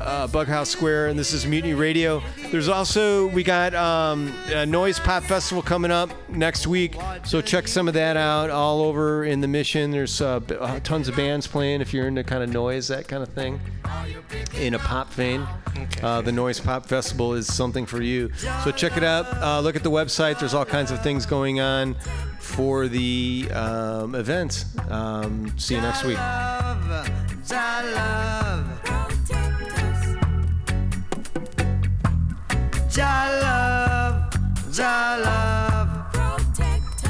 uh, 0.00 0.26
Bughouse 0.28 0.68
Square, 0.68 1.08
and 1.08 1.18
this 1.18 1.32
is 1.32 1.46
Mutiny 1.46 1.74
Radio. 1.74 2.22
There's 2.50 2.68
also 2.68 3.26
we 3.28 3.42
got 3.42 3.74
um, 3.74 4.32
a 4.48 4.64
Noise 4.66 5.00
Pop 5.00 5.22
Festival 5.24 5.62
coming 5.62 5.90
up 5.90 6.10
next 6.28 6.66
week, 6.66 6.96
so 7.24 7.40
check 7.40 7.68
some 7.68 7.88
of 7.88 7.94
that 7.94 8.16
out. 8.16 8.50
All 8.50 8.82
over 8.82 9.24
in 9.24 9.40
the 9.40 9.48
Mission, 9.48 9.90
there's 9.90 10.20
uh, 10.20 10.40
uh, 10.60 10.80
tons 10.80 11.08
of 11.08 11.16
bands 11.16 11.46
playing. 11.46 11.80
If 11.80 11.92
you're 11.92 12.06
into 12.08 12.24
kind 12.24 12.42
of 12.42 12.50
noise, 12.50 12.88
that 12.88 13.08
kind 13.08 13.22
of 13.22 13.28
thing, 13.30 13.60
in 14.58 14.74
a 14.74 14.78
pop 14.78 15.12
vein, 15.12 15.46
uh, 16.02 16.20
the 16.22 16.32
Noise 16.32 16.60
Pop 16.60 16.86
Festival 16.86 17.34
is 17.34 17.52
something 17.52 17.86
for 17.86 18.00
you. 18.00 18.32
So 18.64 18.70
check 18.70 18.96
it 18.96 19.04
out. 19.04 19.26
Uh, 19.42 19.60
look 19.60 19.76
at 19.76 19.82
the 19.82 19.90
website. 19.90 20.38
There's 20.38 20.54
all 20.54 20.64
kinds 20.64 20.90
of 20.90 21.02
things 21.02 21.26
going 21.26 21.60
on 21.60 21.96
for 22.38 22.88
the 22.88 23.48
um, 23.52 24.14
event. 24.14 24.64
Um, 24.88 25.56
see 25.58 25.74
you 25.74 25.80
next 25.80 26.04
week. 26.04 26.18
Jah 32.94 33.26
love. 33.42 34.30
Jah 34.70 35.18
love, 35.24 35.90
Jah 36.14 36.78
love. 36.78 37.04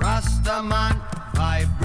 Rastaman 0.00 0.96
vibration, 1.34 1.81